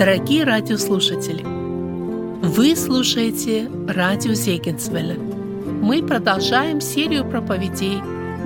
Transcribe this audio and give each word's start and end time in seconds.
Дорогие 0.00 0.44
радиослушатели, 0.44 1.42
вы 1.44 2.74
слушаете 2.74 3.70
радио 3.86 4.32
Зегенсвелля. 4.32 5.18
Мы 5.18 6.02
продолжаем 6.02 6.80
серию 6.80 7.28
проповедей 7.28 8.00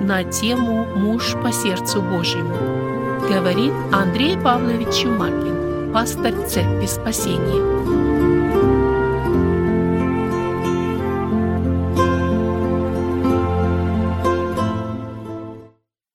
на 0.05 0.25
тему 0.25 0.83
«Муж 0.97 1.31
по 1.41 1.53
сердцу 1.53 2.01
Божьему». 2.01 2.57
Говорит 3.29 3.71
Андрей 3.93 4.37
Павлович 4.37 5.03
Чумакин, 5.03 5.93
пастор 5.93 6.33
Церкви 6.45 6.87
Спасения. 6.87 7.61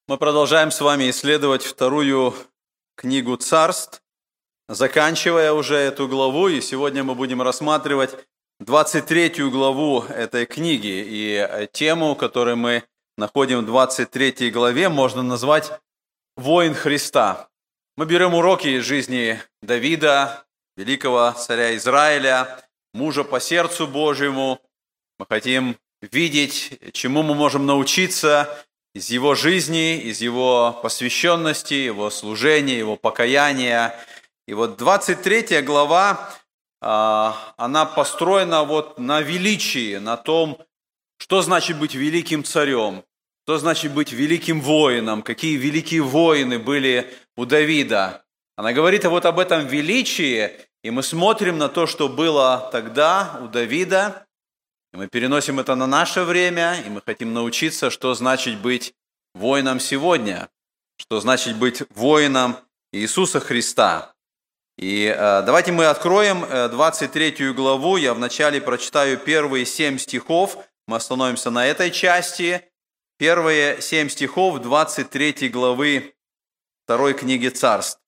Мы 0.07 0.19
продолжаем 0.19 0.71
с 0.71 0.83
вами 0.83 1.09
исследовать 1.09 1.63
вторую 1.63 2.35
книгу 2.95 3.37
царств, 3.37 4.00
заканчивая 4.71 5.53
уже 5.53 5.75
эту 5.75 6.07
главу, 6.07 6.49
и 6.49 6.61
сегодня 6.61 7.03
мы 7.03 7.17
будем 7.17 7.43
рассматривать 7.43 8.17
23 8.61 9.51
главу 9.51 10.03
этой 10.03 10.47
книги. 10.47 11.05
И 11.07 11.69
тему, 11.73 12.15
которую 12.15 12.57
мы 12.57 12.85
находим 13.17 13.63
в 13.63 13.67
23 13.67 14.51
главе, 14.51 14.89
можно 14.89 15.23
назвать 15.23 15.73
«Воин 16.37 16.75
Христа». 16.75 17.49
Мы 17.97 18.07
берем 18.07 18.33
уроки 18.33 18.69
из 18.69 18.85
жизни 18.85 19.41
Давида, 19.61 20.45
великого 20.77 21.33
царя 21.33 21.77
Израиля, 21.77 22.63
мужа 22.95 23.25
по 23.25 23.41
сердцу 23.41 23.89
Божьему. 23.89 24.61
Мы 25.19 25.27
хотим 25.29 25.77
видеть, 26.01 26.79
чему 26.93 27.25
мы 27.25 27.35
можем 27.35 27.67
научиться 27.67 28.65
из 28.95 29.11
его 29.11 29.35
жизни, 29.35 29.99
из 29.99 30.21
его 30.21 30.79
посвященности, 30.81 31.75
его 31.75 32.09
служения, 32.11 32.79
его 32.79 32.97
покаяния. 32.97 33.99
И 34.51 34.53
вот 34.53 34.79
23 34.79 35.63
глава, 35.63 36.29
а, 36.81 37.55
она 37.57 37.87
построена 37.87 38.65
вот 38.65 38.99
на 38.99 39.21
величии, 39.21 39.99
на 39.99 40.17
том, 40.17 40.59
что 41.19 41.41
значит 41.41 41.79
быть 41.79 41.95
великим 41.95 42.43
царем, 42.43 43.05
что 43.45 43.59
значит 43.59 43.93
быть 43.95 44.11
великим 44.11 44.61
воином, 44.61 45.23
какие 45.23 45.57
великие 45.57 46.03
воины 46.03 46.59
были 46.59 47.15
у 47.37 47.45
Давида. 47.45 48.25
Она 48.57 48.73
говорит 48.73 49.05
вот 49.05 49.25
об 49.25 49.39
этом 49.39 49.69
величии, 49.69 50.51
и 50.83 50.91
мы 50.91 51.05
смотрим 51.05 51.57
на 51.57 51.69
то, 51.69 51.87
что 51.87 52.09
было 52.09 52.71
тогда 52.73 53.39
у 53.41 53.47
Давида, 53.47 54.27
и 54.93 54.97
мы 54.97 55.07
переносим 55.07 55.61
это 55.61 55.77
на 55.77 55.87
наше 55.87 56.25
время, 56.25 56.75
и 56.85 56.89
мы 56.89 57.01
хотим 57.07 57.33
научиться, 57.35 57.89
что 57.89 58.15
значит 58.15 58.59
быть 58.59 58.95
воином 59.33 59.79
сегодня, 59.79 60.49
что 60.97 61.21
значит 61.21 61.57
быть 61.57 61.85
воином 61.95 62.57
Иисуса 62.91 63.39
Христа. 63.39 64.13
И 64.81 65.15
э, 65.15 65.43
давайте 65.43 65.73
мы 65.73 65.85
откроем 65.85 66.47
23 66.71 67.35
э, 67.39 67.53
главу. 67.53 67.99
Я 67.99 68.15
вначале 68.15 68.63
прочитаю 68.63 69.19
первые 69.19 69.67
семь 69.67 69.99
стихов. 69.99 70.57
Мы 70.87 70.97
остановимся 70.97 71.51
на 71.51 71.67
этой 71.67 71.91
части. 71.91 72.63
Первые 73.19 73.83
семь 73.83 74.09
стихов 74.09 74.59
23 74.63 75.51
главы 75.51 76.15
второй 76.87 77.13
книги 77.13 77.49
Царств. 77.49 78.01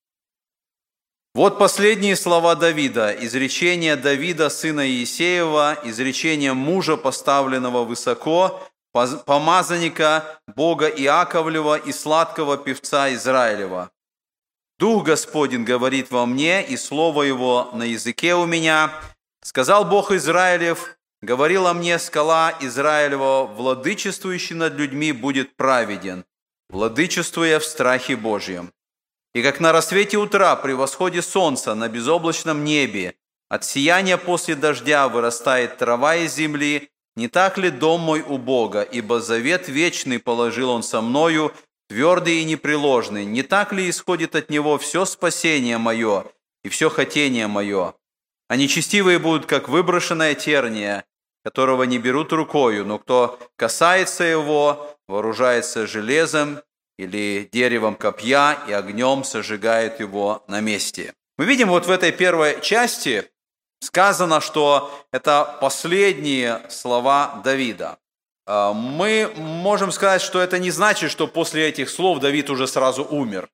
Вот 1.34 1.59
последние 1.59 2.17
слова 2.17 2.55
Давида, 2.55 3.17
изречение 3.20 3.97
Давида, 3.97 4.48
сына 4.48 4.89
Иисеева, 4.89 5.79
изречение 5.84 6.55
мужа, 6.55 6.97
поставленного 6.97 7.84
высоко, 7.84 8.62
помазанника 9.27 10.41
Бога 10.47 10.89
Иаковлева 10.89 11.77
и 11.77 11.92
сладкого 11.92 12.57
певца 12.57 13.13
Израилева. 13.13 13.91
«Дух 14.79 15.05
Господень 15.05 15.65
говорит 15.65 16.11
во 16.11 16.27
мне, 16.27 16.65
и 16.65 16.77
слово 16.77 17.23
Его 17.23 17.71
на 17.73 17.85
языке 17.85 18.35
у 18.35 18.47
меня. 18.47 18.93
Сказал 19.45 19.85
Бог 19.85 20.13
Израилев, 20.13 20.97
говорила 21.21 21.73
мне 21.73 21.99
скала 21.99 22.55
Израилева, 22.61 23.45
владычествующий 23.45 24.57
над 24.57 24.75
людьми 24.75 25.13
будет 25.13 25.57
праведен, 25.57 26.25
владычествуя 26.69 27.59
в 27.59 27.65
страхе 27.65 28.17
Божьем. 28.17 28.73
И 29.35 29.43
как 29.43 29.61
на 29.61 29.73
рассвете 29.73 30.19
утра 30.19 30.55
при 30.57 30.73
восходе 30.73 31.23
солнца 31.23 31.75
на 31.75 31.89
безоблачном 31.89 32.65
небе 32.65 33.15
от 33.49 33.65
сияния 33.65 34.19
после 34.19 34.55
дождя 34.55 35.09
вырастает 35.09 35.79
трава 35.79 36.17
из 36.17 36.35
земли, 36.35 36.91
не 37.17 37.29
так 37.29 37.59
ли 37.59 37.71
дом 37.71 38.01
мой 38.01 38.21
у 38.21 38.39
Бога, 38.39 38.83
ибо 38.83 39.21
завет 39.21 39.69
вечный 39.69 40.19
положил 40.19 40.71
Он 40.71 40.83
со 40.83 41.01
мною, 41.01 41.53
твердый 41.92 42.41
и 42.41 42.45
непреложный, 42.45 43.27
не 43.27 43.42
так 43.42 43.70
ли 43.75 43.91
исходит 43.91 44.35
от 44.35 44.48
Него 44.48 44.79
все 44.79 45.05
спасение 45.05 45.77
мое 45.77 46.25
и 46.64 46.70
все 46.70 46.89
хотение 46.89 47.48
мое? 47.48 47.95
А 48.48 48.57
нечестивые 48.57 49.19
будут, 49.19 49.45
как 49.45 49.69
выброшенная 49.69 50.35
терния, 50.35 51.05
которого 51.45 51.83
не 51.83 51.98
берут 51.98 52.33
рукою, 52.33 52.86
но 52.86 52.98
кто 52.98 53.39
касается 53.57 54.25
его, 54.25 54.97
вооружается 55.07 55.86
железом 55.86 56.63
или 56.97 57.47
деревом 57.53 57.95
копья 57.95 58.59
и 58.67 58.73
огнем 58.73 59.23
сожигает 59.23 60.01
его 60.01 60.45
на 60.48 60.61
месте. 60.61 61.13
Мы 61.36 61.45
видим 61.45 61.69
вот 61.69 61.86
в 61.86 61.91
этой 61.91 62.13
первой 62.13 62.59
части 62.63 63.30
сказано, 63.80 64.41
что 64.41 64.91
это 65.13 65.59
последние 65.61 66.63
слова 66.70 67.42
Давида. 67.45 67.98
А, 68.47 68.73
мы 68.73 69.33
можем 69.36 69.92
сказать, 69.92 70.23
что 70.23 70.41
это 70.41 70.58
не 70.58 70.70
значит, 70.70 71.11
что 71.11 71.27
после 71.27 71.69
этих 71.69 71.91
слов 71.91 72.19
Давид 72.20 72.51
уже 72.51 72.67
сразу 72.67 73.05
умер. 73.05 73.48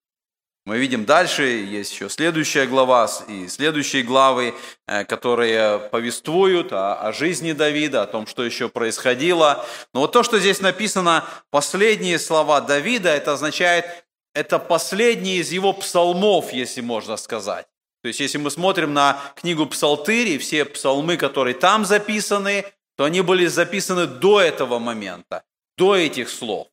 Мы 0.68 0.76
видим 0.76 1.06
дальше, 1.06 1.44
есть 1.44 1.92
еще 1.92 2.10
следующая 2.10 2.66
глава 2.66 3.08
и 3.26 3.48
следующие 3.48 4.02
главы, 4.02 4.54
э, 4.86 5.04
которые 5.06 5.78
повествуют 5.78 6.74
о, 6.74 6.94
о 6.94 7.12
жизни 7.14 7.52
Давида, 7.52 8.02
о 8.02 8.06
том, 8.06 8.26
что 8.26 8.44
еще 8.44 8.68
происходило. 8.68 9.64
Но 9.94 10.00
вот 10.00 10.12
то, 10.12 10.22
что 10.22 10.38
здесь 10.38 10.60
написано, 10.60 11.24
последние 11.50 12.18
слова 12.18 12.60
Давида, 12.60 13.08
это 13.08 13.32
означает, 13.32 13.86
это 14.34 14.58
последние 14.58 15.38
из 15.38 15.52
его 15.52 15.72
псалмов, 15.72 16.52
если 16.52 16.82
можно 16.82 17.16
сказать. 17.16 17.66
То 18.02 18.08
есть, 18.08 18.20
если 18.20 18.38
мы 18.38 18.50
смотрим 18.50 18.92
на 18.92 19.20
книгу 19.36 19.66
Псалтыри, 19.66 20.38
все 20.38 20.64
псалмы, 20.64 21.16
которые 21.16 21.54
там 21.54 21.84
записаны, 21.84 22.64
то 22.98 23.04
они 23.04 23.20
были 23.20 23.46
записаны 23.46 24.08
до 24.08 24.40
этого 24.40 24.80
момента, 24.80 25.44
до 25.76 25.94
этих 25.94 26.28
слов. 26.28 26.66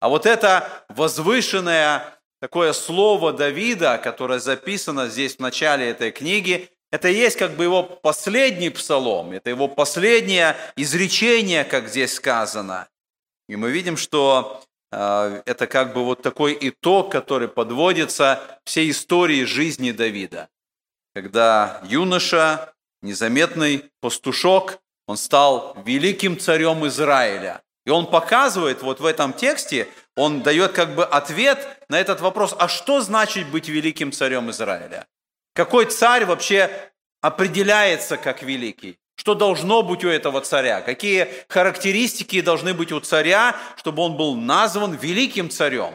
А 0.00 0.08
вот 0.08 0.24
это 0.24 0.86
возвышенное 0.88 2.18
такое 2.40 2.72
слово 2.72 3.34
Давида, 3.34 3.98
которое 4.02 4.38
записано 4.38 5.08
здесь 5.08 5.36
в 5.36 5.40
начале 5.40 5.90
этой 5.90 6.12
книги, 6.12 6.70
это 6.90 7.08
есть 7.08 7.36
как 7.36 7.56
бы 7.56 7.64
его 7.64 7.82
последний 7.82 8.70
псалом, 8.70 9.32
это 9.32 9.50
его 9.50 9.68
последнее 9.68 10.56
изречение, 10.76 11.62
как 11.62 11.88
здесь 11.88 12.14
сказано. 12.14 12.88
И 13.46 13.56
мы 13.56 13.70
видим, 13.70 13.98
что 13.98 14.62
э, 14.92 15.42
это 15.44 15.66
как 15.66 15.92
бы 15.92 16.06
вот 16.06 16.22
такой 16.22 16.56
итог, 16.58 17.12
который 17.12 17.48
подводится 17.48 18.60
всей 18.64 18.90
истории 18.90 19.44
жизни 19.44 19.90
Давида. 19.90 20.48
Когда 21.14 21.82
юноша, 21.84 22.72
незаметный 23.02 23.90
пастушок, 24.00 24.80
он 25.06 25.16
стал 25.16 25.76
великим 25.84 26.38
царем 26.38 26.86
Израиля. 26.86 27.62
И 27.84 27.90
он 27.90 28.06
показывает 28.06 28.82
вот 28.82 29.00
в 29.00 29.06
этом 29.06 29.32
тексте, 29.32 29.88
он 30.16 30.42
дает 30.42 30.72
как 30.72 30.94
бы 30.94 31.04
ответ 31.04 31.84
на 31.88 32.00
этот 32.00 32.20
вопрос, 32.20 32.54
а 32.58 32.68
что 32.68 33.00
значит 33.00 33.48
быть 33.48 33.68
великим 33.68 34.10
царем 34.10 34.50
Израиля? 34.50 35.06
Какой 35.54 35.86
царь 35.86 36.24
вообще 36.24 36.70
определяется 37.20 38.16
как 38.16 38.42
великий? 38.42 38.98
Что 39.14 39.34
должно 39.34 39.82
быть 39.82 40.04
у 40.04 40.08
этого 40.08 40.40
царя? 40.40 40.80
Какие 40.80 41.28
характеристики 41.48 42.40
должны 42.40 42.74
быть 42.74 42.92
у 42.92 43.00
царя, 43.00 43.56
чтобы 43.76 44.02
он 44.02 44.16
был 44.16 44.34
назван 44.34 44.94
великим 44.94 45.48
царем? 45.48 45.94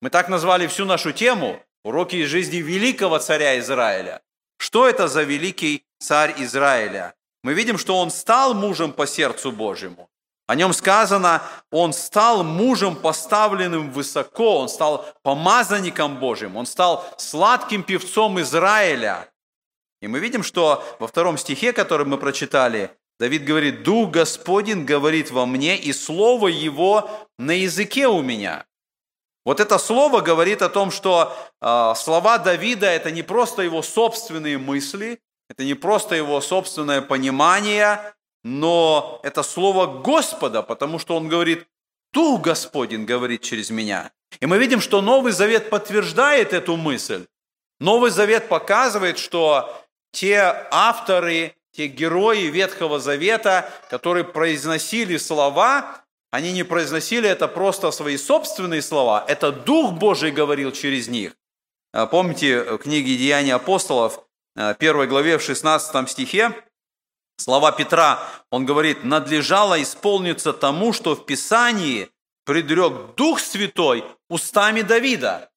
Мы 0.00 0.10
так 0.10 0.28
назвали 0.28 0.66
всю 0.66 0.84
нашу 0.84 1.12
тему 1.12 1.60
«Уроки 1.84 2.16
из 2.16 2.28
жизни 2.28 2.56
великого 2.56 3.18
царя 3.18 3.58
Израиля». 3.58 4.22
Что 4.58 4.88
это 4.88 5.08
за 5.08 5.22
великий 5.24 5.84
царь 5.98 6.34
Израиля? 6.38 7.14
Мы 7.42 7.54
видим, 7.54 7.78
что 7.78 7.98
он 7.98 8.10
стал 8.10 8.54
мужем 8.54 8.92
по 8.92 9.06
сердцу 9.06 9.52
Божьему. 9.52 10.08
О 10.46 10.54
нем 10.54 10.72
сказано, 10.72 11.42
он 11.70 11.92
стал 11.92 12.44
мужем 12.44 12.96
поставленным 12.96 13.90
высоко, 13.90 14.58
он 14.58 14.68
стал 14.68 15.06
помазанником 15.22 16.18
Божьим, 16.18 16.56
он 16.56 16.66
стал 16.66 17.04
сладким 17.16 17.82
певцом 17.82 18.40
Израиля. 18.40 19.28
И 20.00 20.08
мы 20.08 20.18
видим, 20.18 20.42
что 20.42 20.84
во 20.98 21.06
втором 21.06 21.38
стихе, 21.38 21.72
который 21.72 22.06
мы 22.06 22.18
прочитали, 22.18 22.90
Давид 23.18 23.44
говорит, 23.44 23.84
«Дух 23.84 24.10
Господень 24.10 24.84
говорит 24.84 25.30
во 25.30 25.46
мне, 25.46 25.76
и 25.76 25.92
слово 25.92 26.48
Его 26.48 27.08
на 27.38 27.52
языке 27.52 28.08
у 28.08 28.20
меня». 28.20 28.66
Вот 29.44 29.60
это 29.60 29.78
слово 29.78 30.20
говорит 30.20 30.62
о 30.62 30.68
том, 30.68 30.90
что 30.90 31.36
э, 31.60 31.92
слова 31.96 32.38
Давида– 32.38 32.86
это 32.88 33.10
не 33.10 33.22
просто 33.22 33.62
его 33.62 33.82
собственные 33.82 34.58
мысли, 34.58 35.20
это 35.52 35.64
не 35.64 35.74
просто 35.74 36.14
его 36.14 36.40
собственное 36.40 37.02
понимание, 37.02 38.14
но 38.42 39.20
это 39.22 39.42
слово 39.42 40.00
Господа, 40.00 40.62
потому 40.62 40.98
что 40.98 41.14
он 41.14 41.28
говорит, 41.28 41.66
Дух 42.14 42.40
Господень 42.40 43.04
говорит 43.04 43.42
через 43.42 43.68
меня. 43.68 44.12
И 44.40 44.46
мы 44.46 44.56
видим, 44.56 44.80
что 44.80 45.02
Новый 45.02 45.32
Завет 45.32 45.68
подтверждает 45.68 46.54
эту 46.54 46.76
мысль. 46.76 47.26
Новый 47.80 48.10
Завет 48.10 48.48
показывает, 48.48 49.18
что 49.18 49.84
те 50.10 50.66
авторы, 50.70 51.54
те 51.72 51.86
герои 51.86 52.46
Ветхого 52.46 52.98
Завета, 52.98 53.70
которые 53.90 54.24
произносили 54.24 55.18
слова, 55.18 56.02
они 56.30 56.52
не 56.52 56.62
произносили 56.62 57.28
это 57.28 57.46
просто 57.46 57.90
свои 57.90 58.16
собственные 58.16 58.80
слова, 58.80 59.22
это 59.28 59.52
Дух 59.52 59.92
Божий 59.92 60.30
говорил 60.30 60.72
через 60.72 61.08
них. 61.08 61.36
А 61.92 62.06
помните 62.06 62.62
в 62.62 62.78
книге 62.78 63.18
«Деяния 63.18 63.54
апостолов», 63.54 64.24
э, 64.56 64.74
первой 64.78 65.06
главе, 65.06 65.38
в 65.38 65.42
16 65.42 66.08
стихе, 66.08 66.54
слова 67.36 67.72
Петра, 67.72 68.20
он 68.50 68.66
говорит, 68.66 69.04
«надлежало 69.04 69.82
исполниться 69.82 70.52
тому, 70.52 70.92
что 70.92 71.14
в 71.14 71.26
Писании 71.26 72.10
предрек 72.44 73.14
Дух 73.16 73.40
Святой 73.40 74.04
устами 74.28 74.82
Давида». 74.82 75.50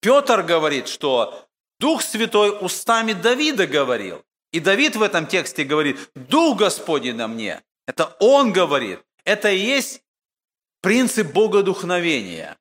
Петр 0.00 0.42
говорит, 0.42 0.88
что 0.88 1.46
Дух 1.80 2.02
Святой 2.02 2.56
устами 2.60 3.12
Давида 3.12 3.66
говорил. 3.66 4.22
И 4.52 4.60
Давид 4.60 4.96
в 4.96 5.02
этом 5.02 5.26
тексте 5.26 5.64
говорит, 5.64 5.98
Дух 6.14 6.58
Господень 6.58 7.16
на 7.16 7.26
мне. 7.26 7.62
Это 7.86 8.16
он 8.20 8.52
говорит. 8.52 9.00
Это 9.24 9.50
и 9.50 9.58
есть 9.58 10.02
принцип 10.80 11.32
богодухновения. 11.32 12.56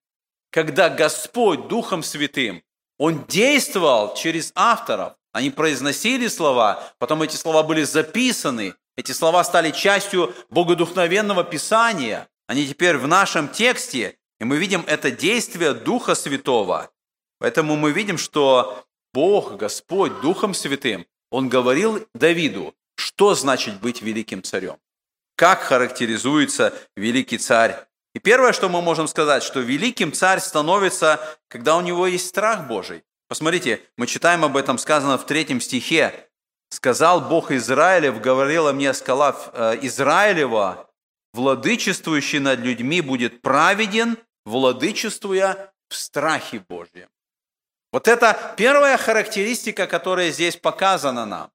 Когда 0.49 0.89
Господь 0.89 1.67
Духом 1.67 2.03
Святым, 2.03 2.63
Он 2.97 3.25
действовал 3.25 4.15
через 4.15 4.51
авторов. 4.55 5.15
Они 5.33 5.49
произносили 5.49 6.27
слова, 6.27 6.93
потом 6.99 7.23
эти 7.23 7.35
слова 7.35 7.63
были 7.63 7.83
записаны. 7.83 8.75
Эти 8.95 9.11
слова 9.11 9.43
стали 9.43 9.71
частью 9.71 10.33
богодухновенного 10.51 11.43
Писания. 11.43 12.29
Они 12.47 12.67
теперь 12.67 12.97
в 12.97 13.07
нашем 13.07 13.49
тексте, 13.49 14.17
и 14.39 14.43
мы 14.43 14.57
видим 14.57 14.83
это 14.85 15.09
действие 15.09 15.73
Духа 15.73 16.13
Святого. 16.13 16.91
Поэтому 17.39 17.75
мы 17.75 17.91
видим, 17.91 18.19
что 18.19 18.85
Бог, 19.11 19.57
Господь, 19.57 20.21
Духом 20.21 20.53
Святым 20.53 21.05
он 21.31 21.49
говорил 21.49 22.07
Давиду, 22.13 22.75
что 22.95 23.33
значит 23.33 23.79
быть 23.79 24.03
великим 24.03 24.43
царем, 24.43 24.77
как 25.35 25.61
характеризуется 25.61 26.75
великий 26.95 27.39
царь. 27.39 27.87
И 28.13 28.19
первое, 28.19 28.53
что 28.53 28.69
мы 28.69 28.83
можем 28.83 29.07
сказать, 29.07 29.41
что 29.41 29.59
великим 29.61 30.13
царь 30.13 30.39
становится, 30.39 31.19
когда 31.47 31.75
у 31.75 31.81
него 31.81 32.05
есть 32.05 32.27
страх 32.27 32.67
Божий. 32.67 33.03
Посмотрите, 33.27 33.81
мы 33.97 34.07
читаем 34.07 34.43
об 34.43 34.57
этом 34.57 34.77
сказано 34.77 35.17
в 35.17 35.25
третьем 35.25 35.61
стихе. 35.61 36.29
«Сказал 36.69 37.21
Бог 37.21 37.51
Израилев, 37.51 38.19
говорила 38.19 38.73
мне 38.73 38.93
скала 38.93 39.35
э, 39.53 39.79
Израилева, 39.83 40.89
владычествующий 41.33 42.39
над 42.39 42.59
людьми 42.59 43.01
будет 43.01 43.41
праведен, 43.41 44.17
владычествуя 44.45 45.73
в 45.89 45.95
страхе 45.95 46.63
Божьем». 46.67 47.09
Вот 47.91 48.07
это 48.07 48.55
первая 48.57 48.97
характеристика, 48.97 49.85
которая 49.85 50.31
здесь 50.31 50.55
показана 50.55 51.27
нам. 51.27 51.51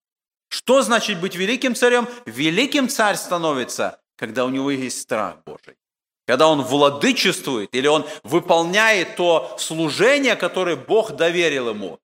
Что 0.51 0.83
значит 0.83 1.21
быть 1.21 1.35
великим 1.35 1.75
царем? 1.75 2.09
Великим 2.27 2.89
царь 2.89 3.17
становится, 3.17 4.01
когда 4.17 4.45
у 4.45 4.51
него 4.51 4.71
есть 4.71 5.01
страх 5.01 5.43
Божий. 5.45 5.78
Когда 6.29 6.47
он 6.47 6.63
владычествует 6.63 7.75
или 7.75 7.89
он 7.89 8.07
выполняет 8.23 9.17
то 9.17 9.57
служение, 9.59 10.37
которое 10.37 10.77
Бог 10.77 11.17
доверил 11.17 11.71
ему, 11.71 11.99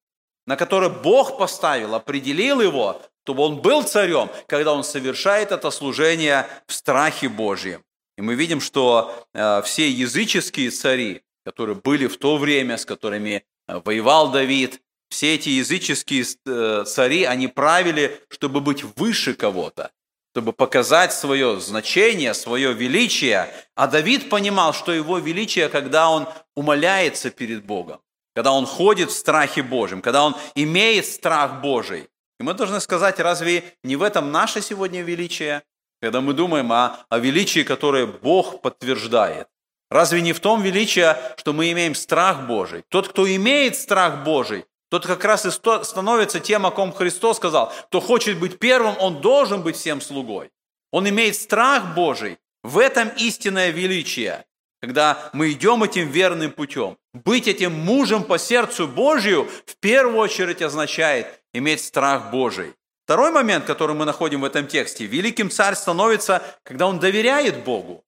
на 0.47 0.57
которое 0.57 0.91
Бог 0.91 1.39
поставил, 1.39 1.95
определил 1.95 2.61
его, 2.61 3.01
чтобы 3.23 3.45
он 3.45 3.61
был 3.61 3.85
царем, 3.85 4.29
когда 4.49 4.73
он 4.73 4.83
совершает 4.83 5.53
это 5.53 5.71
служение 5.71 6.49
в 6.67 6.73
страхе 6.73 7.29
Божьем. 7.29 7.85
И 8.17 8.23
мы 8.23 8.35
видим, 8.35 8.61
что 8.61 9.15
э, 9.33 9.63
все 9.63 9.89
языческие 9.89 10.71
цари, 10.71 11.23
которые 11.45 11.77
были 11.77 12.09
в 12.09 12.17
то 12.17 12.37
время, 12.37 12.79
с 12.79 12.85
которыми 12.85 13.45
Э, 13.67 13.81
воевал 13.85 14.31
Давид. 14.31 14.81
Все 15.09 15.35
эти 15.35 15.49
языческие 15.51 16.25
э, 16.47 16.85
цари, 16.87 17.25
они 17.25 17.49
правили, 17.49 18.21
чтобы 18.29 18.61
быть 18.61 18.85
выше 18.97 19.35
кого-то, 19.35 19.93
чтобы 20.35 20.53
показать 20.53 21.13
свое 21.13 21.61
значение, 21.61 22.35
свое 22.35 22.73
величие. 22.73 23.55
А 23.77 23.87
Давид 23.87 24.29
понимал, 24.29 24.73
что 24.73 24.91
его 24.91 25.19
величие, 25.19 25.69
когда 25.69 26.11
он 26.11 26.27
умоляется 26.57 27.31
перед 27.31 27.65
Богом, 27.65 28.01
когда 28.35 28.51
он 28.51 28.67
ходит 28.67 29.11
в 29.11 29.15
страхе 29.17 29.63
Божьем, 29.63 30.03
когда 30.03 30.25
он 30.25 30.35
имеет 30.57 31.07
страх 31.07 31.61
Божий. 31.61 32.09
И 32.41 32.43
мы 32.43 32.53
должны 32.55 32.81
сказать, 32.81 33.21
разве 33.21 33.63
не 33.85 33.95
в 33.95 34.03
этом 34.03 34.33
наше 34.33 34.61
сегодня 34.61 35.03
величие? 35.03 35.63
Когда 36.03 36.21
мы 36.21 36.33
думаем 36.33 36.73
о, 36.73 36.99
о 37.09 37.19
величии, 37.21 37.63
которое 37.63 38.07
Бог 38.07 38.61
подтверждает. 38.61 39.47
Разве 39.89 40.21
не 40.21 40.33
в 40.33 40.41
том 40.41 40.63
величие, 40.63 41.17
что 41.37 41.53
мы 41.53 41.71
имеем 41.71 41.95
страх 41.95 42.49
Божий? 42.49 42.83
Тот, 42.89 43.07
кто 43.07 43.33
имеет 43.33 43.77
страх 43.77 44.25
Божий, 44.25 44.65
тот 44.95 45.07
как 45.09 45.25
раз 45.25 45.45
и 45.45 45.51
становится 45.51 46.39
тем, 46.39 46.67
о 46.67 46.71
ком 46.71 46.93
Христос 46.93 47.39
сказал. 47.39 47.73
Кто 47.87 48.01
хочет 48.01 48.39
быть 48.39 48.61
первым, 48.61 48.95
он 49.01 49.21
должен 49.21 49.61
быть 49.61 49.75
всем 49.75 50.01
слугой. 50.01 50.53
Он 50.93 51.09
имеет 51.09 51.35
страх 51.35 51.97
Божий. 51.97 52.39
В 52.63 52.79
этом 52.79 53.09
истинное 53.17 53.71
величие, 53.71 54.45
когда 54.81 55.31
мы 55.33 55.51
идем 55.51 55.83
этим 55.83 56.09
верным 56.09 56.53
путем. 56.53 56.97
Быть 57.13 57.49
этим 57.49 57.73
мужем 57.73 58.23
по 58.23 58.39
сердцу 58.39 58.87
Божию 58.87 59.49
в 59.67 59.77
первую 59.81 60.19
очередь 60.19 60.63
означает 60.63 61.27
иметь 61.53 61.83
страх 61.83 62.31
Божий. 62.31 62.73
Второй 63.05 63.33
момент, 63.33 63.65
который 63.65 63.97
мы 63.97 64.05
находим 64.05 64.43
в 64.43 64.45
этом 64.45 64.69
тексте. 64.69 65.07
Великим 65.07 65.51
царь 65.51 65.75
становится, 65.75 66.41
когда 66.63 66.87
он 66.87 67.01
доверяет 67.01 67.65
Богу. 67.65 68.05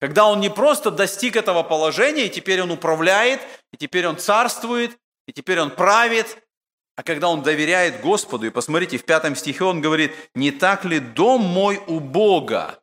Когда 0.00 0.26
он 0.26 0.38
не 0.38 0.48
просто 0.48 0.92
достиг 0.92 1.34
этого 1.34 1.64
положения, 1.64 2.26
и 2.26 2.30
теперь 2.30 2.62
он 2.62 2.70
управляет, 2.70 3.40
и 3.72 3.76
теперь 3.76 4.06
он 4.06 4.16
царствует, 4.16 4.96
и 5.26 5.32
теперь 5.32 5.60
он 5.60 5.70
правит, 5.70 6.38
а 6.96 7.02
когда 7.02 7.28
он 7.28 7.42
доверяет 7.42 8.00
Господу, 8.00 8.46
и 8.46 8.50
посмотрите, 8.50 8.98
в 8.98 9.04
пятом 9.04 9.34
стихе 9.34 9.64
он 9.64 9.80
говорит, 9.80 10.12
«Не 10.34 10.50
так 10.50 10.84
ли 10.84 11.00
дом 11.00 11.42
мой 11.42 11.80
у 11.86 12.00
Бога?» 12.00 12.80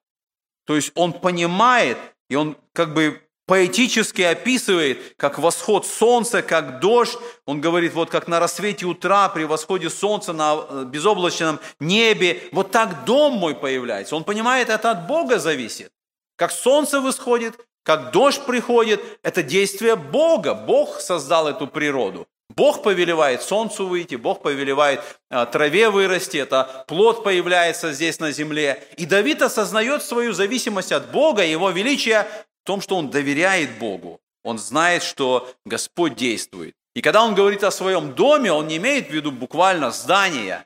То 0.66 0.76
есть 0.76 0.92
он 0.96 1.14
понимает, 1.14 1.98
и 2.30 2.36
он 2.36 2.58
как 2.74 2.94
бы 2.94 3.22
поэтически 3.52 4.22
описывает, 4.22 5.16
как 5.18 5.38
восход 5.38 5.86
солнца, 5.86 6.42
как 6.42 6.80
дождь. 6.80 7.18
Он 7.46 7.60
говорит, 7.60 7.94
вот 7.94 8.10
как 8.10 8.30
на 8.30 8.40
рассвете 8.40 8.86
утра, 8.86 9.28
при 9.28 9.44
восходе 9.44 9.90
солнца 9.90 10.32
на 10.32 10.56
э, 10.56 10.86
безоблачном 10.86 11.60
небе, 11.82 12.42
вот 12.54 12.72
так 12.72 13.04
дом 13.04 13.34
мой 13.34 13.54
появляется. 13.54 14.16
Он 14.16 14.24
понимает, 14.24 14.70
это 14.70 14.92
от 14.92 15.06
Бога 15.06 15.38
зависит. 15.40 15.92
Как 16.38 16.52
солнце 16.52 17.02
восходит, 17.02 17.60
как 17.84 18.12
дождь 18.12 18.46
приходит, 18.46 19.02
это 19.24 19.44
действие 19.44 19.98
Бога. 19.98 20.54
Бог 20.54 21.02
создал 21.02 21.50
эту 21.50 21.68
природу. 21.68 22.28
Бог 22.56 22.84
повелевает 22.84 23.42
солнцу 23.42 23.88
выйти, 23.88 24.16
Бог 24.16 24.42
повелевает 24.42 25.02
а, 25.30 25.46
траве 25.46 25.90
вырасти, 25.90 26.38
это 26.38 26.86
плод 26.88 27.24
появляется 27.24 27.94
здесь 27.94 28.20
на 28.20 28.32
земле. 28.32 28.84
И 28.98 29.06
Давид 29.06 29.42
осознает 29.42 30.04
свою 30.04 30.34
зависимость 30.34 30.92
от 30.92 31.12
Бога, 31.12 31.44
его 31.44 31.70
величие 31.70 32.28
в 32.64 32.66
том, 32.66 32.82
что 32.82 32.96
он 32.98 33.10
доверяет 33.10 33.80
Богу. 33.80 34.20
Он 34.44 34.58
знает, 34.58 35.04
что 35.04 35.52
Господь 35.66 36.16
действует. 36.16 36.76
И 36.94 37.02
когда 37.02 37.24
он 37.24 37.36
говорит 37.36 37.64
о 37.64 37.72
своем 37.72 38.14
доме, 38.14 38.52
он 38.52 38.68
не 38.68 38.78
имеет 38.78 39.08
в 39.10 39.14
виду 39.14 39.32
буквально 39.32 39.92
здание. 39.92 40.66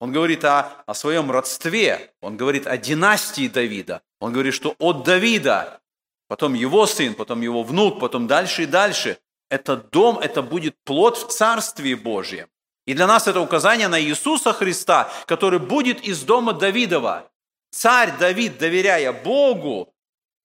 Он 0.00 0.12
говорит 0.12 0.44
о, 0.44 0.82
о 0.86 0.94
своем 0.94 1.30
родстве, 1.30 2.10
он 2.20 2.36
говорит 2.36 2.66
о 2.66 2.76
династии 2.76 3.46
Давида. 3.46 4.02
Он 4.20 4.32
говорит, 4.32 4.54
что 4.54 4.74
от 4.78 5.04
Давида, 5.04 5.80
потом 6.28 6.54
его 6.54 6.86
сын, 6.86 7.14
потом 7.14 7.40
его 7.40 7.62
внук, 7.62 8.00
потом 8.00 8.26
дальше 8.26 8.64
и 8.64 8.66
дальше. 8.66 9.18
Этот 9.52 9.90
дом, 9.90 10.18
это 10.18 10.40
будет 10.40 10.74
плод 10.82 11.18
в 11.18 11.28
Царстве 11.28 11.94
Божьем. 11.94 12.48
И 12.86 12.94
для 12.94 13.06
нас 13.06 13.28
это 13.28 13.42
указание 13.42 13.86
на 13.86 14.00
Иисуса 14.00 14.54
Христа, 14.54 15.12
который 15.26 15.58
будет 15.58 16.00
из 16.00 16.22
дома 16.22 16.54
Давидова. 16.54 17.30
Царь 17.70 18.16
Давид, 18.18 18.56
доверяя 18.56 19.12
Богу, 19.12 19.92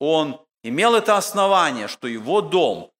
он 0.01 0.41
имел 0.61 0.93
это 0.93 1.15
основание, 1.15 1.87
что 1.87 2.09
его 2.09 2.41
дом 2.41 2.91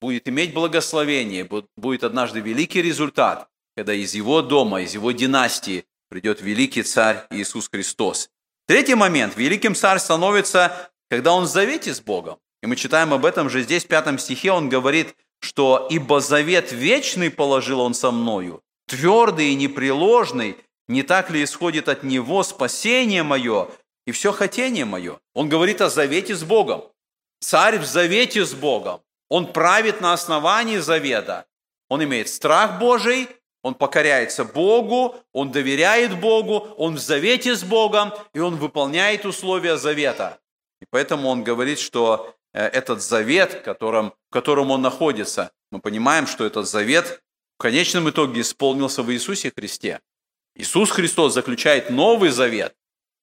будет 0.00 0.26
иметь 0.30 0.54
благословение, 0.54 1.46
будет 1.76 2.04
однажды 2.04 2.40
великий 2.40 2.80
результат, 2.80 3.46
когда 3.76 3.92
из 3.92 4.14
его 4.14 4.40
дома, 4.40 4.80
из 4.80 4.94
его 4.94 5.12
династии 5.12 5.84
придет 6.08 6.40
великий 6.40 6.84
царь 6.84 7.26
Иисус 7.28 7.68
Христос. 7.68 8.30
Третий 8.66 8.94
момент. 8.94 9.36
Великим 9.36 9.74
царь 9.74 9.98
становится, 9.98 10.90
когда 11.10 11.34
он 11.34 11.44
в 11.44 11.48
завете 11.48 11.92
с 11.92 12.00
Богом. 12.00 12.38
И 12.62 12.66
мы 12.66 12.76
читаем 12.76 13.12
об 13.12 13.26
этом 13.26 13.50
же 13.50 13.60
здесь, 13.60 13.84
в 13.84 13.88
пятом 13.88 14.18
стихе, 14.18 14.52
он 14.52 14.70
говорит, 14.70 15.14
что 15.40 15.88
«Ибо 15.90 16.20
завет 16.20 16.72
вечный 16.72 17.30
положил 17.30 17.80
он 17.80 17.94
со 17.94 18.10
мною, 18.10 18.62
твердый 18.86 19.50
и 19.50 19.54
непреложный, 19.54 20.56
не 20.88 21.02
так 21.02 21.30
ли 21.30 21.42
исходит 21.42 21.88
от 21.88 22.02
него 22.02 22.42
спасение 22.42 23.22
мое 23.22 23.68
и 24.06 24.12
все 24.12 24.32
хотение 24.32 24.84
мое?» 24.84 25.18
Он 25.34 25.48
говорит 25.48 25.80
о 25.80 25.90
завете 25.90 26.34
с 26.34 26.44
Богом. 26.44 26.84
Царь 27.40 27.78
в 27.78 27.84
завете 27.84 28.44
с 28.44 28.52
Богом. 28.52 29.00
Он 29.28 29.52
правит 29.52 30.00
на 30.00 30.12
основании 30.12 30.78
завета. 30.78 31.46
Он 31.88 32.04
имеет 32.04 32.28
страх 32.28 32.78
Божий, 32.78 33.28
он 33.62 33.74
покоряется 33.74 34.44
Богу, 34.44 35.16
он 35.32 35.50
доверяет 35.50 36.18
Богу, 36.18 36.68
он 36.76 36.96
в 36.96 36.98
завете 36.98 37.54
с 37.54 37.62
Богом, 37.62 38.12
и 38.32 38.38
он 38.38 38.56
выполняет 38.56 39.26
условия 39.26 39.76
завета. 39.76 40.38
И 40.80 40.86
поэтому 40.90 41.28
он 41.28 41.44
говорит, 41.44 41.78
что 41.78 42.34
этот 42.52 43.02
завет, 43.02 43.54
в 43.54 43.62
котором, 43.62 44.14
в 44.30 44.32
котором 44.32 44.70
он 44.70 44.82
находится, 44.82 45.52
мы 45.70 45.80
понимаем, 45.80 46.26
что 46.26 46.44
этот 46.44 46.68
завет 46.68 47.22
в 47.58 47.62
конечном 47.62 48.10
итоге 48.10 48.40
исполнился 48.40 49.02
в 49.02 49.12
Иисусе 49.12 49.52
Христе. 49.56 50.00
Иисус 50.56 50.90
Христос 50.90 51.34
заключает 51.34 51.90
Новый 51.90 52.30
Завет, 52.30 52.74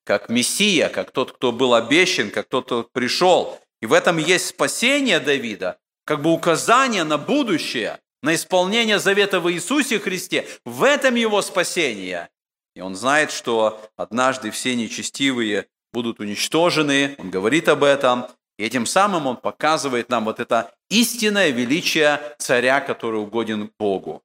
как 0.05 0.29
Мессия, 0.29 0.89
как 0.89 1.11
тот, 1.11 1.33
кто 1.33 1.51
был 1.51 1.73
обещан, 1.73 2.31
как 2.31 2.47
тот, 2.47 2.65
кто 2.65 2.83
пришел. 2.83 3.59
И 3.81 3.85
в 3.85 3.93
этом 3.93 4.17
есть 4.17 4.47
спасение 4.47 5.19
Давида, 5.19 5.77
как 6.05 6.21
бы 6.21 6.31
указание 6.31 7.03
на 7.03 7.17
будущее, 7.17 7.99
на 8.23 8.33
исполнение 8.33 8.99
завета 8.99 9.39
в 9.39 9.51
Иисусе 9.51 9.99
Христе. 9.99 10.47
В 10.65 10.83
этом 10.83 11.15
его 11.15 11.41
спасение. 11.41 12.29
И 12.75 12.81
он 12.81 12.95
знает, 12.95 13.31
что 13.31 13.81
однажды 13.95 14.51
все 14.51 14.75
нечестивые 14.75 15.67
будут 15.91 16.19
уничтожены. 16.19 17.15
Он 17.17 17.29
говорит 17.29 17.67
об 17.69 17.83
этом. 17.83 18.27
И 18.57 18.63
этим 18.63 18.85
самым 18.85 19.27
он 19.27 19.37
показывает 19.37 20.09
нам 20.09 20.25
вот 20.25 20.39
это 20.39 20.73
истинное 20.89 21.49
величие 21.49 22.35
царя, 22.39 22.81
который 22.81 23.21
угоден 23.21 23.71
Богу. 23.77 24.23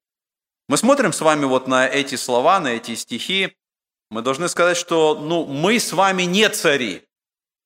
Мы 0.68 0.76
смотрим 0.76 1.12
с 1.12 1.20
вами 1.20 1.44
вот 1.44 1.68
на 1.68 1.86
эти 1.86 2.14
слова, 2.14 2.58
на 2.60 2.68
эти 2.68 2.94
стихи. 2.94 3.54
Мы 4.10 4.22
должны 4.22 4.48
сказать, 4.48 4.76
что 4.76 5.14
ну, 5.14 5.44
мы 5.44 5.78
с 5.78 5.92
вами 5.92 6.22
не 6.22 6.48
цари. 6.48 7.02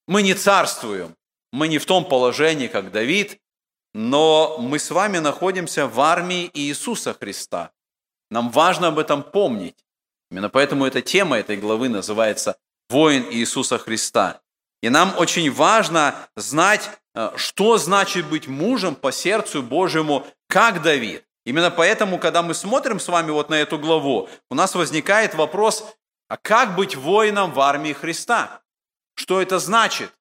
Мы 0.08 0.22
не 0.22 0.34
царствуем. 0.34 1.14
Мы 1.52 1.68
не 1.68 1.78
в 1.78 1.86
том 1.86 2.04
положении, 2.04 2.66
как 2.66 2.90
Давид, 2.90 3.40
но 3.94 4.58
мы 4.58 4.78
с 4.78 4.90
вами 4.90 5.18
находимся 5.18 5.86
в 5.86 6.00
армии 6.00 6.50
Иисуса 6.52 7.14
Христа. 7.14 7.70
Нам 8.30 8.50
важно 8.50 8.88
об 8.88 8.98
этом 8.98 9.22
помнить. 9.22 9.76
Именно 10.30 10.50
поэтому 10.50 10.84
эта 10.84 11.00
тема 11.00 11.38
этой 11.38 11.56
главы 11.56 11.88
называется 11.88 12.58
«Воин 12.90 13.24
Иисуса 13.30 13.78
Христа». 13.78 14.42
И 14.82 14.88
нам 14.88 15.14
очень 15.16 15.50
важно 15.50 16.14
знать, 16.36 16.90
э, 17.14 17.30
что 17.36 17.78
значит 17.78 18.26
быть 18.26 18.46
мужем 18.46 18.94
по 18.94 19.12
сердцу 19.12 19.62
Божьему, 19.62 20.26
как 20.48 20.82
Давид. 20.82 21.24
Именно 21.44 21.70
поэтому, 21.70 22.18
когда 22.18 22.42
мы 22.42 22.54
смотрим 22.54 22.98
с 22.98 23.08
вами 23.08 23.30
вот 23.30 23.48
на 23.50 23.54
эту 23.54 23.78
главу, 23.78 24.28
у 24.50 24.54
нас 24.54 24.74
возникает 24.74 25.34
вопрос, 25.34 25.96
а 26.28 26.36
как 26.36 26.74
быть 26.74 26.96
воином 26.96 27.52
в 27.52 27.60
армии 27.60 27.92
Христа? 27.92 28.62
Что 29.14 29.40
это 29.40 29.58
значит? 29.58 30.12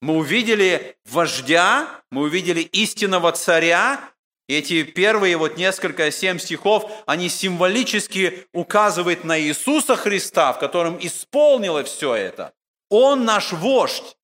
Мы 0.00 0.16
увидели 0.16 0.96
вождя, 1.04 1.88
мы 2.10 2.22
увидели 2.22 2.60
истинного 2.60 3.32
царя, 3.32 4.00
и 4.48 4.54
эти 4.54 4.82
первые 4.82 5.36
вот 5.36 5.56
несколько, 5.56 6.10
семь 6.10 6.38
стихов, 6.38 6.90
они 7.06 7.28
символически 7.28 8.46
указывают 8.52 9.24
на 9.24 9.40
Иисуса 9.40 9.96
Христа, 9.96 10.52
в 10.52 10.58
котором 10.58 10.98
исполнилось 11.00 11.88
все 11.88 12.14
это. 12.14 12.52
Он 12.90 13.24
наш 13.24 13.52
вождь, 13.52 14.16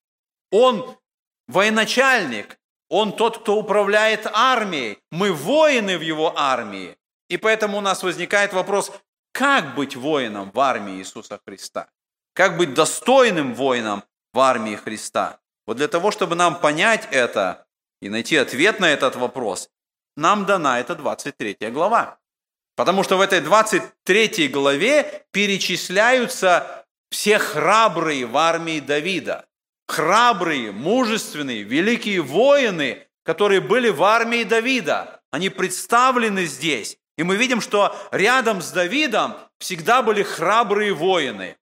Он 0.51 0.97
военачальник, 1.49 2.59
Он 2.89 3.13
тот, 3.13 3.39
кто 3.39 3.57
управляет 3.57 4.27
армией. 4.33 4.99
Мы 5.11 5.33
воины 5.33 5.99
в 5.99 6.03
Его 6.03 6.33
армии. 6.37 6.97
И 7.29 7.37
поэтому 7.37 7.79
у 7.79 7.81
нас 7.81 8.03
возникает 8.03 8.53
вопрос, 8.53 8.93
как 9.33 9.75
быть 9.75 9.97
воином 9.97 10.51
в 10.53 10.61
армии 10.61 10.99
Иисуса 10.99 11.41
Христа? 11.47 11.89
Как 12.35 12.57
быть 12.59 12.75
достойным 12.75 13.55
воином 13.55 14.05
в 14.33 14.41
армии 14.41 14.77
Христа? 14.77 15.41
Вот 15.67 15.79
для 15.79 15.89
того, 15.89 16.11
чтобы 16.11 16.35
нам 16.35 16.61
понять 16.61 17.09
это 17.11 17.67
и 18.01 18.09
найти 18.09 18.37
ответ 18.37 18.81
на 18.81 18.91
этот 18.91 19.17
вопрос, 19.17 19.71
нам 20.17 20.45
дана 20.45 20.81
эта 20.81 20.95
23 20.95 21.71
глава. 21.71 22.19
Потому 22.77 23.03
что 23.03 23.17
в 23.17 23.21
этой 23.21 23.41
23 23.41 24.49
главе 24.49 25.25
перечисляются 25.31 26.82
все 27.13 27.39
храбрые 27.39 28.27
в 28.27 28.37
армии 28.37 28.81
Давида, 28.81 29.45
храбрые, 29.87 30.73
мужественные, 30.73 31.63
великие 31.63 32.23
воины, 32.23 33.07
которые 33.23 33.61
были 33.61 33.91
в 33.91 34.03
армии 34.03 34.45
Давида, 34.45 35.21
они 35.31 35.51
представлены 35.51 36.47
здесь. 36.47 36.97
И 37.19 37.23
мы 37.23 37.37
видим, 37.37 37.61
что 37.61 37.95
рядом 38.11 38.63
с 38.63 38.71
Давидом 38.71 39.37
всегда 39.59 40.03
были 40.03 40.23
храбрые 40.23 40.95
воины. 40.95 41.57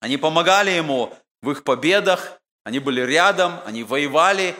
Они 0.00 0.16
помогали 0.16 0.70
ему 0.70 1.12
в 1.42 1.50
их 1.50 1.64
победах, 1.64 2.40
они 2.64 2.78
были 2.78 3.00
рядом, 3.00 3.60
они 3.66 3.82
воевали 3.82 4.54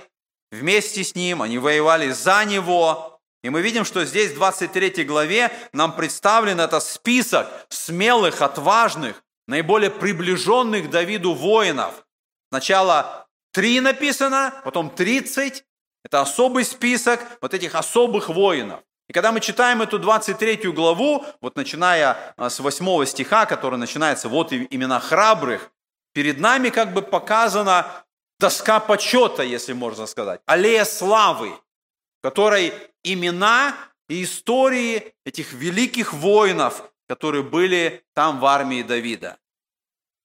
вместе 0.51 1.05
с 1.05 1.15
ним, 1.15 1.43
они 1.43 1.59
воевали 1.59 2.11
за 2.11 2.45
него. 2.45 3.21
И 3.45 3.51
мы 3.51 3.63
видим, 3.63 3.85
что 3.85 4.05
здесь 4.05 4.33
в 4.33 4.35
23 4.35 5.05
главе 5.05 5.53
нам 5.73 5.95
представлен 5.95 6.61
этот 6.61 6.83
список 6.83 7.49
смелых, 7.69 8.43
отважных, 8.43 9.23
наиболее 9.47 9.91
приближенных 9.91 10.91
Давиду 10.91 11.35
воинов. 11.35 12.07
Сначала 12.51 13.27
три 13.53 13.81
написано, 13.81 14.55
потом 14.65 14.91
тридцать. 14.91 15.65
Это 16.05 16.21
особый 16.21 16.65
список 16.65 17.21
вот 17.41 17.55
этих 17.55 17.75
особых 17.75 18.29
воинов. 18.29 18.81
И 19.09 19.13
когда 19.13 19.33
мы 19.33 19.41
читаем 19.41 19.83
эту 19.83 19.99
23 19.99 20.73
главу, 20.73 21.25
вот 21.41 21.57
начиная 21.57 22.35
а, 22.37 22.51
с 22.51 22.61
8 22.61 23.05
стиха, 23.05 23.47
который 23.47 23.79
начинается 23.79 24.29
вот 24.29 24.53
имена 24.53 25.01
храбрых, 25.01 25.71
перед 26.13 26.39
нами 26.39 26.71
как 26.71 26.93
бы 26.93 27.03
показана 27.03 28.05
доска 28.39 28.81
почета, 28.81 29.43
если 29.43 29.73
можно 29.73 30.07
сказать, 30.07 30.41
аллея 30.47 30.85
славы, 30.85 31.51
в 31.51 32.23
которой 32.23 32.73
имена 33.03 33.75
и 34.09 34.25
истории 34.25 35.15
этих 35.25 35.53
великих 35.53 36.13
воинов 36.13 36.92
которые 37.13 37.43
были 37.43 38.03
там 38.15 38.41
в 38.41 38.47
армии 38.47 38.83
Давида. 38.83 39.37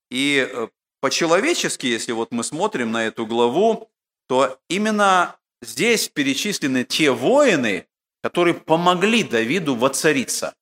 И 0.10 0.50
э, 0.50 0.70
по-человечески, 1.02 1.86
если 1.86 2.14
вот 2.14 2.32
мы 2.32 2.46
смотрим 2.46 2.94
на 2.94 3.04
эту 3.08 3.26
главу, 3.26 3.92
то 4.30 4.58
именно 4.70 5.36
здесь 5.62 6.08
перечислены 6.08 6.86
те 6.86 7.12
воины, 7.12 7.88
которые 8.24 8.54
помогли 8.54 9.24
Давиду 9.24 9.76
воцариться, 9.76 10.56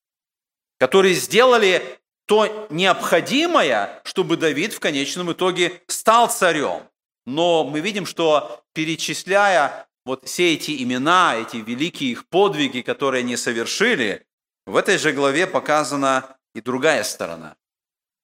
которые 0.80 1.14
сделали 1.14 2.00
то 2.26 2.66
необходимое, 2.70 4.02
чтобы 4.02 4.36
Давид 4.36 4.72
в 4.72 4.80
конечном 4.80 5.30
итоге 5.30 5.80
стал 5.86 6.28
царем. 6.28 6.82
Но 7.24 7.62
мы 7.62 7.78
видим, 7.78 8.04
что 8.04 8.64
перечисляя 8.72 9.86
вот 10.04 10.26
все 10.26 10.54
эти 10.54 10.82
имена, 10.82 11.36
эти 11.36 11.58
великие 11.58 12.10
их 12.10 12.26
подвиги, 12.26 12.80
которые 12.80 13.20
они 13.20 13.36
совершили, 13.36 14.26
в 14.66 14.76
этой 14.76 14.98
же 14.98 15.12
главе 15.12 15.46
показана 15.46 16.36
и 16.54 16.60
другая 16.60 17.04
сторона. 17.04 17.56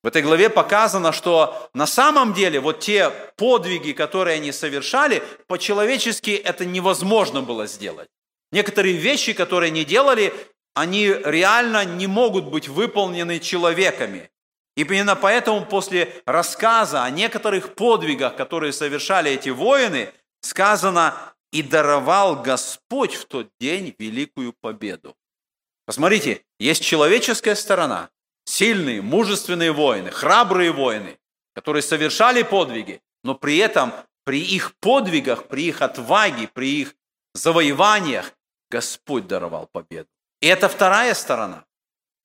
В 0.03 0.09
этой 0.09 0.23
главе 0.23 0.51
показано, 0.51 1.13
что 1.13 1.71
на 1.75 1.87
самом 1.87 2.35
деле 2.35 2.59
вот 2.59 2.81
те 2.81 3.11
подвиги, 3.37 3.93
которые 3.93 4.37
они 4.37 4.51
совершали, 4.51 5.23
по-человечески 5.47 6.31
это 6.31 6.65
невозможно 6.65 7.41
было 7.41 7.67
сделать. 7.69 8.09
Некоторые 8.51 8.97
вещи, 8.97 9.33
которые 9.33 9.69
они 9.69 9.85
делали, 9.85 10.35
они 10.75 11.07
реально 11.07 11.85
не 11.85 12.09
могут 12.09 12.47
быть 12.47 12.69
выполнены 12.69 13.39
человеками. 13.39 14.31
И 14.77 14.83
именно 14.83 15.15
поэтому 15.15 15.65
после 15.67 16.23
рассказа 16.27 17.05
о 17.05 17.11
некоторых 17.11 17.75
подвигах, 17.75 18.37
которые 18.37 18.73
совершали 18.73 19.31
эти 19.31 19.51
воины, 19.51 20.13
сказано, 20.41 21.15
и 21.53 21.63
даровал 21.63 22.43
Господь 22.43 23.15
в 23.15 23.27
тот 23.27 23.49
день 23.61 23.95
великую 23.99 24.55
победу. 24.55 25.15
Посмотрите, 25.93 26.43
есть 26.59 26.83
человеческая 26.83 27.55
сторона, 27.55 28.09
сильные, 28.47 29.03
мужественные 29.03 29.73
воины, 29.73 30.11
храбрые 30.11 30.73
воины, 30.73 31.19
которые 31.55 31.83
совершали 31.83 32.43
подвиги, 32.43 33.03
но 33.23 33.35
при 33.35 33.59
этом 33.59 33.93
при 34.25 34.41
их 34.41 34.75
подвигах, 34.77 35.49
при 35.49 35.67
их 35.67 35.83
отваге, 35.83 36.49
при 36.49 36.81
их 36.81 36.95
завоеваниях 37.35 38.33
Господь 38.71 39.27
даровал 39.27 39.69
победу. 39.71 40.09
И 40.41 40.47
это 40.47 40.71
вторая 40.71 41.13
сторона. 41.13 41.67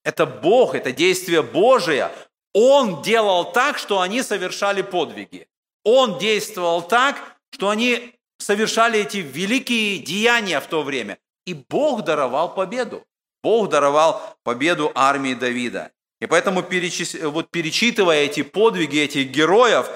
Это 0.06 0.26
Бог, 0.26 0.74
это 0.74 0.94
действие 0.94 1.44
Божие. 1.44 2.10
Он 2.54 3.02
делал 3.02 3.52
так, 3.52 3.80
что 3.80 4.00
они 4.00 4.24
совершали 4.24 4.82
подвиги. 4.82 5.50
Он 5.84 6.18
действовал 6.20 6.84
так, 6.84 7.18
что 7.52 7.68
они 7.68 8.16
совершали 8.38 9.02
эти 9.02 9.18
великие 9.18 10.00
деяния 10.00 10.62
в 10.62 10.68
то 10.68 10.84
время. 10.84 11.20
И 11.46 11.54
Бог 11.54 12.06
даровал 12.06 12.54
победу. 12.54 13.06
Бог 13.44 13.70
даровал 13.70 14.38
победу 14.44 14.92
армии 14.96 15.34
Давида. 15.34 15.92
И 16.20 16.26
поэтому, 16.26 16.62
вот 16.62 17.52
перечитывая 17.52 18.22
эти 18.22 18.42
подвиги 18.42 19.00
этих 19.00 19.30
героев, 19.30 19.88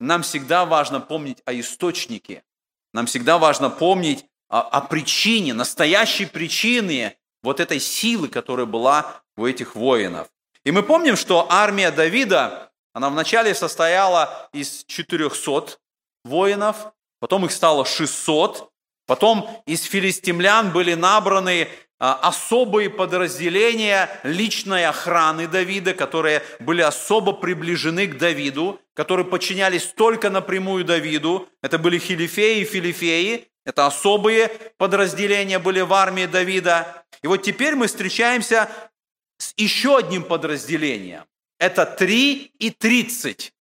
нам 0.00 0.22
всегда 0.22 0.64
важно 0.64 1.00
помнить 1.00 1.38
о 1.44 1.58
источнике. 1.58 2.42
Нам 2.92 3.06
всегда 3.06 3.38
важно 3.38 3.70
помнить 3.70 4.24
о, 4.48 4.60
о 4.60 4.80
причине, 4.80 5.54
настоящей 5.54 6.26
причине 6.26 7.16
вот 7.42 7.60
этой 7.60 7.80
силы, 7.80 8.28
которая 8.28 8.66
была 8.66 9.22
у 9.36 9.46
этих 9.46 9.76
воинов. 9.76 10.28
И 10.64 10.70
мы 10.70 10.82
помним, 10.82 11.16
что 11.16 11.46
армия 11.50 11.90
Давида, 11.90 12.72
она 12.92 13.10
вначале 13.10 13.54
состояла 13.54 14.48
из 14.52 14.84
400 14.84 15.78
воинов, 16.24 16.92
потом 17.20 17.44
их 17.44 17.52
стало 17.52 17.84
600, 17.84 18.70
потом 19.06 19.48
из 19.66 19.84
филистимлян 19.84 20.72
были 20.72 20.94
набраны 20.94 21.68
особые 21.98 22.90
подразделения 22.90 24.08
личной 24.22 24.86
охраны 24.86 25.48
Давида, 25.48 25.94
которые 25.94 26.42
были 26.60 26.82
особо 26.82 27.32
приближены 27.32 28.06
к 28.06 28.18
Давиду, 28.18 28.80
которые 28.94 29.26
подчинялись 29.26 29.86
только 29.86 30.30
напрямую 30.30 30.84
Давиду. 30.84 31.48
Это 31.62 31.78
были 31.78 31.98
хилифеи 31.98 32.60
и 32.60 32.64
филифеи. 32.64 33.48
Это 33.64 33.86
особые 33.86 34.48
подразделения 34.78 35.58
были 35.58 35.80
в 35.80 35.92
армии 35.92 36.26
Давида. 36.26 37.04
И 37.22 37.26
вот 37.26 37.42
теперь 37.42 37.74
мы 37.74 37.86
встречаемся 37.86 38.70
с 39.38 39.52
еще 39.56 39.98
одним 39.98 40.22
подразделением. 40.22 41.24
это 41.58 41.84
3 41.84 42.52
и 42.58 42.70
30. 42.70 43.52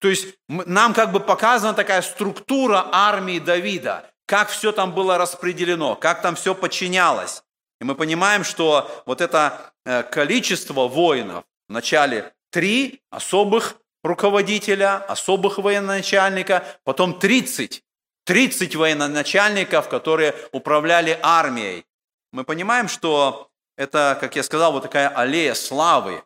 То 0.00 0.08
есть 0.08 0.36
нам 0.48 0.92
как 0.92 1.12
бы 1.12 1.20
показана 1.20 1.72
такая 1.72 2.02
структура 2.02 2.88
армии 2.92 3.38
Давида, 3.38 4.10
как 4.26 4.50
все 4.50 4.72
там 4.72 4.92
было 4.92 5.16
распределено, 5.16 5.96
как 5.96 6.20
там 6.20 6.36
все 6.36 6.54
подчинялось. 6.54 7.42
И 7.80 7.84
мы 7.84 7.94
понимаем, 7.94 8.44
что 8.44 9.02
вот 9.06 9.20
это 9.20 9.72
э, 9.84 10.02
количество 10.02 10.88
воинов, 10.88 11.44
в 11.68 11.72
начале 11.72 12.32
три 12.50 13.02
особых 13.10 13.76
руководителя, 14.02 14.96
особых 14.96 15.58
военачальника, 15.58 16.64
потом 16.84 17.18
30, 17.18 17.82
30 18.24 18.76
военачальников, 18.76 19.88
которые 19.88 20.34
управляли 20.52 21.18
армией. 21.22 21.84
Мы 22.32 22.44
понимаем, 22.44 22.88
что 22.88 23.50
это, 23.76 24.16
как 24.20 24.36
я 24.36 24.42
сказал, 24.42 24.72
вот 24.72 24.82
такая 24.82 25.08
аллея 25.08 25.54
славы, 25.54 26.22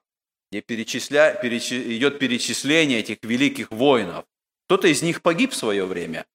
где 0.50 0.60
перечисля... 0.60 1.38
переч... 1.40 1.72
идет 1.72 2.18
перечисление 2.18 3.00
этих 3.00 3.18
великих 3.22 3.70
воинов. 3.70 4.24
Кто-то 4.66 4.88
из 4.88 5.02
них 5.02 5.22
погиб 5.22 5.52
в 5.52 5.56
свое 5.56 5.84
время, 5.84 6.26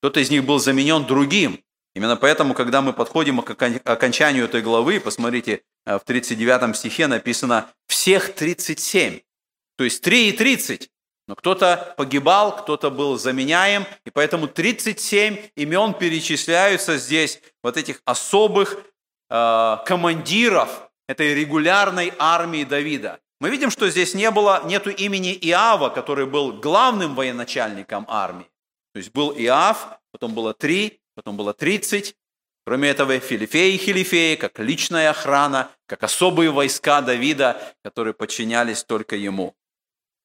кто-то 0.00 0.20
из 0.20 0.30
них 0.30 0.44
был 0.44 0.58
заменен 0.58 1.06
другим. 1.06 1.63
Именно 1.94 2.16
поэтому, 2.16 2.54
когда 2.54 2.82
мы 2.82 2.92
подходим 2.92 3.40
к 3.40 3.50
окончанию 3.50 4.44
этой 4.46 4.62
главы, 4.62 4.98
посмотрите, 4.98 5.62
э, 5.86 5.98
в 5.98 6.04
39 6.04 6.76
стихе 6.76 7.06
написано 7.06 7.68
«всех 7.86 8.30
37», 8.30 9.22
то 9.76 9.84
есть 9.84 10.02
3 10.02 10.28
и 10.28 10.32
30. 10.32 10.90
Но 11.26 11.36
кто-то 11.36 11.94
погибал, 11.96 12.56
кто-то 12.56 12.90
был 12.90 13.16
заменяем, 13.16 13.86
и 14.04 14.10
поэтому 14.10 14.46
37 14.46 15.38
имен 15.56 15.94
перечисляются 15.94 16.98
здесь, 16.98 17.40
вот 17.62 17.76
этих 17.76 18.02
особых 18.04 18.76
э, 19.30 19.76
командиров 19.86 20.90
этой 21.08 21.34
регулярной 21.34 22.12
армии 22.18 22.64
Давида. 22.64 23.20
Мы 23.40 23.50
видим, 23.50 23.70
что 23.70 23.88
здесь 23.88 24.14
не 24.14 24.30
было, 24.30 24.62
нету 24.66 24.90
имени 24.90 25.32
Иава, 25.32 25.90
который 25.90 26.26
был 26.26 26.52
главным 26.52 27.14
военачальником 27.14 28.04
армии. 28.08 28.46
То 28.92 28.98
есть 28.98 29.12
был 29.12 29.32
Иав, 29.36 29.98
потом 30.12 30.34
было 30.34 30.54
три, 30.54 31.00
потом 31.14 31.36
было 31.36 31.52
тридцать. 31.54 32.16
Кроме 32.66 32.88
этого, 32.88 33.18
Филифей 33.18 33.74
и 33.74 33.78
Хилифеи, 33.78 34.36
как 34.36 34.58
личная 34.58 35.10
охрана, 35.10 35.70
как 35.86 36.02
особые 36.02 36.50
войска 36.50 37.02
Давида, 37.02 37.60
которые 37.82 38.14
подчинялись 38.14 38.84
только 38.84 39.16
ему. 39.16 39.54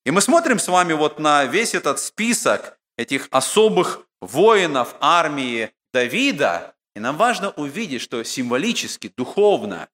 И 0.05 0.11
мы 0.11 0.21
смотрим 0.21 0.57
с 0.57 0.67
вами 0.69 0.93
вот 0.93 1.19
на 1.19 1.45
весь 1.45 1.75
этот 1.75 1.99
список 1.99 2.79
этих 2.97 3.27
особых 3.31 4.07
воинов 4.21 4.95
армии 5.01 5.71
Давида, 5.93 6.75
и 6.95 6.99
нам 6.99 7.17
важно 7.17 7.51
увидеть, 7.51 8.01
что 8.01 8.23
символически, 8.23 9.11
духовно 9.15 9.89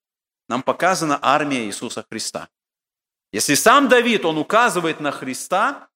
нам 0.48 0.62
показана 0.62 1.18
армия 1.22 1.64
Иисуса 1.64 2.04
Христа. 2.08 2.48
Если 3.32 3.54
сам 3.54 3.88
Давид, 3.88 4.24
он 4.24 4.38
указывает 4.38 5.00
на 5.00 5.10
Христа, 5.10 5.88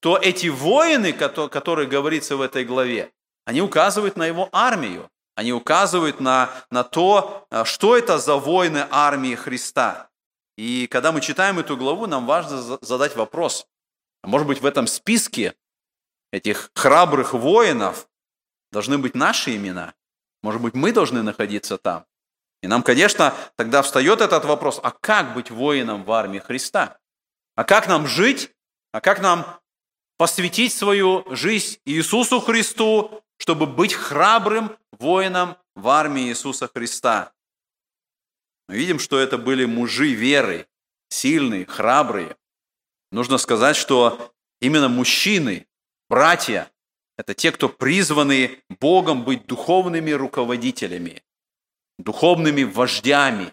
то 0.00 0.16
эти 0.16 0.46
воины, 0.46 1.12
которые 1.12 1.86
говорится 1.86 2.36
в 2.36 2.40
этой 2.40 2.64
главе, 2.64 3.12
они 3.44 3.62
указывают 3.62 4.16
на 4.16 4.26
его 4.26 4.48
армию. 4.52 5.10
Они 5.34 5.52
указывают 5.52 6.20
на, 6.20 6.50
на 6.70 6.84
то, 6.84 7.46
а, 7.50 7.64
что 7.64 7.96
это 7.96 8.18
за 8.18 8.36
воины 8.36 8.86
армии 8.90 9.34
Христа. 9.34 10.10
И 10.56 10.86
когда 10.86 11.12
мы 11.12 11.20
читаем 11.20 11.58
эту 11.58 11.76
главу, 11.76 12.06
нам 12.06 12.26
важно 12.26 12.78
задать 12.82 13.16
вопрос. 13.16 13.66
А 14.22 14.28
может 14.28 14.46
быть, 14.46 14.60
в 14.60 14.66
этом 14.66 14.86
списке 14.86 15.54
этих 16.32 16.70
храбрых 16.74 17.32
воинов 17.32 18.08
должны 18.70 18.98
быть 18.98 19.14
наши 19.14 19.56
имена? 19.56 19.94
Может 20.42 20.60
быть, 20.60 20.74
мы 20.74 20.92
должны 20.92 21.22
находиться 21.22 21.78
там? 21.78 22.04
И 22.62 22.66
нам, 22.66 22.82
конечно, 22.82 23.34
тогда 23.56 23.80
встает 23.80 24.20
этот 24.20 24.44
вопрос, 24.44 24.78
а 24.82 24.90
как 24.90 25.32
быть 25.32 25.50
воином 25.50 26.04
в 26.04 26.12
армии 26.12 26.38
Христа? 26.38 26.98
А 27.56 27.64
как 27.64 27.88
нам 27.88 28.06
жить? 28.06 28.54
А 28.92 29.00
как 29.00 29.20
нам 29.20 29.60
посвятить 30.18 30.74
свою 30.74 31.24
жизнь 31.34 31.78
Иисусу 31.86 32.40
Христу, 32.40 33.22
чтобы 33.40 33.66
быть 33.66 33.94
храбрым 33.94 34.76
воином 34.92 35.56
в 35.74 35.88
армии 35.88 36.28
Иисуса 36.28 36.68
Христа? 36.68 37.32
Мы 38.68 38.76
видим, 38.76 38.98
что 38.98 39.18
это 39.18 39.38
были 39.38 39.64
мужи 39.64 40.12
веры, 40.12 40.68
сильные, 41.08 41.66
храбрые. 41.66 42.36
Нужно 43.10 43.38
сказать, 43.38 43.76
что 43.76 44.32
именно 44.60 44.88
мужчины, 44.88 45.66
братья, 46.08 46.70
это 47.16 47.34
те, 47.34 47.50
кто 47.50 47.68
призваны 47.68 48.62
Богом 48.68 49.24
быть 49.24 49.46
духовными 49.46 50.10
руководителями 50.10 51.22
духовными 52.04 52.62
вождями, 52.62 53.52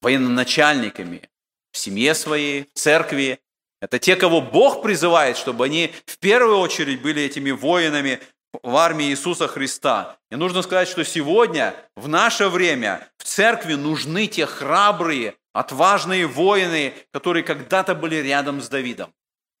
военачальниками 0.00 1.28
в 1.72 1.78
семье 1.78 2.14
своей, 2.14 2.68
в 2.74 2.78
церкви. 2.78 3.40
Это 3.80 3.98
те, 3.98 4.16
кого 4.16 4.40
Бог 4.40 4.82
призывает, 4.82 5.36
чтобы 5.36 5.64
они 5.64 5.92
в 6.06 6.18
первую 6.18 6.58
очередь 6.58 7.02
были 7.02 7.22
этими 7.22 7.50
воинами 7.50 8.20
в 8.62 8.76
армии 8.76 9.06
Иисуса 9.06 9.48
Христа. 9.48 10.18
И 10.30 10.36
нужно 10.36 10.62
сказать, 10.62 10.88
что 10.88 11.04
сегодня, 11.04 11.74
в 11.96 12.08
наше 12.08 12.48
время, 12.48 13.08
в 13.18 13.24
церкви 13.24 13.74
нужны 13.74 14.26
те 14.26 14.46
храбрые, 14.46 15.34
отважные 15.52 16.26
воины, 16.26 16.94
которые 17.12 17.42
когда-то 17.42 17.94
были 17.94 18.16
рядом 18.16 18.60
с 18.60 18.68
Давидом, 18.68 19.12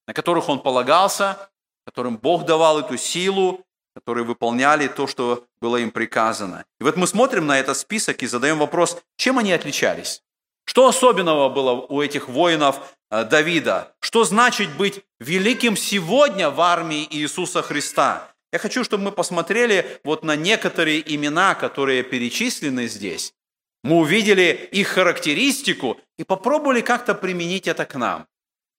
на 0.06 0.14
которых 0.14 0.48
он 0.48 0.60
полагался, 0.60 1.50
которым 1.86 2.16
Бог 2.16 2.44
давал 2.44 2.80
эту 2.80 2.96
силу, 2.96 3.64
которые 3.94 4.24
выполняли 4.24 4.88
то, 4.88 5.06
что 5.06 5.44
было 5.60 5.76
им 5.78 5.90
приказано. 5.90 6.64
И 6.80 6.84
вот 6.84 6.96
мы 6.96 7.06
смотрим 7.06 7.46
на 7.46 7.58
этот 7.58 7.76
список 7.76 8.22
и 8.22 8.26
задаем 8.26 8.58
вопрос, 8.58 9.02
чем 9.16 9.38
они 9.38 9.52
отличались? 9.52 10.22
Что 10.64 10.86
особенного 10.86 11.48
было 11.48 11.72
у 11.72 12.00
этих 12.00 12.28
воинов 12.28 12.94
э, 13.10 13.24
Давида? 13.24 13.94
Что 14.00 14.24
значит 14.24 14.74
быть 14.76 15.04
великим 15.20 15.76
сегодня 15.76 16.50
в 16.50 16.60
армии 16.60 17.06
Иисуса 17.10 17.62
Христа? 17.62 18.31
Я 18.52 18.58
хочу, 18.58 18.84
чтобы 18.84 19.04
мы 19.04 19.12
посмотрели 19.12 20.00
вот 20.04 20.24
на 20.24 20.36
некоторые 20.36 21.02
имена, 21.14 21.54
которые 21.54 22.02
перечислены 22.02 22.86
здесь. 22.86 23.34
Мы 23.82 23.96
увидели 23.96 24.68
их 24.72 24.88
характеристику 24.88 25.98
и 26.18 26.24
попробовали 26.24 26.82
как-то 26.82 27.14
применить 27.14 27.66
это 27.66 27.86
к 27.86 27.94
нам. 27.96 28.26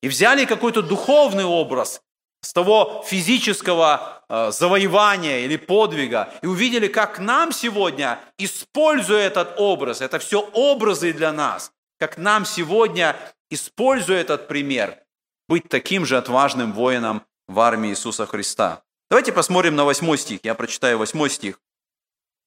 И 0.01 0.07
взяли 0.07 0.45
какой-то 0.45 0.81
духовный 0.81 1.43
образ 1.43 2.01
с 2.41 2.53
того 2.53 3.03
физического 3.07 4.23
э, 4.29 4.51
завоевания 4.51 5.39
или 5.39 5.57
подвига 5.57 6.33
и 6.41 6.47
увидели, 6.47 6.88
как 6.88 7.19
нам 7.19 7.51
сегодня, 7.51 8.19
используя 8.38 9.21
этот 9.21 9.55
образ, 9.57 10.01
это 10.01 10.19
все 10.19 10.41
образы 10.53 11.13
для 11.13 11.31
нас, 11.31 11.71
как 11.99 12.17
нам 12.17 12.45
сегодня, 12.45 13.15
используя 13.49 14.19
этот 14.19 14.47
пример, 14.47 14.99
быть 15.47 15.67
таким 15.69 16.05
же 16.05 16.17
отважным 16.17 16.73
воином 16.73 17.23
в 17.47 17.59
армии 17.59 17.91
Иисуса 17.91 18.25
Христа. 18.25 18.83
Давайте 19.09 19.31
посмотрим 19.31 19.75
на 19.75 19.85
восьмой 19.85 20.17
стих. 20.17 20.39
Я 20.43 20.55
прочитаю 20.55 20.97
восьмой 20.97 21.29
стих. 21.29 21.59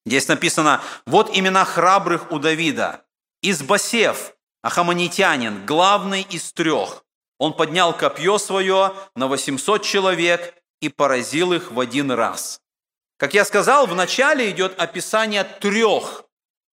Здесь 0.05 0.27
написано, 0.27 0.81
вот 1.05 1.35
имена 1.35 1.65
храбрых 1.65 2.31
у 2.31 2.39
Давида. 2.39 3.05
Избасев, 3.41 4.35
ахаманитянин, 4.61 5.65
главный 5.65 6.21
из 6.21 6.51
трех– 6.53 7.03
он 7.37 7.53
поднял 7.53 7.95
копье 7.95 8.37
свое 8.37 8.93
на 9.15 9.27
800 9.27 9.83
человек 9.83 10.55
и 10.81 10.89
поразил 10.89 11.53
их 11.53 11.71
в 11.71 11.79
один 11.79 12.11
раз. 12.11 12.61
Как 13.17 13.33
я 13.33 13.45
сказал, 13.45 13.87
в 13.87 13.95
начале 13.95 14.49
идет 14.51 14.79
описание 14.79 15.43
трех, 15.43 16.25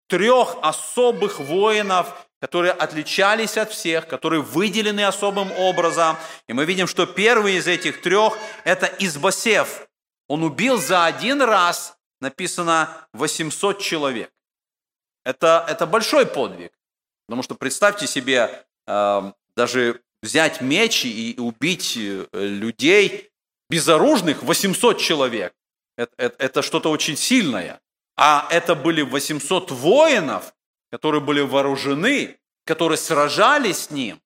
трех 0.09 0.57
особых 0.63 1.39
воинов, 1.39 2.24
которые 2.45 2.73
отличались 2.73 3.57
от 3.57 3.73
всех, 3.73 4.07
которые 4.07 4.43
выделены 4.43 5.03
особым 5.07 5.51
образом. 5.53 6.19
И 6.47 6.53
мы 6.53 6.67
видим, 6.67 6.87
что 6.87 7.07
первый 7.07 7.55
из 7.55 7.67
этих 7.67 8.03
трех– 8.03 8.37
это 8.65 8.85
Избасев. 8.99 9.89
Он 10.29 10.43
убил 10.43 10.77
за 10.77 11.07
один 11.07 11.41
раз, 11.41 11.97
написано, 12.21 13.09
800 13.15 13.81
человек. 13.81 14.31
Это, 15.25 15.65
это 15.67 15.87
большой 15.87 16.27
подвиг. 16.27 16.73
Потому 17.27 17.43
что 17.43 17.55
представьте 17.55 18.07
себе, 18.07 18.67
э, 18.87 19.33
даже 19.57 20.03
взять 20.23 20.61
меч 20.61 21.07
и 21.07 21.37
убить 21.39 21.97
э, 21.97 22.27
людей 22.31 23.31
безоружных, 23.71 24.43
800 24.43 24.99
человек. 25.01 25.55
Это, 25.97 26.13
это, 26.19 26.45
это 26.45 26.61
что-то 26.61 26.91
очень 26.91 27.17
сильное. 27.17 27.81
А 28.19 28.47
это 28.51 28.75
были 28.75 29.01
800 29.01 29.71
воинов, 29.71 30.54
которые 30.95 31.21
были 31.21 31.41
вооружены, 31.41 32.37
которые 32.65 32.99
сражались 32.99 33.87
с 33.87 33.91
ним. 33.91 34.21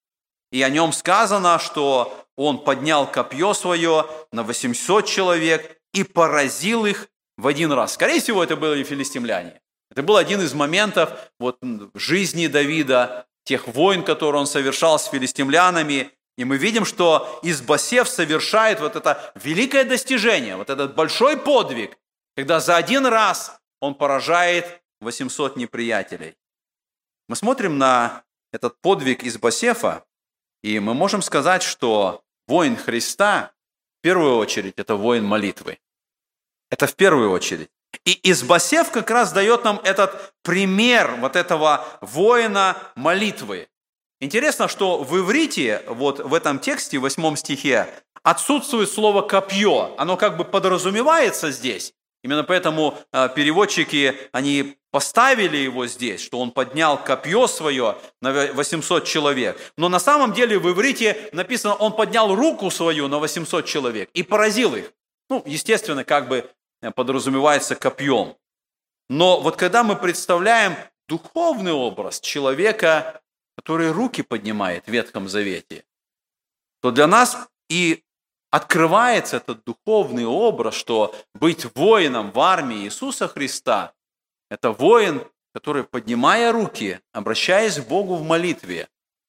И 0.52 0.60
о 0.60 0.68
нем 0.68 0.92
сказано, 0.92 1.58
что 1.58 2.26
он 2.36 2.62
поднял 2.62 3.10
копье 3.10 3.54
свое 3.54 4.04
на 4.32 4.42
800 4.42 5.06
человек 5.06 5.80
и 5.94 6.04
поразил 6.04 6.84
их 6.84 7.08
в 7.38 7.46
один 7.46 7.72
раз. 7.72 7.94
Скорее 7.94 8.20
всего, 8.20 8.44
это 8.44 8.54
были 8.54 8.84
филистимляне. 8.84 9.62
Это 9.90 10.02
был 10.02 10.18
один 10.18 10.42
из 10.42 10.52
моментов 10.52 11.10
вот, 11.40 11.56
жизни 11.94 12.48
Давида, 12.48 13.26
тех 13.44 13.66
войн, 13.66 14.02
которые 14.02 14.40
он 14.40 14.46
совершал 14.46 14.98
с 14.98 15.06
филистимлянами. 15.06 16.10
И 16.36 16.44
мы 16.44 16.58
видим, 16.58 16.84
что 16.84 17.40
Избасев 17.42 18.10
совершает 18.10 18.80
вот 18.80 18.94
это 18.94 19.32
великое 19.42 19.84
достижение, 19.84 20.56
вот 20.56 20.68
этот 20.68 20.94
большой 20.94 21.38
подвиг, 21.38 21.96
когда 22.36 22.60
за 22.60 22.76
один 22.76 23.06
раз 23.06 23.58
он 23.80 23.94
поражает 23.94 24.82
800 25.00 25.56
неприятелей. 25.56 26.34
Мы 27.28 27.36
смотрим 27.36 27.76
на 27.76 28.24
этот 28.52 28.80
подвиг 28.80 29.22
Избасефа, 29.22 30.04
И 30.62 30.80
мы 30.80 30.94
можем 30.94 31.22
сказать, 31.22 31.62
что 31.62 32.22
воин 32.48 32.76
Христа, 32.76 33.52
в 33.98 34.02
первую 34.02 34.36
очередь, 34.38 34.74
это 34.76 34.96
воин 34.96 35.24
молитвы. 35.24 35.78
Это 36.70 36.86
в 36.86 36.94
первую 36.94 37.30
очередь. 37.30 37.70
И 38.04 38.18
Избасев 38.30 38.90
как 38.90 39.10
раз 39.10 39.32
дает 39.32 39.64
нам 39.64 39.80
этот 39.84 40.34
пример 40.42 41.16
вот 41.20 41.36
этого 41.36 41.86
воина 42.00 42.76
молитвы. 42.96 43.68
Интересно, 44.20 44.66
что 44.66 45.02
в 45.04 45.16
иврите, 45.18 45.82
вот 45.86 46.18
в 46.18 46.34
этом 46.34 46.58
тексте, 46.58 46.98
в 46.98 47.02
восьмом 47.02 47.36
стихе, 47.36 47.88
отсутствует 48.22 48.90
слово 48.90 49.22
«копье». 49.22 49.94
Оно 49.96 50.16
как 50.16 50.36
бы 50.36 50.44
подразумевается 50.44 51.50
здесь. 51.52 51.94
Именно 52.22 52.44
поэтому 52.44 52.98
э, 53.12 53.28
переводчики, 53.34 54.14
они 54.32 54.76
поставили 54.90 55.56
его 55.56 55.86
здесь, 55.86 56.20
что 56.20 56.40
он 56.40 56.50
поднял 56.50 57.02
копье 57.02 57.46
свое 57.46 57.96
на 58.20 58.32
800 58.52 59.04
человек. 59.04 59.58
Но 59.76 59.88
на 59.88 60.00
самом 60.00 60.32
деле 60.32 60.58
в 60.58 60.68
иврите 60.70 61.30
написано, 61.32 61.74
он 61.74 61.92
поднял 61.92 62.34
руку 62.34 62.70
свою 62.70 63.08
на 63.08 63.18
800 63.18 63.66
человек 63.66 64.10
и 64.14 64.22
поразил 64.22 64.74
их. 64.74 64.92
Ну, 65.30 65.42
естественно, 65.46 66.04
как 66.04 66.28
бы 66.28 66.50
Э, 66.80 66.90
подразумевается 66.90 67.74
копьем. 67.74 68.36
Но 69.08 69.40
вот 69.40 69.56
когда 69.56 69.82
мы 69.82 69.96
представляем 69.96 70.76
духовный 71.08 71.72
образ 71.72 72.20
человека, 72.20 73.20
который 73.56 73.90
руки 73.90 74.22
поднимает 74.22 74.84
в 74.84 74.88
Ветхом 74.88 75.28
Завете, 75.28 75.84
то 76.80 76.90
для 76.90 77.06
нас 77.06 77.48
и 77.68 78.04
открывается 78.50 79.38
этот 79.38 79.64
духовный 79.64 80.24
образ, 80.24 80.74
что 80.74 81.14
быть 81.34 81.66
воином 81.74 82.30
в 82.30 82.40
армии 82.40 82.84
Иисуса 82.84 83.28
Христа– 83.28 83.92
это 84.50 84.72
воин, 84.72 85.22
который, 85.54 85.84
поднимая 85.84 86.52
руки, 86.52 87.00
обращаясь 87.12 87.76
к 87.78 87.86
Богу 87.86 88.16
в 88.16 88.22
молитве, 88.22 88.88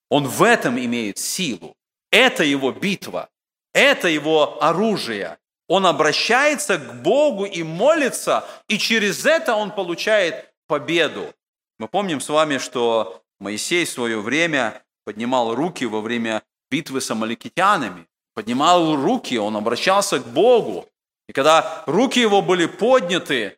он 0.09 0.27
в 0.27 0.43
этом 0.43 0.79
имеет 0.79 1.17
силу. 1.17 1.75
Это 2.11 2.43
его 2.43 2.71
битва, 2.71 3.29
это 3.73 4.07
его 4.07 4.63
оружие, 4.63 5.37
он 5.69 5.85
обращается 5.85 6.79
к 6.79 7.03
Богу 7.03 7.45
и 7.45 7.61
молится, 7.61 8.43
и 8.67 8.79
через 8.79 9.25
это 9.27 9.53
он 9.53 9.69
получает 9.69 10.51
победу. 10.67 11.31
Мы 11.77 11.87
помним 11.87 12.19
с 12.19 12.29
вами, 12.29 12.57
что 12.57 13.23
Моисей 13.39 13.85
в 13.85 13.89
свое 13.89 14.19
время 14.19 14.81
поднимал 15.05 15.53
руки 15.53 15.85
во 15.85 16.01
время 16.01 16.41
битвы 16.71 17.01
с 17.01 17.11
амаликитянами. 17.11 18.07
Поднимал 18.39 18.95
руки, 18.95 19.37
он 19.37 19.57
обращался 19.57 20.17
к 20.17 20.25
Богу. 20.25 20.87
И 21.27 21.33
когда 21.33 21.83
руки 21.87 22.21
его 22.21 22.41
были 22.41 22.67
подняты, 22.67 23.57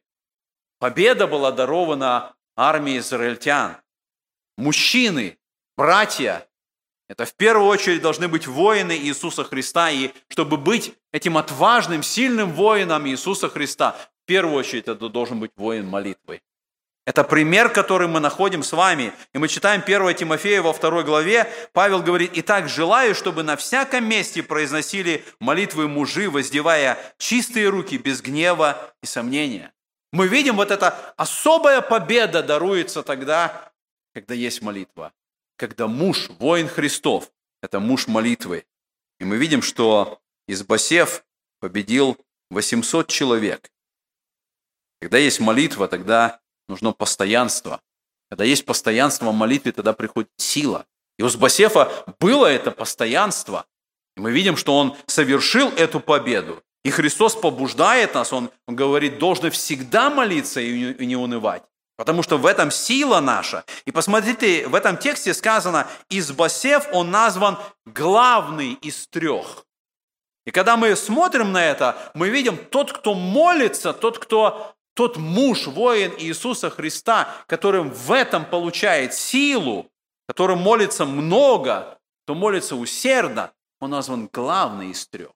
победа 0.79 1.27
была 1.27 1.51
дарована 1.51 2.33
армии 2.55 2.97
израильтян. 2.97 3.77
Мужчины, 4.57 5.37
братья, 5.77 6.47
это 7.07 7.25
в 7.25 7.35
первую 7.35 7.67
очередь 7.67 8.01
должны 8.01 8.27
быть 8.27 8.47
воины 8.47 8.97
Иисуса 8.97 9.43
Христа. 9.43 9.91
И 9.91 10.13
чтобы 10.29 10.57
быть 10.57 10.95
этим 11.13 11.37
отважным, 11.37 12.01
сильным 12.01 12.51
воином 12.51 13.07
Иисуса 13.07 13.49
Христа, 13.49 13.95
в 14.23 14.25
первую 14.25 14.55
очередь 14.55 14.87
это 14.87 15.09
должен 15.09 15.39
быть 15.39 15.51
воин 15.57 15.87
молитвы. 15.87 16.41
Это 17.05 17.23
пример, 17.23 17.69
который 17.69 18.07
мы 18.07 18.19
находим 18.19 18.63
с 18.63 18.73
вами. 18.73 19.11
И 19.33 19.37
мы 19.37 19.47
читаем 19.47 19.81
1 19.81 20.15
Тимофея 20.15 20.61
во 20.61 20.71
второй 20.71 21.03
главе. 21.03 21.51
Павел 21.73 22.03
говорит, 22.03 22.31
«Итак, 22.35 22.69
желаю, 22.69 23.15
чтобы 23.15 23.43
на 23.43 23.57
всяком 23.57 24.07
месте 24.07 24.43
произносили 24.43 25.25
молитвы 25.39 25.87
мужи, 25.87 26.29
воздевая 26.29 26.97
чистые 27.17 27.69
руки, 27.69 27.97
без 27.97 28.21
гнева 28.21 28.93
и 29.01 29.05
сомнения». 29.05 29.73
Мы 30.11 30.27
видим, 30.27 30.57
вот 30.57 30.71
эта 30.71 31.13
особая 31.17 31.81
победа 31.81 32.43
даруется 32.43 33.01
тогда, 33.01 33.71
когда 34.13 34.33
есть 34.33 34.61
молитва 34.61 35.13
когда 35.61 35.87
муж, 35.87 36.27
воин 36.39 36.67
Христов, 36.67 37.31
это 37.61 37.79
муж 37.79 38.07
молитвы. 38.07 38.65
И 39.19 39.25
мы 39.25 39.37
видим, 39.37 39.61
что 39.61 40.19
Избасев 40.47 41.23
победил 41.59 42.17
800 42.49 43.07
человек. 43.07 43.71
Когда 44.99 45.19
есть 45.19 45.39
молитва, 45.39 45.87
тогда 45.87 46.40
нужно 46.71 46.93
постоянство. 46.93 47.81
Когда 48.29 48.43
есть 48.45 48.65
постоянство 48.65 49.29
в 49.29 49.33
молитве, 49.33 49.71
тогда 49.71 49.93
приходит 49.93 50.29
сила. 50.37 50.85
И 51.19 51.23
у 51.23 51.29
Сбасефа 51.29 51.91
было 52.19 52.47
это 52.47 52.71
постоянство. 52.71 53.65
И 54.17 54.21
мы 54.21 54.31
видим, 54.31 54.57
что 54.57 54.77
он 54.77 54.95
совершил 55.05 55.69
эту 55.69 55.99
победу. 55.99 56.63
И 56.83 56.89
Христос 56.89 57.35
побуждает 57.35 58.15
нас, 58.15 58.33
он, 58.33 58.49
говорит, 58.67 59.19
должны 59.19 59.51
всегда 59.51 60.09
молиться 60.09 60.59
и 60.61 61.05
не 61.05 61.15
унывать. 61.15 61.63
Потому 61.97 62.23
что 62.23 62.37
в 62.37 62.47
этом 62.47 62.71
сила 62.71 63.19
наша. 63.19 63.63
И 63.85 63.91
посмотрите, 63.91 64.67
в 64.67 64.73
этом 64.73 64.97
тексте 64.97 65.33
сказано, 65.35 65.87
Избасев, 66.09 66.87
он 66.91 67.11
назван 67.11 67.59
главный 67.85 68.73
из 68.73 69.07
трех. 69.07 69.67
И 70.45 70.51
когда 70.51 70.77
мы 70.77 70.95
смотрим 70.95 71.51
на 71.51 71.63
это, 71.63 72.11
мы 72.15 72.29
видим, 72.29 72.57
тот, 72.57 72.91
кто 72.91 73.13
молится, 73.13 73.93
тот, 73.93 74.17
кто 74.17 74.73
тот 75.01 75.17
муж, 75.17 75.65
воин 75.65 76.13
Иисуса 76.19 76.69
Христа, 76.69 77.27
которым 77.47 77.89
в 77.89 78.11
этом 78.11 78.45
получает 78.45 79.15
силу, 79.15 79.89
который 80.27 80.55
молится 80.55 81.05
много, 81.05 81.97
кто 82.23 82.35
молится 82.35 82.75
усердно, 82.75 83.51
он 83.79 83.89
назван 83.89 84.29
главный 84.31 84.91
из 84.91 85.07
трех. 85.07 85.31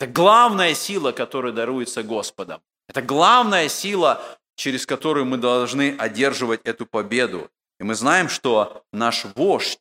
Это 0.00 0.10
главная 0.10 0.74
сила, 0.74 1.12
которая 1.12 1.52
даруется 1.52 2.02
Господом. 2.02 2.60
Это 2.88 3.00
главная 3.00 3.68
сила, 3.68 4.20
через 4.56 4.84
которую 4.84 5.26
мы 5.26 5.36
должны 5.36 5.94
одерживать 5.96 6.62
эту 6.64 6.84
победу. 6.84 7.48
И 7.78 7.84
мы 7.84 7.94
знаем, 7.94 8.28
что 8.28 8.82
наш 8.92 9.26
вождь, 9.36 9.78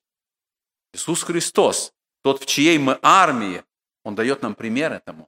Иисус 0.93 1.23
Христос, 1.23 1.91
тот, 2.23 2.43
в 2.43 2.45
чьей 2.45 2.77
мы 2.77 2.99
армии, 3.01 3.63
Он 4.03 4.13
дает 4.13 4.43
нам 4.43 4.53
пример 4.53 4.93
этому. 4.93 5.27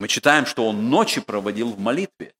Мы 0.00 0.08
читаем, 0.08 0.44
что 0.44 0.66
Он 0.66 0.90
ночи 0.90 1.20
проводил 1.20 1.70
в 1.70 1.78
молитве. 1.78 2.34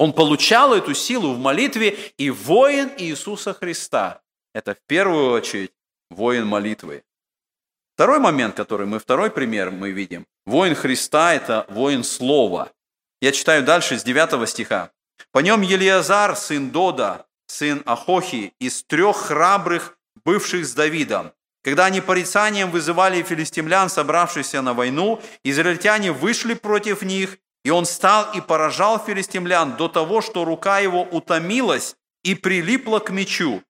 Он 0.00 0.14
получал 0.14 0.72
эту 0.72 0.94
силу 0.94 1.34
в 1.34 1.38
молитве, 1.38 1.90
и 2.16 2.30
воин 2.30 2.90
Иисуса 2.96 3.52
Христа– 3.52 4.22
это 4.54 4.74
в 4.74 4.78
первую 4.86 5.30
очередь 5.30 5.72
воин 6.08 6.46
молитвы. 6.46 7.04
Второй 7.96 8.18
момент, 8.18 8.54
который 8.54 8.86
мы, 8.86 8.98
второй 8.98 9.30
пример 9.30 9.70
мы 9.70 9.90
видим. 9.90 10.26
Воин 10.46 10.74
Христа– 10.74 11.34
это 11.34 11.66
воин 11.68 12.02
Слова. 12.02 12.72
Я 13.20 13.30
читаю 13.30 13.62
дальше 13.62 13.98
с 13.98 14.02
9 14.02 14.48
стиха. 14.48 14.90
По 15.32 15.40
нем 15.40 15.60
Елиазар, 15.60 16.34
сын 16.34 16.70
Дода, 16.70 17.26
сын 17.46 17.82
Ахохи, 17.84 18.54
из 18.58 18.82
трех 18.84 19.18
храбрых, 19.18 19.98
бывших 20.24 20.64
с 20.64 20.72
Давидом. 20.72 21.32
Когда 21.62 21.84
они 21.84 22.00
порицанием 22.00 22.70
вызывали 22.70 23.22
филистимлян, 23.22 23.90
собравшихся 23.90 24.62
на 24.62 24.72
войну, 24.72 25.20
израильтяне 25.44 26.10
вышли 26.10 26.54
против 26.54 27.02
них, 27.02 27.36
и 27.64 27.70
он 27.70 27.84
стал 27.84 28.32
и 28.32 28.40
поражал 28.40 28.98
филистимлян 28.98 29.76
до 29.76 29.88
того, 29.88 30.20
что 30.20 30.44
рука 30.44 30.78
его 30.78 31.02
утомилась 31.02 31.96
и 32.22 32.34
прилипла 32.34 32.98
к 32.98 33.10
мечу. 33.10 33.62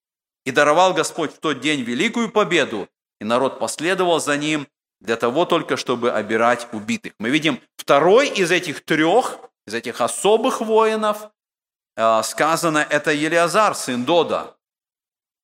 И 0.44 0.50
даровал 0.50 0.94
Господь 0.94 1.34
в 1.34 1.38
тот 1.38 1.60
день 1.60 1.82
великую 1.82 2.30
победу, 2.30 2.88
и 3.20 3.24
народ 3.24 3.58
последовал 3.58 4.20
за 4.20 4.36
ним 4.36 4.66
для 5.00 5.16
того 5.16 5.44
только, 5.44 5.76
чтобы 5.76 6.12
обирать 6.12 6.66
убитых. 6.72 7.12
Мы 7.18 7.30
видим 7.30 7.60
второй 7.76 8.28
из 8.28 8.50
этих 8.50 8.84
трех, 8.84 9.38
из 9.66 9.74
этих 9.74 10.00
особых 10.00 10.60
воинов, 10.60 11.30
Э, 11.96 12.22
сказано, 12.22 12.78
это 12.78 13.10
Елиазар, 13.12 13.74
сын 13.74 14.04
Дода. 14.04 14.56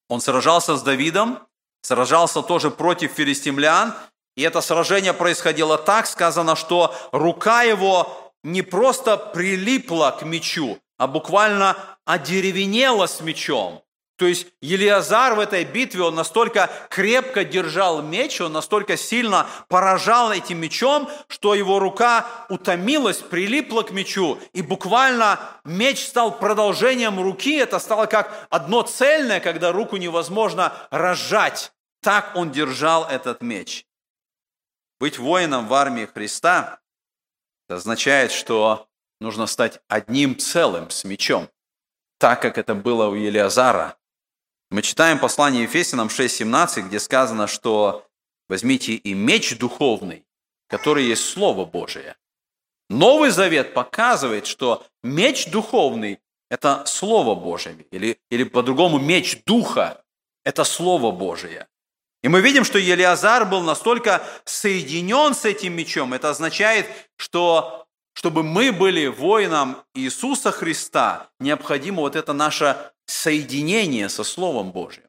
Он 0.09 0.23
сражался 0.23 0.77
с 0.77 0.83
Давидом, 0.83 1.47
сражался 1.83 2.41
тоже 2.43 2.71
против 2.71 3.13
филистимлян, 3.13 3.95
и 4.37 4.43
это 4.43 4.63
сражение 4.63 5.13
происходило 5.13 5.77
так, 5.77 6.07
сказано, 6.07 6.57
что 6.57 6.95
рука 7.13 7.63
его 7.63 8.26
не 8.47 8.63
просто 8.63 9.17
прилипла 9.17 10.17
к 10.19 10.23
мечу, 10.23 10.79
а 10.99 11.09
буквально 11.09 11.77
одеревенела 12.05 13.07
с 13.07 13.21
мечом. 13.21 13.83
То 14.19 14.27
есть 14.27 14.47
Елиазар 14.63 15.35
в 15.35 15.41
этой 15.41 15.65
битве, 15.65 16.05
он 16.05 16.15
настолько 16.15 16.71
крепко 16.89 17.45
держал 17.45 18.03
меч, 18.03 18.41
он 18.41 18.53
настолько 18.53 18.97
сильно 18.97 19.47
поражал 19.69 20.33
этим 20.33 20.59
мечом, 20.59 21.11
что 21.27 21.55
его 21.55 21.81
рука 21.81 22.25
утомилась, 22.49 23.19
прилипла 23.19 23.83
к 23.83 23.91
мечу, 23.91 24.39
и 24.53 24.63
буквально 24.63 25.41
меч 25.65 26.07
стал 26.07 26.39
продолжением 26.39 27.21
руки, 27.21 27.57
это 27.57 27.81
стало 27.81 28.07
как 28.07 28.47
одно 28.49 28.83
цельное, 28.83 29.41
когда 29.41 29.73
руку 29.73 29.97
невозможно 29.97 30.73
разжать. 30.91 31.73
Так 32.01 32.37
он 32.37 32.53
держал 32.53 33.07
этот 33.09 33.43
меч. 33.43 33.85
Быть 35.01 35.19
воином 35.19 35.67
в 35.67 35.75
армии 35.75 36.07
Христа 36.07 36.79
это 37.67 37.77
означает, 37.77 38.31
что 38.31 38.89
нужно 39.21 39.47
стать 39.47 39.81
одним 39.89 40.39
целым 40.39 40.91
с 40.91 41.05
мечом, 41.05 41.49
так 42.19 42.41
как 42.41 42.59
это 42.59 42.75
было 42.75 43.09
у 43.09 43.15
Елиазара. 43.15 43.97
Мы 44.71 44.83
читаем 44.83 45.19
послание 45.19 45.65
Ефесянам 45.65 46.09
6.17, 46.09 46.83
где 46.83 47.01
сказано, 47.01 47.47
что 47.47 48.07
возьмите 48.49 48.95
и 48.95 49.15
меч 49.15 49.59
духовный, 49.59 50.25
который 50.69 51.05
есть 51.05 51.25
Слово 51.29 51.65
Божие. 51.65 52.17
Новый 52.89 53.31
Завет 53.31 53.75
показывает, 53.75 54.47
что 54.47 54.87
меч 55.03 55.51
духовный– 55.51 56.21
это 56.51 56.85
Слово 56.87 57.35
Божие, 57.35 57.85
или, 57.91 58.21
или 58.31 58.45
по-другому 58.45 58.99
меч 58.99 59.43
Духа– 59.45 60.05
это 60.45 60.63
Слово 60.63 61.11
Божие. 61.11 61.67
И 62.23 62.29
мы 62.29 62.41
видим, 62.41 62.65
что 62.65 62.79
Елиазар 62.79 63.47
был 63.47 63.63
настолько 63.63 64.23
соединен 64.45 65.35
с 65.35 65.45
этим 65.45 65.75
мечом. 65.75 66.13
Это 66.13 66.31
означает, 66.31 66.87
что 67.17 67.87
чтобы 68.15 68.43
мы 68.43 68.73
были 68.73 69.07
воином 69.07 69.77
Иисуса 69.95 70.51
Христа, 70.51 71.29
необходимо 71.39 72.01
вот 72.01 72.17
это 72.17 72.33
наше 72.33 72.91
соединение 73.05 74.09
со 74.09 74.25
Словом 74.25 74.73
Божьим. 74.73 75.05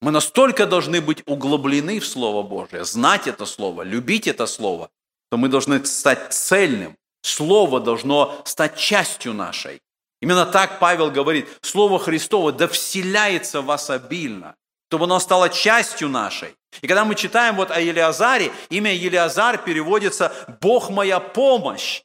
Мы 0.00 0.10
настолько 0.10 0.66
должны 0.66 1.00
быть 1.00 1.22
углублены 1.26 2.00
в 2.00 2.06
Слово 2.06 2.42
Божие, 2.42 2.84
знать 2.84 3.28
это 3.28 3.46
Слово, 3.46 3.82
любить 3.82 4.26
это 4.26 4.46
Слово, 4.46 4.90
то 5.30 5.36
мы 5.36 5.48
должны 5.48 5.84
стать 5.84 6.32
цельным. 6.32 6.96
Слово 7.22 7.80
должно 7.80 8.40
стать 8.44 8.76
частью 8.76 9.34
нашей. 9.34 9.80
Именно 10.20 10.46
так 10.46 10.78
Павел 10.78 11.10
говорит, 11.10 11.48
Слово 11.62 11.98
Христово 11.98 12.52
да 12.52 12.66
вселяется 12.66 13.60
в 13.60 13.66
вас 13.66 13.90
обильно, 13.90 14.56
чтобы 14.88 15.04
оно 15.04 15.20
стало 15.20 15.50
частью 15.50 16.08
нашей. 16.08 16.56
И 16.80 16.86
когда 16.86 17.04
мы 17.04 17.14
читаем 17.14 17.56
вот 17.56 17.70
о 17.70 17.80
Елиазаре, 17.80 18.50
имя 18.70 18.92
Елиазар 18.92 19.58
переводится 19.58 20.32
«Бог 20.60 20.90
моя 20.90 21.20
помощь». 21.20 22.02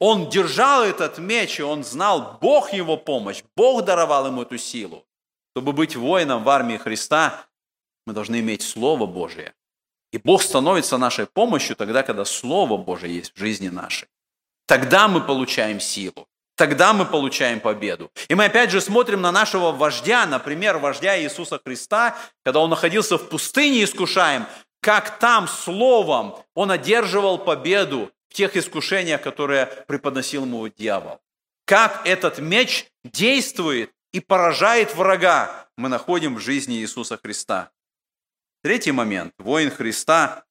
Он 0.00 0.30
держал 0.30 0.84
этот 0.84 1.18
меч, 1.18 1.58
и 1.58 1.62
он 1.62 1.84
знал, 1.84 2.38
Бог 2.40 2.72
его 2.72 2.96
помощь, 2.96 3.42
Бог 3.56 3.84
даровал 3.84 4.26
ему 4.26 4.42
эту 4.42 4.56
силу. 4.56 5.04
Чтобы 5.54 5.72
быть 5.72 5.96
воином 5.96 6.44
в 6.44 6.48
армии 6.48 6.76
Христа, 6.76 7.46
мы 8.06 8.14
должны 8.14 8.40
иметь 8.40 8.62
Слово 8.62 9.06
Божие. 9.06 9.54
И 10.12 10.18
Бог 10.18 10.42
становится 10.42 10.96
нашей 10.96 11.26
помощью 11.26 11.76
тогда, 11.76 12.02
когда 12.02 12.24
Слово 12.24 12.78
Божие 12.78 13.16
есть 13.16 13.34
в 13.34 13.38
жизни 13.38 13.68
нашей. 13.68 14.08
Тогда 14.66 15.08
мы 15.08 15.20
получаем 15.20 15.80
силу. 15.80 16.28
Тогда 16.58 16.92
мы 16.92 17.06
получаем 17.06 17.60
победу. 17.60 18.10
И 18.26 18.34
мы 18.34 18.46
опять 18.46 18.72
же 18.72 18.80
смотрим 18.80 19.20
на 19.20 19.30
нашего 19.30 19.70
вождя, 19.70 20.26
например, 20.26 20.78
вождя 20.78 21.16
Иисуса 21.16 21.60
Христа, 21.64 22.18
когда 22.44 22.58
он 22.58 22.68
находился 22.68 23.16
в 23.16 23.28
пустыне 23.28 23.84
искушаем, 23.84 24.44
как 24.80 25.20
там 25.20 25.46
словом 25.46 26.34
он 26.56 26.72
одерживал 26.72 27.38
победу 27.38 28.10
в 28.28 28.34
тех 28.34 28.56
искушениях, 28.56 29.22
которые 29.22 29.66
преподносил 29.86 30.46
ему 30.46 30.66
дьявол. 30.66 31.20
Как 31.64 32.04
этот 32.04 32.40
меч 32.40 32.86
действует 33.04 33.92
и 34.12 34.18
поражает 34.18 34.96
врага, 34.96 35.68
мы 35.76 35.88
находим 35.88 36.34
в 36.34 36.40
жизни 36.40 36.78
Иисуса 36.80 37.18
Христа. 37.18 37.70
Третий 38.64 38.90
момент. 38.90 39.32
Воин 39.38 39.70
Христа 39.70 40.42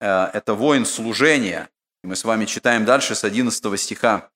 э,– 0.00 0.06
это 0.32 0.54
воин 0.54 0.86
служения. 0.86 1.70
Мы 2.04 2.14
с 2.14 2.22
вами 2.22 2.44
читаем 2.44 2.84
дальше 2.84 3.16
с 3.16 3.24
11 3.24 3.80
стиха. 3.80 4.30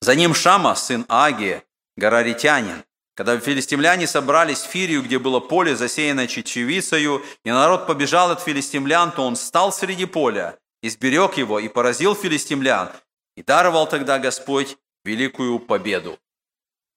«За 0.00 0.14
ним 0.14 0.34
Шама, 0.34 0.74
сын 0.74 1.04
Агия, 1.08 1.64
гораритянин. 1.96 2.84
Когда 3.14 3.38
филистимляне 3.38 4.06
собрались 4.06 4.60
в 4.60 4.70
Фирию, 4.70 5.02
где 5.02 5.18
было 5.18 5.40
поле, 5.40 5.76
засеянное 5.76 6.26
чечевицею, 6.26 7.22
и 7.44 7.50
народ 7.50 7.86
побежал 7.86 8.30
от 8.30 8.40
филистимлян, 8.40 9.12
то 9.12 9.26
он 9.26 9.36
стал 9.36 9.72
среди 9.72 10.06
поля, 10.06 10.58
изберег 10.82 11.36
его 11.36 11.58
и 11.58 11.68
поразил 11.68 12.14
филистимлян, 12.14 12.90
и 13.36 13.42
даровал 13.42 13.86
тогда 13.86 14.18
Господь 14.18 14.78
великую 15.04 15.58
победу. 15.58 16.18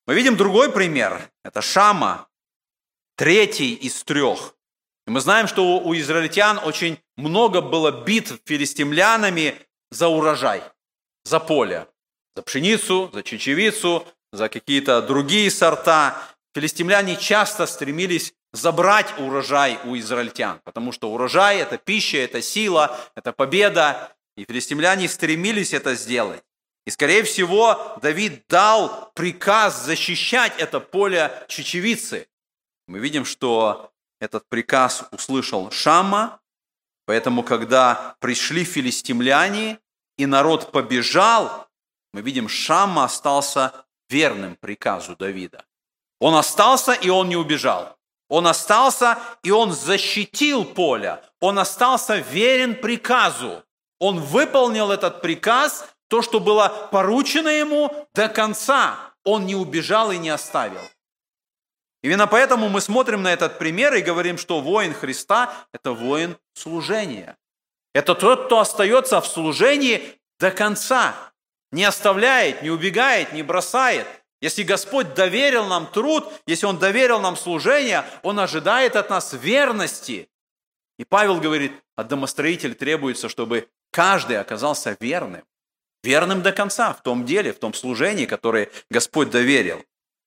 Мы 0.06 0.14
видим 0.14 0.36
другой 0.36 0.72
пример. 0.72 1.30
Это 1.42 1.60
Шама, 1.60 2.28
третий 3.16 3.74
из 3.74 4.02
трех. 4.04 4.54
И 5.06 5.10
мы 5.10 5.20
знаем, 5.20 5.46
что 5.46 5.78
у 5.78 5.94
израильтян 5.94 6.58
очень 6.64 6.98
много 7.16 7.60
было 7.60 7.90
битв 7.90 8.40
филистимлянами 8.46 9.58
за 9.90 10.08
урожай, 10.08 10.62
за 11.24 11.40
поле, 11.40 11.86
за 12.34 12.42
пшеницу, 12.42 13.10
за 13.12 13.22
чечевицу, 13.22 14.06
за 14.32 14.48
какие-то 14.48 15.02
другие 15.02 15.50
сорта. 15.50 16.20
Филистимляне 16.54 17.16
часто 17.16 17.66
стремились 17.66 18.34
забрать 18.52 19.12
урожай 19.18 19.78
у 19.84 19.96
израильтян, 19.98 20.60
потому 20.64 20.92
что 20.92 21.10
урожай– 21.10 21.58
это 21.58 21.78
пища, 21.78 22.18
это 22.18 22.40
сила, 22.42 22.98
это 23.14 23.32
победа. 23.32 24.12
И 24.36 24.44
филистимляне 24.44 25.08
стремились 25.08 25.72
это 25.72 25.94
сделать. 25.94 26.42
И, 26.86 26.90
скорее 26.90 27.22
всего, 27.22 27.96
Давид 28.02 28.44
дал 28.48 29.10
приказ 29.14 29.84
защищать 29.84 30.52
это 30.58 30.80
поле 30.80 31.32
чечевицы. 31.48 32.28
Мы 32.86 32.98
видим, 32.98 33.24
что 33.24 33.92
этот 34.20 34.46
приказ 34.48 35.04
услышал 35.10 35.70
Шама, 35.70 36.40
поэтому, 37.06 37.42
когда 37.42 38.16
пришли 38.20 38.64
филистимляне, 38.64 39.78
и 40.16 40.26
народ 40.26 40.70
побежал, 40.70 41.68
мы 42.14 42.20
видим, 42.20 42.48
Шама 42.48 43.04
остался 43.04 43.72
верным 44.08 44.54
приказу 44.54 45.16
Давида. 45.16 45.64
Он 46.20 46.36
остался, 46.36 46.92
и 46.92 47.08
он 47.08 47.28
не 47.28 47.36
убежал. 47.36 47.96
Он 48.28 48.46
остался, 48.46 49.18
и 49.42 49.50
он 49.50 49.72
защитил 49.72 50.64
поле. 50.64 51.20
Он 51.40 51.58
остался 51.58 52.18
верен 52.18 52.76
приказу. 52.76 53.64
Он 53.98 54.20
выполнил 54.20 54.92
этот 54.92 55.22
приказ, 55.22 55.88
то, 56.06 56.22
что 56.22 56.38
было 56.38 56.88
поручено 56.92 57.48
ему 57.48 57.90
до 58.14 58.28
конца. 58.28 58.96
Он 59.24 59.44
не 59.44 59.56
убежал 59.56 60.12
и 60.12 60.18
не 60.18 60.30
оставил. 60.30 60.82
Именно 62.04 62.28
поэтому 62.28 62.68
мы 62.68 62.80
смотрим 62.80 63.22
на 63.22 63.32
этот 63.32 63.58
пример 63.58 63.92
и 63.94 64.02
говорим, 64.02 64.38
что 64.38 64.60
воин 64.60 64.94
Христа– 64.94 65.52
это 65.72 65.90
воин 65.90 66.36
служения. 66.52 67.36
Это 67.92 68.14
тот, 68.14 68.46
кто 68.46 68.60
остается 68.60 69.20
в 69.20 69.26
служении 69.26 70.20
до 70.38 70.52
конца, 70.52 71.33
не 71.74 71.84
оставляет, 71.84 72.62
не 72.62 72.70
убегает, 72.70 73.32
не 73.32 73.42
бросает. 73.42 74.06
Если 74.40 74.62
Господь 74.62 75.14
доверил 75.14 75.66
нам 75.66 75.86
труд, 75.86 76.24
если 76.46 76.66
Он 76.66 76.78
доверил 76.78 77.20
нам 77.20 77.36
служение, 77.36 78.04
Он 78.22 78.38
ожидает 78.40 78.96
от 78.96 79.10
нас 79.10 79.32
верности. 79.32 80.28
И 80.98 81.04
Павел 81.04 81.40
говорит, 81.40 81.72
от 81.96 82.08
домостроителя 82.08 82.74
требуется, 82.74 83.28
чтобы 83.28 83.68
каждый 83.90 84.38
оказался 84.38 84.96
верным 85.00 85.42
верным 86.04 86.42
до 86.42 86.52
конца 86.52 86.92
в 86.92 87.02
том 87.02 87.24
деле, 87.24 87.52
в 87.52 87.58
том 87.58 87.74
служении, 87.74 88.26
которое 88.26 88.68
Господь 88.90 89.30
доверил. 89.30 89.82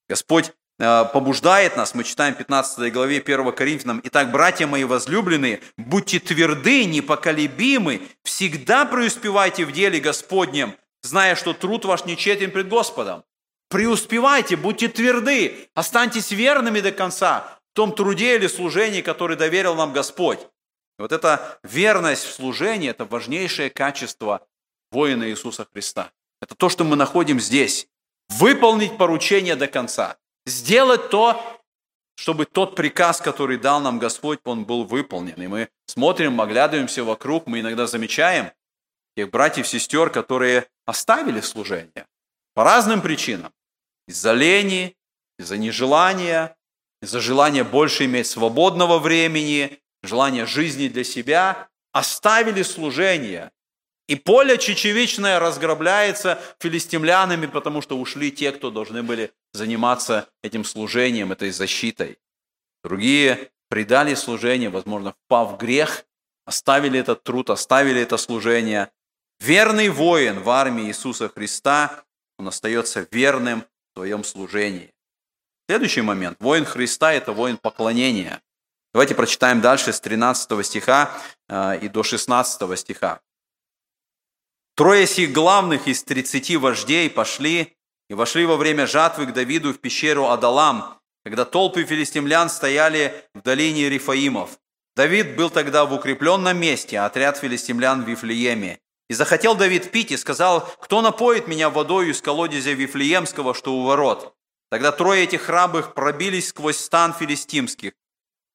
Господь 0.09 0.51
э, 0.79 1.05
побуждает 1.13 1.77
нас, 1.77 1.93
мы 1.93 2.03
читаем 2.03 2.33
в 2.33 2.37
15 2.37 2.91
главе 2.91 3.19
1 3.19 3.51
Коринфянам, 3.53 4.01
«Итак, 4.03 4.31
братья 4.31 4.65
мои 4.67 4.83
возлюбленные, 4.83 5.61
будьте 5.77 6.19
тверды, 6.19 6.85
непоколебимы, 6.85 8.01
всегда 8.23 8.85
преуспевайте 8.85 9.65
в 9.65 9.71
деле 9.71 9.99
Господнем, 9.99 10.75
зная, 11.01 11.35
что 11.35 11.53
труд 11.53 11.85
ваш 11.85 12.05
нечетен 12.05 12.51
пред 12.51 12.69
Господом». 12.69 13.23
Преуспевайте, 13.69 14.55
будьте 14.55 14.87
тверды, 14.87 15.69
останьтесь 15.73 16.31
верными 16.31 16.79
до 16.79 16.91
конца 16.91 17.59
в 17.73 17.75
том 17.75 17.93
труде 17.93 18.35
или 18.35 18.47
служении, 18.47 19.01
который 19.01 19.35
доверил 19.35 19.75
нам 19.75 19.91
Господь. 19.91 20.39
И 20.97 21.01
вот 21.01 21.11
эта 21.11 21.59
верность 21.63 22.23
в 22.23 22.33
служении– 22.33 22.89
это 22.89 23.03
важнейшее 23.05 23.69
качество 23.69 24.47
воина 24.91 25.29
Иисуса 25.29 25.67
Христа. 25.71 26.11
Это 26.41 26.55
то, 26.55 26.69
что 26.69 26.85
мы 26.85 26.95
находим 26.95 27.39
здесь. 27.39 27.87
Выполнить 28.29 28.97
поручение 28.97 29.55
до 29.55 29.67
конца. 29.67 30.17
Сделать 30.45 31.09
то, 31.09 31.61
чтобы 32.15 32.45
тот 32.45 32.75
приказ, 32.75 33.21
который 33.21 33.57
дал 33.57 33.81
нам 33.81 33.99
Господь, 33.99 34.39
он 34.45 34.63
был 34.63 34.85
выполнен. 34.85 35.41
И 35.41 35.47
мы 35.47 35.69
смотрим, 35.87 36.39
оглядываемся 36.39 37.03
вокруг, 37.03 37.47
мы 37.47 37.59
иногда 37.59 37.85
замечаем 37.85 38.51
тех 39.17 39.31
братьев, 39.31 39.67
сестер, 39.67 40.11
которые 40.11 40.67
оставили 40.85 41.41
служение 41.41 42.05
по 42.53 42.63
разным 42.63 43.01
причинам. 43.01 43.51
Из-за 44.07 44.33
лени, 44.33 44.95
из-за 45.39 45.57
нежелания, 45.57 46.55
из-за 47.01 47.19
желания 47.19 47.63
больше 47.63 48.05
иметь 48.05 48.27
свободного 48.27 48.99
времени, 48.99 49.79
желания 50.03 50.45
жизни 50.45 50.87
для 50.87 51.03
себя, 51.03 51.67
оставили 51.91 52.61
служение 52.61 53.51
и 54.07 54.15
поле 54.15 54.57
чечевичное 54.57 55.39
разграбляется 55.39 56.39
филистимлянами, 56.59 57.47
потому 57.47 57.81
что 57.81 57.97
ушли 57.97 58.31
те, 58.31 58.51
кто 58.51 58.69
должны 58.69 59.01
были 59.01 59.33
заниматься 59.51 60.29
этим 60.43 60.63
служением, 60.63 61.31
этой 61.31 61.49
защитой. 61.49 62.19
Другие 62.83 63.51
предали 63.67 64.13
служение, 64.13 64.69
возможно, 64.69 65.13
впав 65.25 65.53
в 65.53 65.57
грех, 65.57 66.05
оставили 66.45 66.99
этот 66.99 67.23
труд, 67.23 67.49
оставили 67.49 67.99
это 67.99 68.15
служение. 68.17 68.91
Верный 69.39 69.89
воин 69.89 70.41
в 70.41 70.49
армии 70.49 70.87
Иисуса 70.87 71.29
Христа, 71.29 72.03
он 72.37 72.47
остается 72.47 73.07
верным 73.11 73.61
в 73.61 73.99
своем 73.99 74.23
служении. 74.23 74.93
Следующий 75.69 76.01
момент. 76.01 76.37
Воин 76.39 76.65
Христа– 76.65 77.13
это 77.13 77.33
воин 77.33 77.57
поклонения. 77.57 78.41
Давайте 78.93 79.15
прочитаем 79.15 79.61
дальше 79.61 79.93
с 79.93 79.99
13 79.99 80.65
стиха 80.65 81.11
э, 81.49 81.79
и 81.81 81.89
до 81.89 82.03
16 82.03 82.79
стиха. 82.79 83.21
Трое 84.75 85.05
сих 85.05 85.33
главных 85.33 85.87
из 85.87 86.03
тридцати 86.03 86.55
вождей 86.55 87.09
пошли 87.09 87.75
и 88.09 88.13
вошли 88.13 88.45
во 88.45 88.57
время 88.57 88.87
жатвы 88.87 89.25
к 89.25 89.33
Давиду 89.33 89.73
в 89.73 89.79
пещеру 89.79 90.27
Адалам, 90.27 90.99
когда 91.25 91.45
толпы 91.45 91.83
филистимлян 91.83 92.49
стояли 92.49 93.25
в 93.33 93.41
долине 93.41 93.89
Рифаимов. 93.89 94.57
Давид 94.95 95.35
был 95.35 95.49
тогда 95.49 95.85
в 95.85 95.93
укрепленном 95.93 96.57
месте, 96.57 96.97
а 96.97 97.05
отряд 97.05 97.37
филистимлян 97.37 98.03
в 98.03 98.07
Вифлееме. 98.07 98.79
И 99.09 99.13
захотел 99.13 99.55
Давид 99.55 99.91
пить, 99.91 100.11
и 100.11 100.17
сказал, 100.17 100.61
кто 100.79 101.01
напоит 101.01 101.47
меня 101.47 101.69
водою 101.69 102.11
из 102.11 102.21
колодезя 102.21 102.73
Вифлеемского, 102.73 103.53
что 103.53 103.73
у 103.73 103.83
ворот? 103.83 104.33
Тогда 104.69 104.91
трое 104.91 105.23
этих 105.23 105.43
храбрых 105.43 105.93
пробились 105.93 106.49
сквозь 106.49 106.77
стан 106.77 107.13
филистимских. 107.13 107.93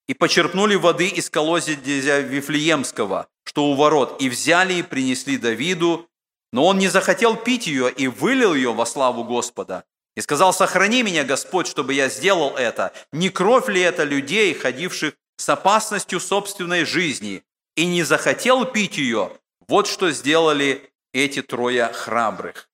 и 0.09 0.15
почерпнули 0.15 0.75
воды 0.75 1.09
из 1.09 1.31
колодезя 1.31 2.21
Вифлеемского, 2.21 3.29
что 3.45 3.67
у 3.67 3.75
ворот, 3.75 4.21
и 4.21 4.29
взяли 4.29 4.75
и 4.75 4.83
принесли 4.83 5.38
Давиду, 5.38 6.09
но 6.53 6.67
он 6.67 6.79
не 6.79 6.88
захотел 6.88 7.37
пить 7.37 7.67
ее 7.67 7.91
и 7.91 8.09
вылил 8.09 8.53
ее 8.53 8.75
во 8.75 8.85
славу 8.85 9.25
Господа. 9.25 9.85
И 10.15 10.21
сказал, 10.21 10.53
сохрани 10.53 11.03
меня, 11.03 11.25
Господь, 11.25 11.67
чтобы 11.67 11.95
я 11.95 12.11
сделал 12.11 12.57
это. 12.57 12.93
Не 13.12 13.31
кровь 13.31 13.69
ли 13.69 13.81
это 13.81 14.05
людей, 14.05 14.53
ходивших 14.53 15.15
с 15.37 15.49
опасностью 15.49 16.21
собственной 16.21 16.85
жизни, 16.85 17.43
и 17.77 17.87
не 17.87 18.03
захотел 18.03 18.67
пить 18.67 18.99
ее? 18.99 19.33
Вот 19.72 19.87
что 19.87 20.11
сделали 20.11 20.92
эти 21.14 21.40
трое 21.40 21.87
храбрых. 21.87 22.68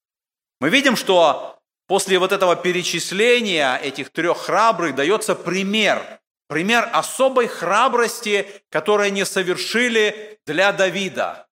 Мы 0.58 0.68
видим, 0.68 0.96
что 0.96 1.60
после 1.86 2.18
вот 2.18 2.32
этого 2.32 2.56
перечисления 2.56 3.76
этих 3.76 4.10
трех 4.10 4.36
храбрых 4.38 4.96
дается 4.96 5.36
пример. 5.36 6.02
Пример 6.48 6.90
особой 6.92 7.46
храбрости, 7.46 8.48
которую 8.68 9.06
они 9.06 9.24
совершили 9.24 10.40
для 10.44 10.72
Давида. 10.72 11.46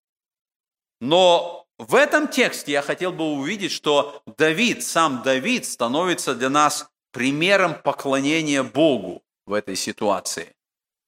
Но 1.00 1.64
в 1.78 1.94
этом 1.94 2.26
тексте 2.26 2.72
я 2.72 2.82
хотел 2.82 3.12
бы 3.12 3.26
увидеть, 3.26 3.70
что 3.70 4.22
Давид, 4.26 4.82
сам 4.82 5.22
Давид 5.22 5.64
становится 5.64 6.34
для 6.34 6.50
нас 6.50 6.88
примером 7.12 7.76
поклонения 7.84 8.64
Богу 8.64 9.22
в 9.46 9.52
этой 9.52 9.76
ситуации. 9.76 10.56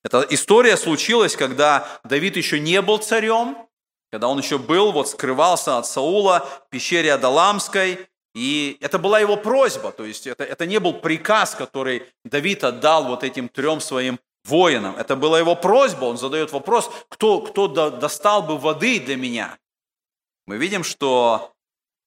Эта 0.05 0.25
история 0.31 0.77
случилась, 0.77 1.35
когда 1.35 2.01
Давид 2.05 2.37
еще 2.37 2.61
не 2.61 2.81
был 2.83 2.99
царем, 2.99 3.68
когда 4.11 4.29
он 4.29 4.39
еще 4.39 4.59
был, 4.59 4.93
вот 4.93 5.09
скрывался 5.09 5.79
от 5.79 5.87
Саула 5.87 6.49
в 6.67 6.71
пещере 6.71 7.13
Адаламской, 7.13 8.07
и 8.35 8.77
это 8.81 8.99
была 8.99 9.19
его 9.21 9.37
просьба, 9.37 9.91
то 9.93 10.05
есть 10.05 10.27
это, 10.27 10.45
это 10.45 10.67
не 10.67 10.79
был 10.81 10.95
приказ, 10.95 11.55
который 11.55 12.05
Давид 12.25 12.63
отдал 12.65 13.05
вот 13.05 13.25
этим 13.25 13.49
трем 13.49 13.81
своим 13.81 14.21
воинам. 14.45 14.97
Это 14.97 15.17
была 15.17 15.39
его 15.39 15.57
просьба, 15.57 16.05
он 16.05 16.19
задает 16.19 16.53
вопрос, 16.53 16.91
кто, 17.09 17.41
кто 17.41 17.69
достал 17.91 18.43
бы 18.43 18.59
воды 18.59 19.01
для 19.01 19.17
меня 19.17 19.59
мы 20.49 20.57
видим, 20.57 20.83
что 20.83 21.53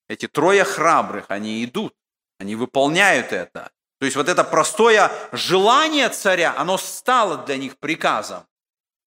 эти 0.09 0.27
трое 0.27 0.63
храбрых, 0.63 1.25
они 1.29 1.63
идут, 1.63 1.93
они 2.39 2.55
выполняют 2.55 3.31
это. 3.31 3.69
То 3.99 4.05
есть 4.05 4.17
вот 4.17 4.27
это 4.27 4.43
простое 4.43 5.11
желание 5.31 6.09
царя, 6.09 6.55
оно 6.57 6.79
стало 6.79 7.37
для 7.45 7.57
них 7.57 7.77
приказом. 7.77 8.47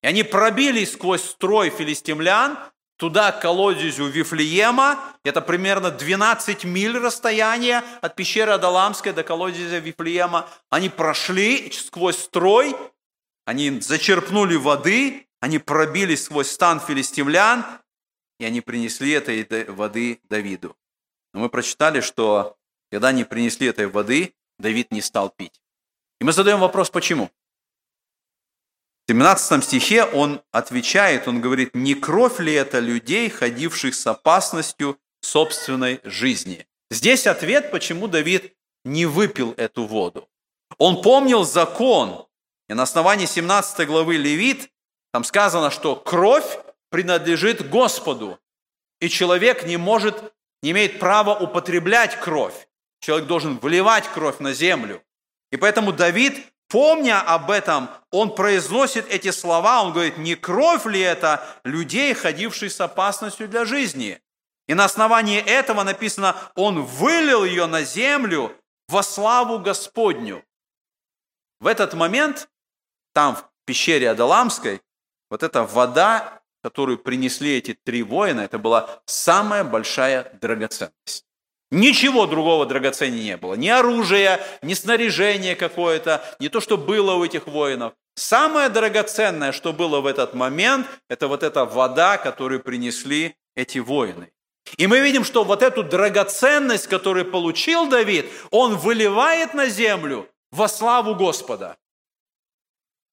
И 0.05 0.07
они 0.07 0.23
пробились 0.23 0.93
сквозь 0.93 1.25
строй 1.25 1.71
филистимлян, 1.71 2.57
туда 2.97 3.33
к 3.33 3.41
колодезю 3.41 4.07
Вифлеема, 4.07 4.99
это 5.25 5.41
примерно 5.41 5.91
12 5.91 6.65
миль 6.65 6.97
расстояние 6.99 7.83
от 8.01 8.15
пещеры 8.15 8.53
Адаламской 8.53 9.13
до 9.13 9.23
колодезя 9.23 9.79
Вифлеема. 9.79 10.49
Они 10.71 10.89
прошли 10.89 11.71
сквозь 11.73 12.19
строй, 12.19 12.77
они 13.45 13.81
зачерпнули 13.81 14.57
воды, 14.57 15.27
они 15.41 15.59
пробились 15.59 16.25
сквозь 16.25 16.51
стан 16.51 16.81
филистимлян, 16.81 17.65
и 18.39 18.45
они 18.45 18.61
принесли 18.61 19.11
этой 19.11 19.65
воды 19.71 20.21
Давиду. 20.25 20.77
Но 21.33 21.41
мы 21.41 21.49
прочитали, 21.49 22.01
что 22.01 22.57
когда 22.91 23.09
они 23.09 23.25
принесли 23.25 23.67
этой 23.67 23.87
воды, 23.87 24.35
Давид 24.59 24.93
не 24.93 25.03
стал 25.03 25.31
пить. 25.31 25.61
И 26.21 26.25
мы 26.25 26.33
задаем 26.33 26.61
вопрос, 26.61 26.91
почему? 26.91 27.31
В 29.07 29.11
17 29.11 29.63
стихе 29.63 30.05
он 30.05 30.41
отвечает, 30.51 31.29
он 31.29 31.43
говорит, 31.43 31.75
не 31.75 31.95
кровь 31.95 32.41
ли 32.41 32.55
это 32.55 32.79
людей, 32.79 33.29
ходивших 33.29 33.95
с 33.95 34.07
опасностью 34.07 34.99
собственной 35.21 36.01
жизни? 36.05 36.67
Здесь 36.91 37.27
ответ, 37.27 37.71
почему 37.71 38.09
Давид 38.09 38.55
не 38.85 39.05
выпил 39.05 39.53
эту 39.59 39.85
воду. 39.85 40.29
Он 40.79 41.03
помнил 41.03 41.45
закон, 41.45 42.27
и 42.69 42.75
на 42.75 42.85
основании 42.85 43.27
17 43.27 43.87
главы 43.87 44.17
Левит 44.17 44.71
там 45.13 45.23
сказано, 45.23 45.71
что 45.71 45.97
кровь 45.97 46.59
принадлежит 46.91 47.69
Господу. 47.69 48.39
И 49.01 49.09
человек 49.09 49.67
не 49.67 49.77
может, 49.77 50.33
не 50.63 50.71
имеет 50.71 50.99
права 50.99 51.39
употреблять 51.39 52.19
кровь. 52.19 52.69
Человек 53.01 53.27
должен 53.27 53.59
выливать 53.59 54.09
кровь 54.09 54.39
на 54.39 54.55
землю. 54.55 55.03
И 55.53 55.57
поэтому 55.57 55.93
Давид, 55.93 56.54
помня 56.75 57.21
об 57.21 57.53
этом, 57.53 57.89
он 58.11 58.35
произносит 58.35 59.07
эти 59.09 59.31
слова, 59.31 59.85
он 59.85 59.93
говорит, 59.93 60.19
не 60.19 60.35
кровь 60.35 60.87
ли 60.87 60.99
это 60.99 61.47
людей, 61.63 62.13
ходивших 62.15 62.73
с 62.73 62.81
опасностью 62.81 63.49
для 63.49 63.65
жизни? 63.65 64.21
И 64.67 64.75
на 64.75 64.85
основании 64.87 65.41
этого 65.41 65.85
написано, 65.85 66.35
он 66.57 66.83
вылил 66.83 67.45
ее 67.45 67.67
на 67.67 67.85
землю 67.85 68.51
во 68.89 69.05
славу 69.05 69.61
Господню. 69.61 70.45
В 71.61 71.69
этот 71.69 71.95
момент, 71.95 72.49
там 73.13 73.37
в 73.37 73.49
пещере 73.67 74.11
Адаламской, 74.11 74.83
вот 75.31 75.45
эта 75.45 75.63
вода 75.63 76.43
которую 76.61 76.99
принесли 76.99 77.59
эти 77.59 77.75
три 77.75 78.03
воина, 78.03 78.41
это 78.41 78.59
была 78.59 79.03
самая 79.05 79.65
большая 79.65 80.33
драгоценность. 80.41 81.27
Ничего 81.75 82.29
другого 82.29 82.67
драгоценнее 82.67 83.25
не 83.25 83.37
было. 83.37 83.55
Ни 83.55 83.69
оружия, 83.69 84.41
ни 84.63 84.75
снаряжения 84.75 85.57
какое-то, 85.57 86.25
не 86.39 86.49
то, 86.49 86.61
что 86.61 86.79
было 86.79 87.15
у 87.15 87.25
этих 87.25 87.49
воинов. 87.49 87.95
Самое 88.15 88.69
драгоценное, 88.69 89.51
что 89.51 89.73
было 89.73 90.01
в 90.01 90.07
этот 90.07 90.35
момент, 90.35 90.87
это 91.09 91.27
вот 91.27 91.43
эта 91.43 91.65
вода, 91.65 92.17
которую 92.17 92.61
принесли 92.61 93.35
эти 93.57 93.79
воины. 93.79 94.31
И 94.77 94.87
мы 94.87 95.01
видим, 95.01 95.25
что 95.25 95.43
вот 95.43 95.63
эту 95.63 95.83
драгоценность, 95.83 96.87
которую 96.87 97.29
получил 97.29 97.89
Давид, 97.89 98.27
он 98.53 98.77
выливает 98.77 99.53
на 99.53 99.67
землю 99.67 100.29
во 100.53 100.69
славу 100.69 101.17
Господа. 101.17 101.77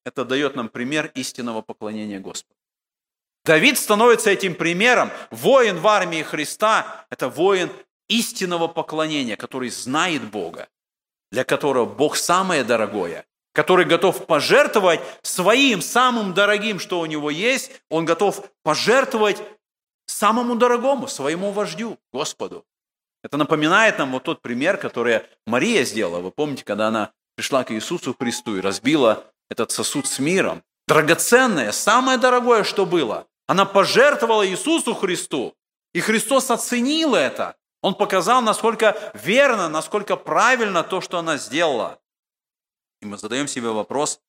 Это 0.05 0.23
дает 0.23 0.55
нам 0.55 0.69
пример 0.69 1.11
истинного 1.15 1.63
поклонения 1.63 2.19
Господу. 2.19 2.55
Давид 3.43 3.79
становится 3.79 4.29
этим 4.29 4.53
примером. 4.53 5.09
Воин 5.31 5.79
в 5.79 5.87
армии 5.87 6.21
Христа– 6.21 7.07
это 7.09 7.27
воин 7.27 7.71
истинного 8.11 8.67
поклонения, 8.67 9.37
который 9.37 9.69
знает 9.69 10.23
Бога, 10.29 10.67
для 11.31 11.43
которого 11.43 11.85
Бог 11.85 12.17
самое 12.17 12.63
дорогое, 12.63 13.25
который 13.53 13.85
готов 13.85 14.25
пожертвовать 14.25 14.99
своим 15.21 15.81
самым 15.81 16.33
дорогим, 16.33 16.79
что 16.79 16.99
у 16.99 17.05
него 17.05 17.29
есть, 17.29 17.71
он 17.89 18.05
готов 18.05 18.51
пожертвовать 18.63 19.41
самому 20.05 20.55
дорогому, 20.55 21.07
своему 21.07 21.51
вождю, 21.51 21.97
Господу. 22.11 22.65
Это 23.23 23.37
напоминает 23.37 23.97
нам 23.97 24.11
вот 24.11 24.23
тот 24.23 24.41
пример, 24.41 24.77
который 24.77 25.21
Мария 25.45 25.85
сделала. 25.85 26.19
Вы 26.19 26.31
помните, 26.31 26.65
когда 26.65 26.87
она 26.87 27.13
пришла 27.35 27.63
к 27.63 27.71
Иисусу 27.71 28.15
Христу 28.19 28.57
и 28.57 28.61
разбила 28.61 29.31
этот 29.49 29.71
сосуд 29.71 30.07
с 30.07 30.19
миром. 30.19 30.63
Драгоценное, 30.87 31.71
самое 31.71 32.17
дорогое, 32.17 32.63
что 32.63 32.85
было. 32.85 33.27
Она 33.47 33.65
пожертвовала 33.65 34.45
Иисусу 34.45 34.93
Христу, 34.95 35.55
и 35.93 35.99
Христос 35.99 36.51
оценил 36.51 37.15
это. 37.15 37.55
Он 37.81 37.95
показал, 37.95 38.41
насколько 38.41 39.11
верно, 39.13 39.67
насколько 39.67 40.15
правильно 40.15 40.83
то, 40.83 41.01
что 41.01 41.17
она 41.17 41.37
сделала. 41.37 41.99
И 43.01 43.05
мы 43.05 43.17
задаем 43.17 43.47
себе 43.47 43.69
вопрос, 43.69 44.21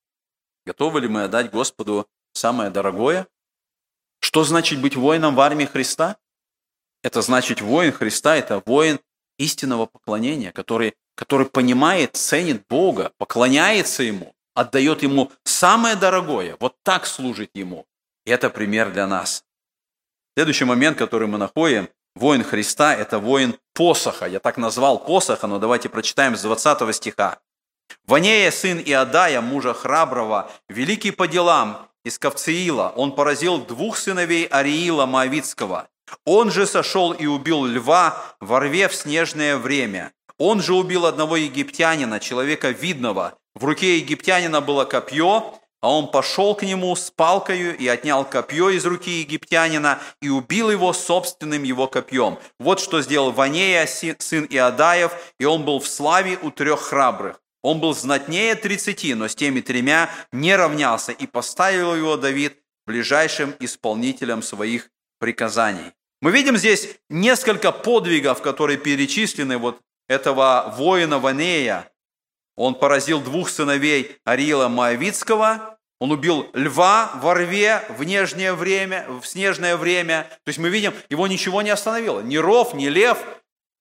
готовы 0.65 1.01
ли 1.01 1.07
мы 1.07 1.23
отдать 1.23 1.51
Господу 1.51 2.07
самое 2.33 2.71
дорогое? 2.71 3.27
Что 4.19 4.43
значит 4.43 4.81
быть 4.81 4.95
воином 4.95 5.35
в 5.35 5.41
армии 5.41 5.65
Христа? 5.65 6.17
Это 7.03 7.21
значит 7.21 7.61
воин 7.61 7.91
Христа, 7.91 8.35
это 8.35 8.63
воин 8.65 8.99
истинного 9.37 9.85
поклонения, 9.85 10.51
который, 10.51 10.95
который 11.15 11.45
понимает, 11.45 12.15
ценит 12.15 12.65
Бога, 12.67 13.11
поклоняется 13.17 14.01
Ему, 14.03 14.33
отдает 14.55 15.03
Ему 15.03 15.31
самое 15.43 15.95
дорогое, 15.95 16.57
вот 16.59 16.75
так 16.83 17.05
служит 17.05 17.51
Ему. 17.53 17.85
И 18.25 18.31
это 18.31 18.49
пример 18.49 18.91
для 18.91 19.05
нас. 19.05 19.43
Следующий 20.35 20.65
момент, 20.65 20.97
который 20.97 21.27
мы 21.27 21.37
находим, 21.37 21.89
воин 22.15 22.43
Христа– 22.43 22.95
это 22.95 23.19
воин 23.19 23.55
посоха. 23.73 24.25
Я 24.25 24.39
так 24.39 24.57
назвал 24.57 24.99
посоха, 24.99 25.47
но 25.47 25.59
давайте 25.59 25.89
прочитаем 25.89 26.35
с 26.35 26.41
20 26.41 26.95
стиха. 26.95 27.39
«Ванея, 28.05 28.51
сын 28.51 28.79
Иодая, 28.79 29.41
мужа 29.41 29.73
храброго, 29.73 30.51
великий 30.69 31.11
по 31.11 31.27
делам, 31.27 31.89
из 32.03 32.19
Кавциила, 32.19 32.91
он 32.95 33.13
поразил 33.13 33.59
двух 33.59 33.97
сыновей 33.97 34.45
Ариила 34.45 35.05
Моавицкого. 35.05 35.87
Он 36.25 36.51
же 36.51 36.67
сошел 36.67 37.13
и 37.13 37.25
убил 37.25 37.65
льва 37.65 38.21
во 38.39 38.59
рве 38.59 38.87
в 38.87 38.95
снежное 38.95 39.57
время. 39.57 40.11
Он 40.37 40.61
же 40.61 40.73
убил 40.73 41.05
одного 41.05 41.37
египтянина, 41.37 42.19
человека 42.19 42.69
видного. 42.69 43.37
В 43.55 43.63
руке 43.63 43.97
египтянина 43.97 44.61
было 44.61 44.83
копье, 44.83 45.59
а 45.83 45.89
он 45.89 46.07
пошел 46.07 46.55
к 46.55 46.63
нему 46.63 46.95
с 46.95 47.11
палкою 47.11 47.77
и 47.77 47.87
отнял 47.89 48.23
копье 48.23 48.69
из 48.69 48.85
руки 48.85 49.19
египтянина 49.19 49.99
и 50.21 50.29
убил 50.29 50.71
его 50.71 50.93
собственным 50.93 51.63
его 51.63 51.87
копьем. 51.87 52.39
Вот 52.57 52.79
что 52.79 53.01
сделал 53.01 53.33
Ванея, 53.33 53.85
сын 53.85 54.47
Иодаев, 54.49 55.11
и 55.39 55.43
он 55.43 55.65
был 55.65 55.81
в 55.81 55.87
славе 55.87 56.39
у 56.41 56.51
трех 56.51 56.79
храбрых. 56.79 57.41
Он 57.61 57.81
был 57.81 57.93
знатнее 57.93 58.55
тридцати, 58.55 59.13
но 59.13 59.27
с 59.27 59.35
теми 59.35 59.59
тремя 59.59 60.09
не 60.31 60.55
равнялся, 60.55 61.11
и 61.11 61.27
поставил 61.27 61.93
его 61.95 62.15
Давид 62.15 62.57
ближайшим 62.87 63.53
исполнителем 63.59 64.41
своих 64.41 64.89
приказаний. 65.19 65.91
Мы 66.21 66.31
видим 66.31 66.55
здесь 66.55 66.95
несколько 67.09 67.73
подвигов, 67.73 68.41
которые 68.41 68.77
перечислены 68.77 69.57
вот 69.57 69.81
этого 70.07 70.73
воина 70.77 71.19
Ванея. 71.19 71.91
Он 72.55 72.75
поразил 72.75 73.19
двух 73.19 73.49
сыновей 73.49 74.17
Ариила 74.23 74.69
Моавицкого, 74.69 75.72
Он 75.99 76.11
убил 76.11 76.49
льва 76.53 77.11
во 77.15 77.33
рве 77.33 77.83
в 77.89 78.03
нежнее 78.03 78.53
время, 78.53 79.05
в 79.07 79.25
снежное 79.25 79.77
время. 79.77 80.27
То 80.43 80.49
есть 80.49 80.59
мы 80.59 80.69
видим, 80.69 80.93
его 81.09 81.27
ничего 81.27 81.61
не 81.61 81.69
остановило. 81.69 82.19
Ни 82.21 82.37
ров, 82.37 82.73
ни 82.73 82.87
лев. 82.87 83.19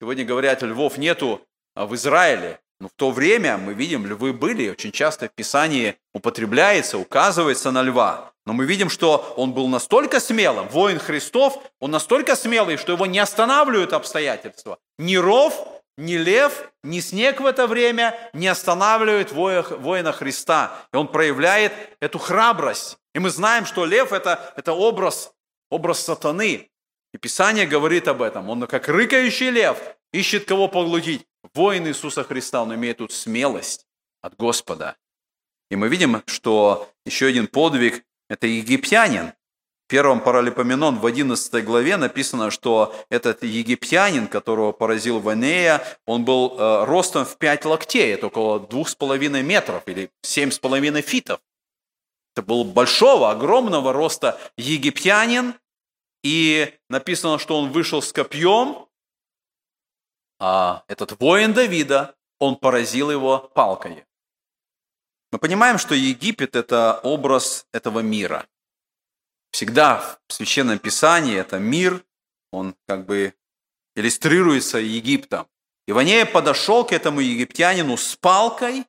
Сегодня 0.00 0.24
говорят, 0.24 0.62
львов 0.62 0.98
нету 0.98 1.40
а 1.74 1.86
в 1.86 1.94
Израиле. 1.94 2.60
Но 2.80 2.88
в 2.88 2.92
то 2.96 3.10
время 3.10 3.58
мы 3.58 3.74
видим, 3.74 4.06
львы 4.06 4.32
были, 4.32 4.68
очень 4.68 4.90
часто 4.90 5.28
в 5.28 5.32
Писании 5.32 5.96
употребляется, 6.12 6.98
указывается 6.98 7.70
на 7.70 7.82
льва. 7.82 8.32
Но 8.44 8.52
мы 8.54 8.64
видим, 8.64 8.90
что 8.90 9.34
он 9.36 9.52
был 9.52 9.68
настолько 9.68 10.18
смелым, 10.18 10.66
воин 10.68 10.98
Христов, 10.98 11.62
он 11.78 11.92
настолько 11.92 12.34
смелый, 12.34 12.76
что 12.76 12.92
его 12.92 13.06
не 13.06 13.20
останавливают 13.20 13.92
обстоятельства. 13.92 14.78
Ни 14.98 15.14
ров, 15.14 15.81
ни 15.96 16.16
лев, 16.16 16.70
ни 16.82 17.00
снег 17.00 17.40
в 17.40 17.46
это 17.46 17.66
время 17.66 18.18
не 18.32 18.48
останавливают 18.48 19.32
воина 19.32 20.12
Христа. 20.12 20.86
И 20.92 20.96
он 20.96 21.08
проявляет 21.08 21.72
эту 22.00 22.18
храбрость. 22.18 22.98
И 23.14 23.18
мы 23.18 23.30
знаем, 23.30 23.66
что 23.66 23.84
лев 23.84 24.12
это, 24.12 24.52
это 24.56 24.72
образ, 24.72 25.32
образ 25.70 26.00
сатаны. 26.00 26.70
И 27.12 27.18
Писание 27.18 27.66
говорит 27.66 28.08
об 28.08 28.22
этом. 28.22 28.48
Он 28.48 28.66
как 28.66 28.88
рыкающий 28.88 29.50
лев 29.50 29.78
ищет 30.12 30.46
кого 30.46 30.68
поглотить. 30.68 31.26
Воин 31.54 31.86
Иисуса 31.86 32.24
Христа, 32.24 32.62
он 32.62 32.74
имеет 32.74 32.98
тут 32.98 33.12
смелость 33.12 33.86
от 34.22 34.36
Господа. 34.36 34.96
И 35.70 35.76
мы 35.76 35.88
видим, 35.88 36.22
что 36.26 36.90
еще 37.04 37.26
один 37.26 37.48
подвиг– 37.48 38.04
это 38.28 38.46
египтянин. 38.46 39.32
Первом 39.92 40.20
Паралипоменон 40.22 41.00
в 41.00 41.04
11 41.04 41.62
главе 41.66 41.98
написано, 41.98 42.50
что 42.50 42.94
этот 43.10 43.42
египтянин, 43.42 44.26
которого 44.26 44.72
поразил 44.72 45.20
Ванея, 45.20 45.84
он 46.06 46.24
был 46.24 46.56
э, 46.58 46.84
ростом 46.86 47.26
в 47.26 47.36
5 47.36 47.66
локтей, 47.66 48.14
это 48.14 48.28
около 48.28 48.58
2,5 48.58 49.42
метров 49.42 49.82
или 49.84 50.10
7,5 50.24 51.02
фитов. 51.02 51.40
Это 52.34 52.40
был 52.40 52.64
большого, 52.64 53.30
огромного 53.30 53.92
роста 53.92 54.40
египтянин, 54.56 55.56
и 56.22 56.72
написано, 56.88 57.38
что 57.38 57.58
он 57.58 57.70
вышел 57.70 58.00
с 58.00 58.14
копьем, 58.14 58.86
а 60.40 60.84
этот 60.88 61.20
воин 61.20 61.52
Давида, 61.52 62.14
он 62.38 62.56
поразил 62.56 63.10
его 63.10 63.40
палкой. 63.54 64.06
Мы 65.32 65.38
понимаем, 65.38 65.76
что 65.76 65.94
Египет– 65.94 66.56
это 66.56 66.98
образ 67.02 67.66
этого 67.74 68.00
мира. 68.00 68.46
Всегда 69.52 70.18
в 70.28 70.32
Священном 70.32 70.78
Писании 70.78 71.36
это 71.36 71.58
мир, 71.58 72.04
он 72.50 72.74
как 72.88 73.06
бы 73.06 73.34
иллюстрируется 73.94 74.78
Египтом. 74.78 75.46
Иванея 75.86 76.24
подошел 76.26 76.84
к 76.84 76.92
этому 76.92 77.20
египтянину 77.20 77.96
с 77.96 78.16
палкой, 78.16 78.86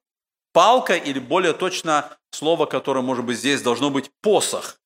палка 0.54 0.96
или 0.96 1.20
более 1.20 1.54
точно 1.54 2.18
слово, 2.32 2.66
которое 2.66 3.02
может 3.02 3.26
быть 3.26 3.38
здесь, 3.38 3.62
должно 3.62 3.90
быть 3.90 4.12
посох. 4.22 4.80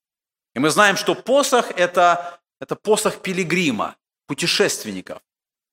И 0.55 0.59
мы 0.59 0.69
знаем, 0.69 0.95
что 0.95 1.15
посох 1.15 1.71
это,– 1.71 2.39
это 2.61 2.75
посох 2.75 3.21
пилигрима, 3.21 3.97
путешественников. 4.25 5.21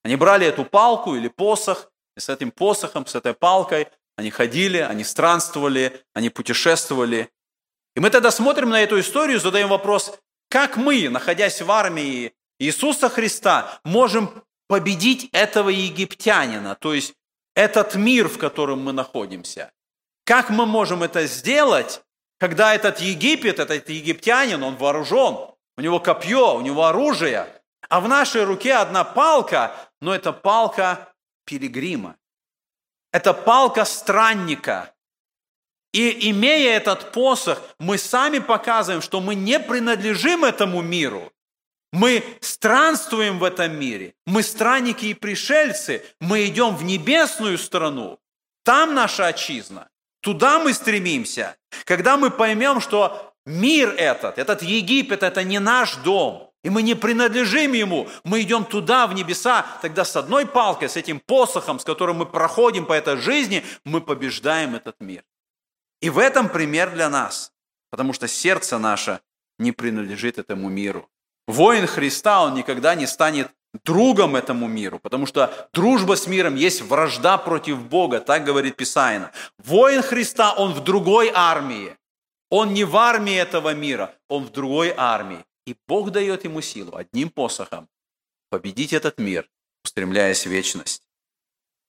Они 0.02 0.16
брали 0.16 0.46
эту 0.46 0.64
палку 0.64 1.14
или 1.14 1.28
посох, 1.28 1.90
и 2.16 2.20
с 2.20 2.28
этим 2.28 2.50
посохом, 2.50 3.06
с 3.06 3.14
этой 3.14 3.32
палкой 3.32 3.88
они 4.16 4.30
ходили, 4.30 4.78
они 4.78 5.04
странствовали, 5.04 6.04
они 6.12 6.30
путешествовали. 6.30 7.30
И 7.96 8.00
мы 8.00 8.10
тогда 8.10 8.30
смотрим 8.30 8.70
на 8.70 8.82
эту 8.82 8.98
историю, 8.98 9.40
задаем 9.40 9.68
вопрос, 9.68 10.18
как 10.48 10.76
мы, 10.76 11.08
находясь 11.08 11.62
в 11.62 11.70
армии 11.70 12.32
Иисуса 12.58 13.08
Христа, 13.08 13.80
можем 13.84 14.44
победить 14.68 15.28
этого 15.32 15.68
египтянина, 15.68 16.74
то 16.74 16.94
есть 16.94 17.14
этот 17.54 17.94
мир, 17.94 18.28
в 18.28 18.38
котором 18.38 18.82
мы 18.82 18.92
находимся. 18.92 19.70
Как 20.24 20.50
мы 20.50 20.66
можем 20.66 21.02
это 21.02 21.26
сделать, 21.26 22.02
когда 22.38 22.74
этот 22.74 23.00
Египет, 23.00 23.58
этот 23.58 23.88
египтянин, 23.88 24.62
он 24.62 24.76
вооружен, 24.76 25.36
у 25.76 25.80
него 25.80 26.00
копье, 26.00 26.54
у 26.56 26.60
него 26.60 26.86
оружие, 26.86 27.46
а 27.88 28.00
в 28.00 28.08
нашей 28.08 28.44
руке 28.44 28.74
одна 28.74 29.04
палка, 29.04 29.76
но 30.00 30.14
это 30.14 30.32
палка 30.32 31.12
пилигрима. 31.44 32.16
Это 33.12 33.34
палка 33.34 33.84
странника. 33.84 34.93
И 35.94 36.30
имея 36.30 36.76
этот 36.76 37.12
посох, 37.12 37.62
мы 37.78 37.98
сами 37.98 38.40
показываем, 38.40 39.00
что 39.00 39.20
мы 39.20 39.36
не 39.36 39.60
принадлежим 39.60 40.44
этому 40.44 40.82
миру. 40.82 41.32
Мы 41.92 42.24
странствуем 42.40 43.38
в 43.38 43.44
этом 43.44 43.78
мире. 43.78 44.14
Мы 44.26 44.42
странники 44.42 45.06
и 45.06 45.14
пришельцы. 45.14 46.04
Мы 46.20 46.46
идем 46.46 46.74
в 46.74 46.82
небесную 46.82 47.58
страну. 47.58 48.18
Там 48.64 48.94
наша 48.94 49.28
отчизна. 49.28 49.88
Туда 50.20 50.58
мы 50.58 50.74
стремимся. 50.74 51.56
Когда 51.84 52.16
мы 52.16 52.30
поймем, 52.30 52.80
что 52.80 53.32
мир 53.46 53.94
этот, 53.96 54.38
этот 54.38 54.62
Египет, 54.62 55.22
это 55.22 55.44
не 55.44 55.60
наш 55.60 55.94
дом, 55.96 56.50
и 56.64 56.70
мы 56.70 56.82
не 56.82 56.94
принадлежим 56.94 57.72
Ему, 57.72 58.08
мы 58.24 58.42
идем 58.42 58.64
туда, 58.64 59.06
в 59.06 59.14
небеса, 59.14 59.64
тогда 59.80 60.04
с 60.04 60.16
одной 60.16 60.44
палкой, 60.44 60.88
с 60.88 60.96
этим 60.96 61.20
посохом, 61.20 61.78
с 61.78 61.84
которым 61.84 62.16
мы 62.16 62.26
проходим 62.26 62.84
по 62.84 62.94
этой 62.94 63.16
жизни, 63.16 63.62
мы 63.84 64.00
побеждаем 64.00 64.74
этот 64.74 64.96
мир. 64.98 65.22
И 66.00 66.10
в 66.10 66.18
этом 66.18 66.48
пример 66.48 66.92
для 66.92 67.08
нас, 67.08 67.52
потому 67.90 68.12
что 68.12 68.28
сердце 68.28 68.78
наше 68.78 69.20
не 69.58 69.72
принадлежит 69.72 70.38
этому 70.38 70.68
миру. 70.68 71.08
Воин 71.46 71.86
Христа, 71.86 72.42
он 72.44 72.54
никогда 72.54 72.94
не 72.94 73.06
станет 73.06 73.50
другом 73.84 74.36
этому 74.36 74.68
миру, 74.68 74.98
потому 74.98 75.26
что 75.26 75.68
дружба 75.72 76.16
с 76.16 76.26
миром 76.26 76.54
есть 76.54 76.82
вражда 76.82 77.38
против 77.38 77.80
Бога, 77.86 78.20
так 78.20 78.44
говорит 78.44 78.76
Писание. 78.76 79.30
Воин 79.58 80.02
Христа, 80.02 80.52
он 80.52 80.72
в 80.72 80.84
другой 80.84 81.30
армии. 81.34 81.96
Он 82.50 82.72
не 82.72 82.84
в 82.84 82.96
армии 82.96 83.34
этого 83.34 83.74
мира, 83.74 84.14
он 84.28 84.44
в 84.44 84.50
другой 84.52 84.94
армии. 84.96 85.44
И 85.66 85.74
Бог 85.88 86.10
дает 86.10 86.44
ему 86.44 86.60
силу 86.60 86.96
одним 86.96 87.30
посохом 87.30 87.88
победить 88.50 88.92
этот 88.92 89.18
мир, 89.18 89.50
устремляясь 89.84 90.46
в 90.46 90.50
вечность. 90.50 91.02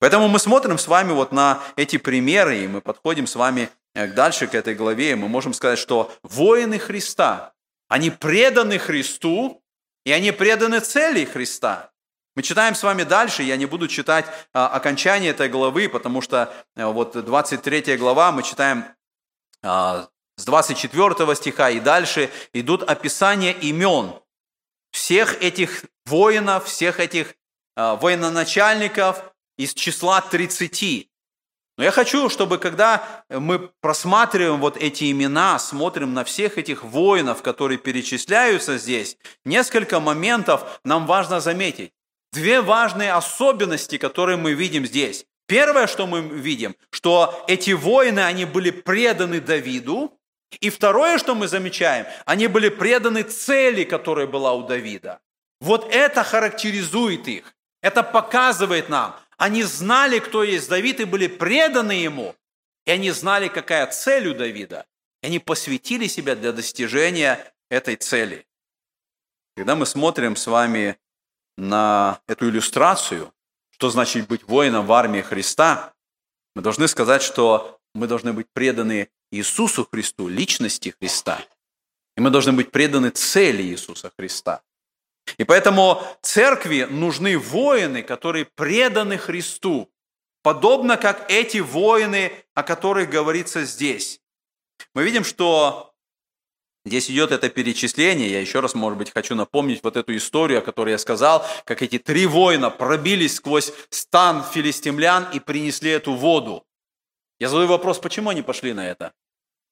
Поэтому 0.00 0.28
мы 0.28 0.38
смотрим 0.38 0.78
с 0.78 0.88
вами 0.88 1.12
вот 1.12 1.32
на 1.32 1.62
эти 1.76 1.96
примеры, 1.96 2.64
и 2.64 2.68
мы 2.68 2.80
подходим 2.80 3.26
с 3.26 3.36
вами 3.36 3.70
дальше 3.96 4.46
к 4.46 4.54
этой 4.54 4.74
главе, 4.74 5.16
мы 5.16 5.28
можем 5.28 5.54
сказать, 5.54 5.78
что 5.78 6.12
воины 6.22 6.78
Христа, 6.78 7.54
они 7.88 8.10
преданы 8.10 8.78
Христу, 8.78 9.62
и 10.04 10.12
они 10.12 10.32
преданы 10.32 10.80
цели 10.80 11.24
Христа. 11.24 11.90
Мы 12.36 12.42
читаем 12.42 12.74
с 12.74 12.82
вами 12.82 13.02
дальше, 13.02 13.42
я 13.42 13.56
не 13.56 13.64
буду 13.64 13.88
читать 13.88 14.26
а, 14.52 14.68
окончание 14.68 15.30
этой 15.30 15.48
главы, 15.48 15.88
потому 15.88 16.20
что 16.20 16.52
а, 16.76 16.88
вот 16.88 17.12
23 17.12 17.96
глава 17.96 18.30
мы 18.30 18.42
читаем 18.42 18.84
а, 19.62 20.08
с 20.36 20.44
24 20.44 21.34
стиха 21.34 21.70
и 21.70 21.80
дальше 21.80 22.30
идут 22.52 22.82
описания 22.82 23.52
имен 23.52 24.12
всех 24.90 25.42
этих 25.42 25.84
воинов, 26.04 26.66
всех 26.66 27.00
этих 27.00 27.34
э, 27.76 27.96
военачальников 28.00 29.22
из 29.58 29.74
числа 29.74 30.20
30. 30.20 31.10
Но 31.76 31.84
я 31.84 31.90
хочу, 31.90 32.30
чтобы 32.30 32.58
когда 32.58 33.24
мы 33.28 33.70
просматриваем 33.80 34.60
вот 34.60 34.76
эти 34.76 35.10
имена, 35.10 35.58
смотрим 35.58 36.14
на 36.14 36.24
всех 36.24 36.56
этих 36.56 36.82
воинов, 36.82 37.42
которые 37.42 37.78
перечисляются 37.78 38.78
здесь, 38.78 39.18
несколько 39.44 40.00
моментов 40.00 40.80
нам 40.84 41.06
важно 41.06 41.40
заметить. 41.40 41.92
Две 42.32 42.60
важные 42.60 43.12
особенности, 43.12 43.98
которые 43.98 44.36
мы 44.36 44.54
видим 44.54 44.86
здесь. 44.86 45.26
Первое, 45.46 45.86
что 45.86 46.06
мы 46.06 46.20
видим, 46.22 46.74
что 46.90 47.44
эти 47.46 47.70
воины, 47.70 48.20
они 48.20 48.46
были 48.46 48.70
преданы 48.70 49.40
Давиду, 49.40 50.12
и 50.60 50.70
второе, 50.70 51.18
что 51.18 51.34
мы 51.34 51.46
замечаем, 51.46 52.06
они 52.24 52.46
были 52.46 52.68
преданы 52.68 53.22
цели, 53.22 53.84
которая 53.84 54.26
была 54.26 54.54
у 54.54 54.62
Давида. 54.66 55.20
Вот 55.60 55.88
это 55.90 56.24
характеризует 56.24 57.28
их. 57.28 57.54
Это 57.82 58.02
показывает 58.02 58.88
нам. 58.88 59.16
Они 59.36 59.62
знали, 59.62 60.18
кто 60.18 60.42
есть 60.42 60.68
Давид, 60.68 61.00
и 61.00 61.04
были 61.04 61.26
преданы 61.26 61.92
ему. 61.92 62.34
И 62.86 62.90
они 62.90 63.10
знали, 63.10 63.48
какая 63.48 63.86
цель 63.88 64.28
у 64.28 64.34
Давида. 64.34 64.86
И 65.22 65.26
они 65.26 65.38
посвятили 65.38 66.06
себя 66.06 66.34
для 66.34 66.52
достижения 66.52 67.52
этой 67.68 67.96
цели. 67.96 68.46
Когда 69.56 69.74
мы 69.74 69.86
смотрим 69.86 70.36
с 70.36 70.46
вами 70.46 70.98
на 71.56 72.20
эту 72.26 72.48
иллюстрацию, 72.48 73.32
что 73.70 73.90
значит 73.90 74.26
быть 74.28 74.44
воином 74.44 74.86
в 74.86 74.92
армии 74.92 75.20
Христа, 75.20 75.94
мы 76.54 76.62
должны 76.62 76.88
сказать, 76.88 77.22
что 77.22 77.78
мы 77.94 78.06
должны 78.06 78.32
быть 78.32 78.48
преданы 78.52 79.10
Иисусу 79.30 79.86
Христу, 79.90 80.28
личности 80.28 80.94
Христа. 80.98 81.44
И 82.16 82.20
мы 82.20 82.30
должны 82.30 82.52
быть 82.52 82.70
преданы 82.70 83.10
цели 83.10 83.62
Иисуса 83.62 84.10
Христа. 84.16 84.62
И 85.38 85.44
поэтому 85.44 86.02
церкви 86.22 86.86
нужны 86.88 87.38
воины, 87.38 88.02
которые 88.02 88.44
преданы 88.44 89.18
Христу, 89.18 89.90
подобно 90.42 90.96
как 90.96 91.30
эти 91.30 91.58
воины, 91.58 92.32
о 92.54 92.62
которых 92.62 93.10
говорится 93.10 93.64
здесь. 93.64 94.20
Мы 94.94 95.04
видим, 95.04 95.24
что 95.24 95.92
Здесь 96.86 97.10
идет 97.10 97.32
это 97.32 97.48
перечисление. 97.48 98.30
Я 98.30 98.40
еще 98.40 98.60
раз, 98.60 98.74
может 98.74 98.96
быть, 98.96 99.12
хочу 99.12 99.34
напомнить 99.34 99.82
вот 99.82 99.96
эту 99.96 100.16
историю, 100.16 100.60
о 100.60 100.62
которой 100.62 100.90
я 100.90 100.98
сказал, 100.98 101.44
как 101.64 101.82
эти 101.82 101.98
три 101.98 102.26
воина 102.26 102.70
пробились 102.70 103.34
сквозь 103.34 103.72
стан 103.90 104.44
филистимлян 104.44 105.26
и 105.32 105.40
принесли 105.40 105.90
эту 105.90 106.14
воду. 106.14 106.64
Я 107.40 107.48
задаю 107.48 107.66
вопрос, 107.66 107.98
почему 107.98 108.30
они 108.30 108.42
пошли 108.42 108.72
на 108.72 108.86
это? 108.86 109.12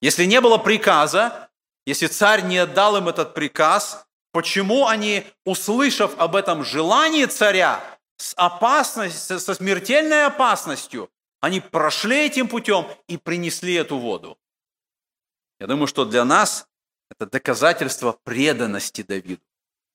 Если 0.03 0.25
не 0.25 0.41
было 0.41 0.59
приказа, 0.59 1.51
если 1.87 2.09
царь 2.09 2.43
не 2.43 2.59
отдал 2.59 2.97
им 2.97 3.09
этот 3.09 3.33
приказ, 3.33 4.05
почему 4.35 4.89
они, 4.89 5.25
услышав 5.45 6.19
об 6.19 6.35
этом 6.35 6.65
желании 6.65 7.25
царя, 7.27 7.81
с 8.17 8.35
опасностью, 8.37 9.39
со 9.39 9.55
смертельной 9.55 10.27
опасностью, 10.27 11.09
они 11.41 11.61
прошли 11.61 12.27
этим 12.27 12.49
путем 12.49 12.87
и 13.07 13.17
принесли 13.17 13.75
эту 13.75 13.97
воду? 13.97 14.37
Я 15.61 15.69
думаю, 15.69 15.87
что 15.87 16.05
для 16.05 16.25
нас 16.25 16.67
это 17.11 17.27
доказательство 17.31 18.19
преданности 18.25 19.03
Давиду, 19.03 19.41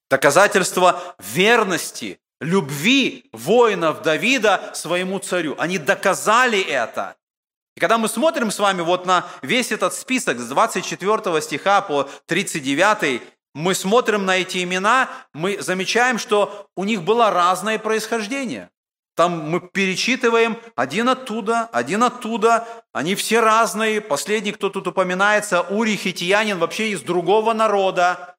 доказательство 0.08 1.14
верности, 1.18 2.18
любви 2.40 3.28
воинов 3.32 4.00
Давида 4.00 4.70
своему 4.74 5.18
царю. 5.18 5.54
Они 5.58 5.76
доказали 5.76 6.60
это. 6.62 7.16
И 7.76 7.80
когда 7.80 7.98
мы 7.98 8.08
смотрим 8.08 8.50
с 8.50 8.58
вами 8.58 8.80
вот 8.80 9.04
на 9.04 9.28
весь 9.42 9.70
этот 9.70 9.92
список 9.92 10.38
с 10.38 10.48
24 10.48 11.42
стиха 11.42 11.82
по 11.82 12.08
39, 12.24 13.22
мы 13.54 13.74
смотрим 13.74 14.24
на 14.24 14.36
эти 14.36 14.62
имена, 14.62 15.08
мы 15.32 15.60
замечаем, 15.60 16.18
что 16.18 16.68
у 16.76 16.84
них 16.84 17.02
было 17.02 17.30
разное 17.30 17.78
происхождение. 17.78 18.70
Там 19.16 19.50
мы 19.50 19.60
перечитываем 19.60 20.56
один 20.76 21.08
оттуда, 21.08 21.68
один 21.72 22.02
оттуда, 22.02 22.66
они 22.92 23.14
все 23.14 23.40
разные. 23.40 24.00
Последний, 24.00 24.52
кто 24.52 24.70
тут 24.70 24.86
упоминается, 24.86 25.60
Ури 25.62 25.96
Хитиянин, 25.96 26.58
вообще 26.58 26.90
из 26.90 27.02
другого 27.02 27.52
народа. 27.52 28.29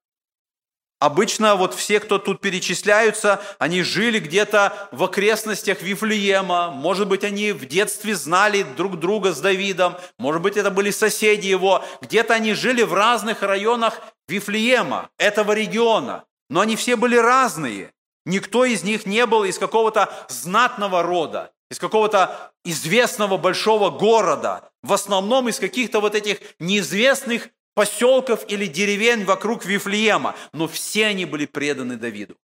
Обычно 1.02 1.56
вот 1.56 1.74
все, 1.74 1.99
кто 1.99 2.20
тут 2.20 2.41
перечисляются, 2.41 3.41
они 3.58 3.82
жили 3.82 4.20
где-то 4.20 4.88
в 4.91 5.04
окрестностях 5.04 5.82
Вифлеема. 5.82 6.70
Может 6.70 7.08
быть, 7.08 7.24
они 7.24 7.54
в 7.54 7.66
детстве 7.66 8.14
знали 8.14 8.62
друг 8.62 8.99
друга 8.99 9.34
с 9.34 9.41
Давидом. 9.41 9.97
Может 10.20 10.43
быть, 10.43 10.58
это 10.58 10.70
были 10.70 10.91
соседи 10.91 11.47
его. 11.47 11.84
Где-то 12.02 12.36
они 12.36 12.54
жили 12.54 12.84
в 12.84 12.93
разных 12.93 13.41
районах 13.41 13.99
Вифлеема, 14.28 15.10
этого 15.18 15.54
региона. 15.54 16.26
Но 16.52 16.60
они 16.60 16.76
все 16.76 16.95
были 16.95 17.16
разные. 17.16 17.93
Никто 18.28 18.64
из 18.64 18.84
них 18.84 19.08
не 19.08 19.26
был 19.26 19.43
из 19.43 19.58
какого-то 19.58 20.14
знатного 20.30 21.02
рода, 21.02 21.52
из 21.72 21.80
какого-то 21.80 22.52
известного 22.64 23.38
большого 23.38 23.89
города. 23.89 24.70
В 24.84 24.93
основном 24.93 25.49
из 25.49 25.58
каких-то 25.58 25.99
вот 25.99 26.14
этих 26.14 26.38
неизвестных 26.60 27.49
поселков 27.74 28.43
или 28.47 28.65
деревень 28.65 29.26
вокруг 29.26 29.65
Вифлеема, 29.65 30.36
но 30.53 30.67
все 30.67 31.07
они 31.07 31.26
были 31.26 31.45
преданы 31.45 31.97
Давиду. 31.97 32.38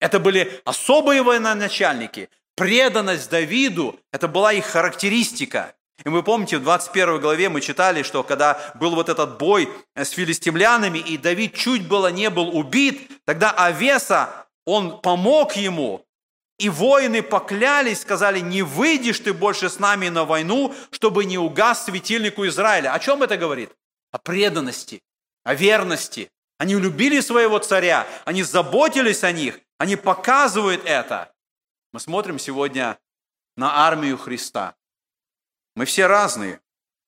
Это 0.00 0.18
были 0.20 0.60
особые 0.64 1.22
военачальники. 1.22 2.28
Преданность 2.56 3.30
Давиду– 3.30 3.98
это 4.12 4.28
была 4.28 4.52
их 4.52 4.66
характеристика. 4.66 5.74
И 6.04 6.08
вы 6.08 6.22
помните, 6.22 6.58
в 6.58 6.62
21 6.62 7.20
главе 7.20 7.48
мы 7.48 7.60
читали, 7.60 8.02
что 8.02 8.22
когда 8.22 8.72
был 8.76 8.94
вот 8.94 9.08
этот 9.08 9.38
бой 9.38 9.68
с 9.96 10.10
филистимлянами, 10.10 10.98
и 10.98 11.16
Давид 11.16 11.54
чуть 11.54 11.88
было 11.88 12.08
не 12.08 12.30
был 12.30 12.56
убит, 12.56 13.10
тогда 13.24 13.50
Авеса, 13.50 14.46
он 14.64 15.00
помог 15.00 15.56
ему, 15.56 16.04
и 16.58 16.68
воины 16.68 17.22
поклялись, 17.22 18.00
сказали, 18.00 18.40
не 18.40 18.62
выйдешь 18.62 19.20
ты 19.20 19.32
больше 19.32 19.68
с 19.68 19.78
нами 19.78 20.08
на 20.08 20.24
войну, 20.24 20.74
чтобы 20.90 21.24
не 21.24 21.38
угас 21.38 21.84
светильнику 21.84 22.46
Израиля. 22.46 22.92
О 22.92 22.98
чем 22.98 23.22
это 23.22 23.36
говорит? 23.36 23.70
О 24.10 24.18
преданности, 24.18 25.02
о 25.44 25.54
верности. 25.54 26.30
Они 26.58 26.74
любили 26.74 27.20
своего 27.20 27.58
царя, 27.58 28.06
они 28.24 28.42
заботились 28.42 29.22
о 29.24 29.32
них, 29.32 29.60
они 29.78 29.96
показывают 29.96 30.82
это. 30.84 31.32
Мы 31.92 32.00
смотрим 32.00 32.38
сегодня 32.38 32.98
на 33.56 33.86
армию 33.86 34.18
Христа. 34.18 34.74
Мы 35.74 35.84
все 35.84 36.06
разные. 36.06 36.60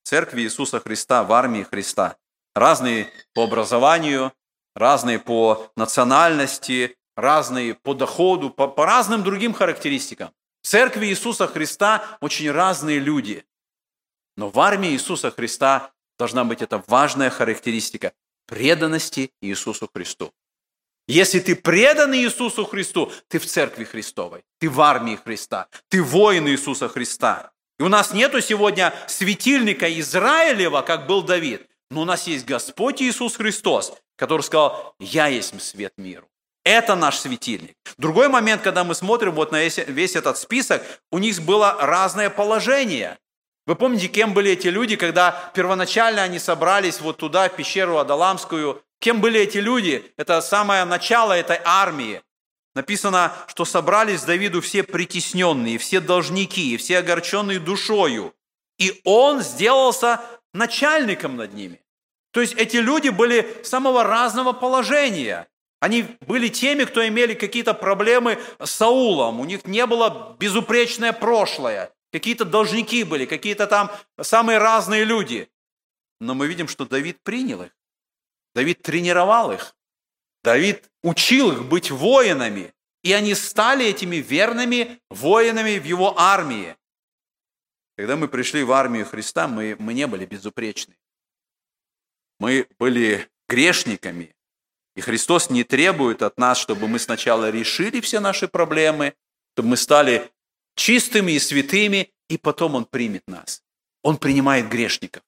Церкви 0.03 0.41
Иисуса 0.41 0.79
Христа, 0.79 1.23
в 1.23 1.31
армии 1.33 1.63
Христа. 1.63 2.17
Разные 2.55 3.11
по 3.33 3.43
образованию, 3.43 4.33
разные 4.75 5.19
по 5.19 5.71
национальности, 5.75 6.97
разные 7.15 7.75
по 7.75 7.93
доходу, 7.93 8.49
по, 8.49 8.67
по 8.67 8.85
разным 8.85 9.23
другим 9.23 9.53
характеристикам. 9.53 10.33
В 10.61 10.67
церкви 10.67 11.07
Иисуса 11.07 11.47
Христа 11.47 12.17
очень 12.21 12.51
разные 12.51 12.99
люди. 12.99 13.45
Но 14.37 14.49
в 14.49 14.59
армии 14.59 14.91
Иисуса 14.91 15.31
Христа 15.31 15.91
должна 16.21 16.43
быть 16.43 16.61
эта 16.61 16.83
важная 16.85 17.31
характеристика 17.31 18.13
преданности 18.45 19.31
Иисусу 19.41 19.89
Христу. 19.91 20.31
Если 21.07 21.39
ты 21.39 21.55
предан 21.55 22.13
Иисусу 22.13 22.63
Христу, 22.63 23.11
ты 23.27 23.39
в 23.39 23.45
церкви 23.47 23.85
Христовой, 23.85 24.43
ты 24.59 24.69
в 24.69 24.79
армии 24.81 25.15
Христа, 25.15 25.67
ты 25.89 26.03
воин 26.03 26.47
Иисуса 26.47 26.89
Христа. 26.89 27.51
И 27.79 27.83
у 27.83 27.89
нас 27.89 28.13
нету 28.13 28.39
сегодня 28.39 28.93
светильника 29.07 29.87
Израилева, 29.99 30.83
как 30.83 31.07
был 31.07 31.23
Давид, 31.23 31.67
но 31.89 32.01
у 32.01 32.05
нас 32.05 32.27
есть 32.27 32.45
Господь 32.45 33.01
Иисус 33.01 33.37
Христос, 33.37 33.91
который 34.15 34.43
сказал, 34.43 34.95
я 34.99 35.25
есть 35.25 35.59
свет 35.59 35.93
миру. 35.97 36.27
Это 36.63 36.95
наш 36.95 37.17
светильник. 37.17 37.75
Другой 37.97 38.27
момент, 38.29 38.61
когда 38.61 38.83
мы 38.83 38.93
смотрим 38.93 39.31
вот 39.31 39.51
на 39.51 39.63
весь 39.63 40.15
этот 40.15 40.37
список, 40.37 40.83
у 41.11 41.17
них 41.17 41.41
было 41.41 41.77
разное 41.79 42.29
положение. 42.29 43.17
Вы 43.67 43.75
помните, 43.75 44.07
кем 44.07 44.33
были 44.33 44.51
эти 44.51 44.67
люди, 44.67 44.95
когда 44.95 45.51
первоначально 45.53 46.23
они 46.23 46.39
собрались 46.39 46.99
вот 46.99 47.17
туда, 47.17 47.47
в 47.47 47.55
пещеру 47.55 47.97
Адаламскую? 47.97 48.81
Кем 48.99 49.21
были 49.21 49.39
эти 49.39 49.57
люди? 49.57 50.11
Это 50.17 50.41
самое 50.41 50.83
начало 50.85 51.33
этой 51.33 51.59
армии. 51.63 52.21
Написано, 52.73 53.33
что 53.47 53.65
собрались 53.65 54.23
Давиду 54.23 54.61
все 54.61 54.83
притесненные, 54.83 55.77
все 55.77 55.99
должники, 55.99 56.77
все 56.77 56.99
огорченные 56.99 57.59
душою. 57.59 58.33
И 58.79 58.99
он 59.03 59.41
сделался 59.41 60.21
начальником 60.53 61.35
над 61.35 61.53
ними. 61.53 61.81
То 62.31 62.41
есть 62.41 62.53
эти 62.53 62.77
люди 62.77 63.09
были 63.09 63.61
самого 63.63 64.03
разного 64.03 64.53
положения. 64.53 65.47
Они 65.81 66.05
были 66.21 66.47
теми, 66.47 66.85
кто 66.85 67.05
имели 67.05 67.33
какие-то 67.33 67.73
проблемы 67.73 68.39
с 68.59 68.71
Саулом. 68.71 69.39
У 69.39 69.45
них 69.45 69.65
не 69.65 69.85
было 69.85 70.35
безупречное 70.39 71.11
прошлое. 71.11 71.91
Какие-то 72.11 72.45
должники 72.45 73.03
были, 73.03 73.25
какие-то 73.25 73.67
там 73.67 73.91
самые 74.19 74.57
разные 74.57 75.05
люди. 75.05 75.49
Но 76.19 76.35
мы 76.35 76.47
видим, 76.47 76.67
что 76.67 76.85
Давид 76.85 77.21
принял 77.23 77.63
их. 77.63 77.71
Давид 78.53 78.81
тренировал 78.81 79.51
их. 79.51 79.75
Давид 80.43 80.89
учил 81.03 81.51
их 81.51 81.65
быть 81.65 81.89
воинами. 81.89 82.73
И 83.03 83.13
они 83.13 83.33
стали 83.33 83.85
этими 83.85 84.17
верными 84.17 84.99
воинами 85.09 85.79
в 85.79 85.85
его 85.85 86.19
армии. 86.19 86.75
Когда 87.97 88.15
мы 88.15 88.27
пришли 88.27 88.63
в 88.63 88.71
армию 88.71 89.05
Христа, 89.05 89.47
мы, 89.47 89.75
мы 89.79 89.93
не 89.93 90.05
были 90.05 90.25
безупречны. 90.25 90.95
Мы 92.39 92.67
были 92.77 93.29
грешниками. 93.47 94.35
И 94.95 95.01
Христос 95.01 95.49
не 95.49 95.63
требует 95.63 96.21
от 96.21 96.37
нас, 96.37 96.57
чтобы 96.57 96.87
мы 96.87 96.99
сначала 96.99 97.49
решили 97.49 98.01
все 98.01 98.19
наши 98.19 98.47
проблемы, 98.47 99.15
чтобы 99.53 99.69
мы 99.69 99.77
стали 99.77 100.29
чистыми 100.75 101.33
и 101.33 101.39
святыми, 101.39 102.11
и 102.29 102.37
потом 102.37 102.75
Он 102.75 102.85
примет 102.85 103.23
нас. 103.27 103.63
Он 104.03 104.17
принимает 104.17 104.69
грешников. 104.69 105.23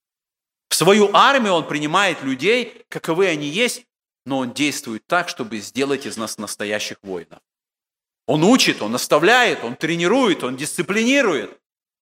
В 0.70 0.76
свою 0.76 1.10
армию 1.14 1.54
Он 1.54 1.68
принимает 1.68 2.24
людей, 2.24 2.86
каковы 2.90 3.28
они 3.28 3.48
есть, 3.48 3.86
но 4.26 4.40
Он 4.40 4.54
действует 4.54 5.06
так, 5.08 5.30
чтобы 5.30 5.60
сделать 5.60 6.06
из 6.06 6.18
нас 6.18 6.38
настоящих 6.38 6.98
воинов. 7.04 7.40
Он 8.28 8.44
учит, 8.44 8.82
Он 8.82 8.92
наставляет, 8.92 9.64
Он 9.64 9.76
тренирует, 9.76 10.44
Он 10.44 10.56
дисциплинирует. 10.56 11.60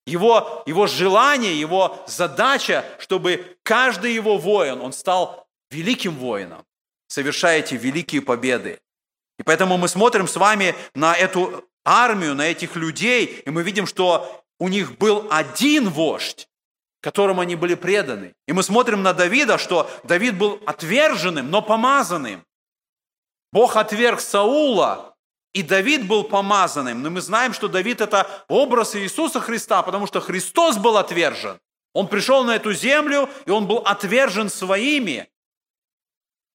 Его, 0.07 0.63
его 0.65 0.87
желание, 0.87 1.59
его 1.59 2.03
задача, 2.07 2.85
чтобы 2.99 3.57
каждый 3.63 4.13
его 4.13 4.37
воин, 4.37 4.81
он 4.81 4.93
стал 4.93 5.47
великим 5.69 6.15
воином, 6.15 6.65
совершая 7.07 7.59
эти 7.59 7.75
великие 7.75 8.21
победы. 8.21 8.81
И 9.37 9.43
поэтому 9.43 9.77
мы 9.77 9.87
смотрим 9.87 10.27
с 10.27 10.35
вами 10.35 10.75
на 10.95 11.15
эту 11.15 11.69
армию, 11.83 12.35
на 12.35 12.47
этих 12.47 12.75
людей, 12.75 13.41
и 13.45 13.49
мы 13.49 13.63
видим, 13.63 13.87
что 13.87 14.43
у 14.59 14.67
них 14.67 14.97
был 14.97 15.27
один 15.31 15.89
вождь, 15.89 16.47
которому 17.01 17.41
они 17.41 17.55
были 17.55 17.75
преданы. 17.75 18.33
И 18.47 18.53
мы 18.53 18.63
смотрим 18.63 19.01
на 19.01 19.13
Давида, 19.13 19.57
что 19.57 19.89
Давид 20.03 20.37
был 20.37 20.61
отверженным, 20.65 21.49
но 21.49 21.61
помазанным. 21.61 22.45
Бог 23.51 23.75
отверг 23.75 24.21
Саула, 24.21 25.15
и 25.53 25.63
Давид 25.63 26.07
был 26.07 26.23
помазанным. 26.23 27.01
Но 27.01 27.09
мы 27.09 27.21
знаем, 27.21 27.53
что 27.53 27.67
Давид– 27.67 28.01
это 28.01 28.27
образ 28.47 28.95
Иисуса 28.95 29.39
Христа, 29.39 29.81
потому 29.83 30.07
что 30.07 30.21
Христос 30.21 30.77
был 30.77 30.97
отвержен. 30.97 31.59
Он 31.93 32.07
пришел 32.07 32.43
на 32.43 32.55
эту 32.55 32.71
землю, 32.71 33.29
и 33.45 33.51
он 33.51 33.67
был 33.67 33.79
отвержен 33.79 34.49
своими. 34.49 35.29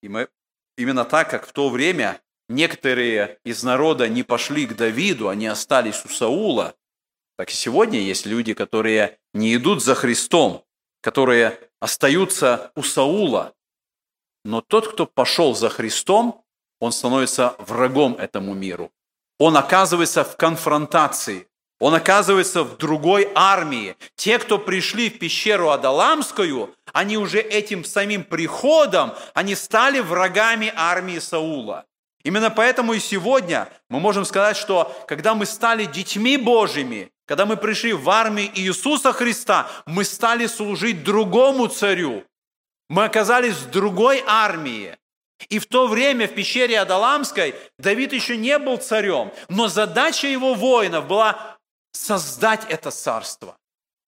И 0.01 0.09
мы 0.09 0.29
именно 0.77 1.05
так, 1.05 1.29
как 1.29 1.45
в 1.45 1.51
то 1.51 1.69
время 1.69 2.19
некоторые 2.49 3.39
из 3.43 3.63
народа 3.63 4.07
не 4.07 4.23
пошли 4.23 4.65
к 4.65 4.75
Давиду, 4.75 5.29
они 5.29 5.47
остались 5.47 6.03
у 6.05 6.09
Саула, 6.09 6.75
так 7.37 7.51
и 7.51 7.53
сегодня 7.53 7.99
есть 7.99 8.25
люди, 8.25 8.53
которые 8.53 9.19
не 9.33 9.55
идут 9.55 9.83
за 9.83 9.93
Христом, 9.93 10.65
которые 11.01 11.59
остаются 11.79 12.71
у 12.75 12.81
Саула. 12.81 13.53
Но 14.43 14.61
тот, 14.61 14.87
кто 14.87 15.05
пошел 15.05 15.53
за 15.53 15.69
Христом, 15.69 16.43
он 16.79 16.91
становится 16.91 17.55
врагом 17.59 18.15
этому 18.15 18.53
миру. 18.53 18.91
Он 19.39 19.55
оказывается 19.55 20.23
в 20.23 20.35
конфронтации. 20.35 21.47
Он 21.79 21.93
оказывается 21.93 22.63
в 22.63 22.77
другой 22.77 23.29
армии. 23.35 23.95
Те, 24.15 24.39
кто 24.39 24.57
пришли 24.57 25.11
в 25.11 25.19
пещеру 25.19 25.69
Адаламскую, 25.69 26.73
они 26.91 27.17
уже 27.17 27.39
этим 27.39 27.85
самим 27.85 28.23
приходом, 28.23 29.13
они 29.35 29.53
стали 29.53 29.99
врагами 29.99 30.73
армии 30.75 31.19
Саула. 31.19 31.85
Именно 32.23 32.49
поэтому 32.49 32.93
и 32.93 32.99
сегодня 32.99 33.69
мы 33.89 33.99
можем 33.99 34.25
сказать, 34.25 34.57
что 34.57 34.95
когда 35.07 35.35
мы 35.35 35.45
стали 35.45 35.85
детьми 35.85 36.37
Божьими, 36.37 37.11
когда 37.25 37.45
мы 37.45 37.57
пришли 37.57 37.93
в 37.93 38.09
армию 38.09 38.49
Иисуса 38.55 39.13
Христа, 39.13 39.69
мы 39.85 40.03
стали 40.03 40.47
служить 40.47 41.03
другому 41.03 41.67
царю. 41.67 42.23
Мы 42.89 43.03
оказались 43.03 43.55
в 43.55 43.69
другой 43.69 44.23
армии. 44.25 44.97
И 45.49 45.59
в 45.59 45.67
то 45.67 45.87
время 45.87 46.27
в 46.27 46.33
пещере 46.33 46.79
Адаламской 46.79 47.53
Давид 47.77 48.11
еще 48.11 48.37
не 48.37 48.57
был 48.57 48.77
царем, 48.77 49.31
но 49.49 49.67
задача 49.67 50.27
его 50.27 50.55
воинов 50.55 51.07
была 51.07 51.57
создать 51.91 52.65
это 52.69 52.89
царство. 52.91 53.55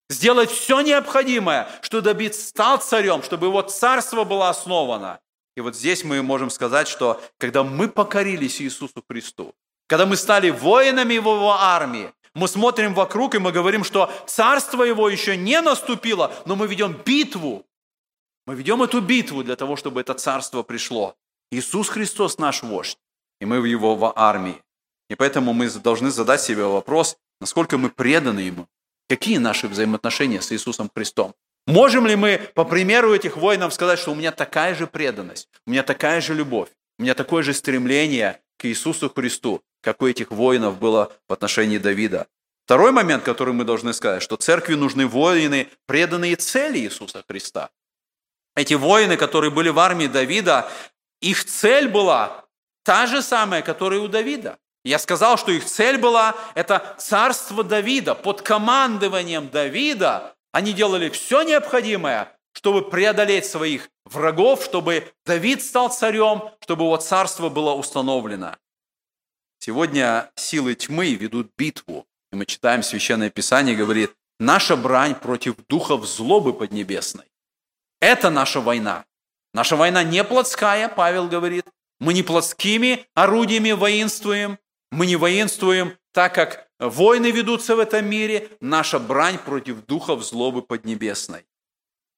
Сделать 0.09 0.49
все 0.49 0.81
необходимое, 0.81 1.69
чтобы 1.81 2.01
Давид 2.01 2.33
стал 2.33 2.79
царем, 2.79 3.21
чтобы 3.21 3.47
его 3.47 3.61
царство 3.61 4.23
было 4.23 4.49
основано. 4.49 5.19
И 5.59 5.61
вот 5.61 5.75
здесь 5.75 6.05
мы 6.05 6.23
можем 6.23 6.49
сказать, 6.49 6.87
что 6.87 7.21
когда 7.37 7.65
мы 7.65 7.89
покорились 7.89 8.61
Иисусу 8.61 9.03
Христу, 9.09 9.53
когда 9.87 10.05
мы 10.05 10.15
стали 10.15 10.51
воинами 10.51 11.17
в 11.17 11.27
его 11.27 11.51
армии, 11.51 12.13
мы 12.33 12.47
смотрим 12.47 12.93
вокруг 12.93 13.35
и 13.35 13.39
мы 13.39 13.51
говорим, 13.51 13.83
что 13.83 14.09
царство 14.25 14.83
его 14.83 15.09
еще 15.09 15.35
не 15.35 15.59
наступило, 15.59 16.31
но 16.45 16.55
мы 16.55 16.65
ведем 16.65 16.95
битву. 17.05 17.65
Мы 18.47 18.55
ведем 18.55 18.81
эту 18.83 19.01
битву 19.01 19.43
для 19.43 19.57
того, 19.57 19.75
чтобы 19.75 19.99
это 19.99 20.13
царство 20.13 20.63
пришло. 20.63 21.17
Иисус 21.51 21.89
Христос 21.89 22.37
наш 22.37 22.63
вождь, 22.63 22.97
и 23.41 23.45
мы 23.45 23.59
в 23.59 23.65
его 23.65 23.97
в 23.97 24.13
армии. 24.15 24.63
И 25.09 25.15
поэтому 25.15 25.51
мы 25.51 25.69
должны 25.69 26.09
задать 26.09 26.41
себе 26.41 26.63
вопрос, 26.63 27.17
насколько 27.41 27.77
мы 27.77 27.89
преданы 27.89 28.39
Ему, 28.39 28.65
какие 29.09 29.39
наши 29.39 29.67
взаимоотношения 29.67 30.39
с 30.39 30.53
Иисусом 30.53 30.89
Христом. 30.95 31.35
Можем 31.69 32.07
ли 32.07 32.15
мы, 32.15 32.41
по 32.55 32.65
примеру 32.65 33.13
этих 33.13 33.37
воинов, 33.37 33.75
сказать, 33.75 33.99
что 33.99 34.11
у 34.11 34.15
меня 34.15 34.31
такая 34.31 34.73
же 34.73 34.87
преданность, 34.87 35.47
у 35.67 35.71
меня 35.71 35.83
такая 35.83 36.19
же 36.19 36.33
любовь, 36.33 36.69
у 36.97 37.03
меня 37.03 37.13
такое 37.13 37.43
же 37.43 37.53
стремление 37.53 38.41
к 38.57 38.65
Иисусу 38.65 39.07
Христу, 39.09 39.61
как 39.81 40.01
у 40.01 40.07
этих 40.07 40.31
воинов 40.31 40.79
было 40.79 41.11
в 41.27 41.33
отношении 41.33 41.77
Давида. 41.77 42.25
Второй 42.65 42.91
момент, 42.91 43.23
который 43.23 43.53
мы 43.53 43.65
должны 43.65 43.93
сказать, 43.93 44.23
что 44.23 44.35
церкви 44.35 44.73
нужны 44.73 45.05
воины, 45.05 45.69
преданные 45.85 46.37
цели 46.37 46.79
Иисуса 46.79 47.23
Христа. 47.27 47.69
Эти 48.55 48.73
воины, 48.73 49.15
которые 49.15 49.51
были 49.51 49.69
в 49.69 49.77
армии 49.77 50.07
Давида, 50.07 50.71
их 51.21 51.45
цель 51.45 51.87
была 51.87 52.45
та 52.83 53.05
же 53.05 53.21
самая, 53.21 53.61
которая 53.61 53.99
у 53.99 54.07
Давида. 54.07 54.57
Я 54.83 54.97
сказал, 54.97 55.37
что 55.37 55.51
их 55.51 55.65
цель 55.65 55.99
была– 55.99 56.35
это 56.55 56.95
царство 56.97 57.63
Давида. 57.63 58.15
Под 58.15 58.41
командованием 58.41 59.49
Давида 59.49 60.35
они 60.51 60.73
делали 60.73 61.09
все 61.09 61.43
необходимое, 61.43 62.35
чтобы 62.53 62.89
преодолеть 62.89 63.45
своих 63.45 63.89
врагов, 64.05 64.63
чтобы 64.63 65.11
Давид 65.25 65.63
стал 65.63 65.89
царем, 65.89 66.51
чтобы 66.61 66.85
его 66.85 66.97
царство 66.97 67.49
было 67.49 67.73
установлено. 67.73 68.55
Сегодня 69.59 70.31
силы 70.35 70.75
тьмы 70.75 71.13
ведут 71.13 71.51
битву. 71.57 72.05
И 72.31 72.35
мы 72.35 72.45
читаем 72.45 72.83
Священное 72.83 73.29
Писание, 73.29 73.75
говорит, 73.75 74.11
наша 74.39 74.75
брань 74.75 75.15
против 75.15 75.55
духов 75.67 76.05
злобы 76.05 76.53
поднебесной. 76.53 77.25
Это 77.99 78.29
наша 78.29 78.61
война. 78.61 79.05
Наша 79.53 79.75
война 79.75 80.03
не 80.03 80.23
плотская, 80.23 80.89
Павел 80.89 81.27
говорит. 81.27 81.65
Мы 81.99 82.13
не 82.13 82.23
плотскими 82.23 83.05
орудиями 83.13 83.71
воинствуем. 83.71 84.57
Мы 84.91 85.05
не 85.05 85.17
воинствуем 85.17 85.97
так, 86.11 86.33
как 86.35 86.69
Войны 86.79 87.31
ведутся 87.31 87.75
в 87.75 87.79
этом 87.79 88.09
мире, 88.09 88.49
наша 88.61 88.99
брань 88.99 89.37
против 89.37 89.85
духов 89.85 90.23
злобы 90.23 90.61
поднебесной. 90.61 91.45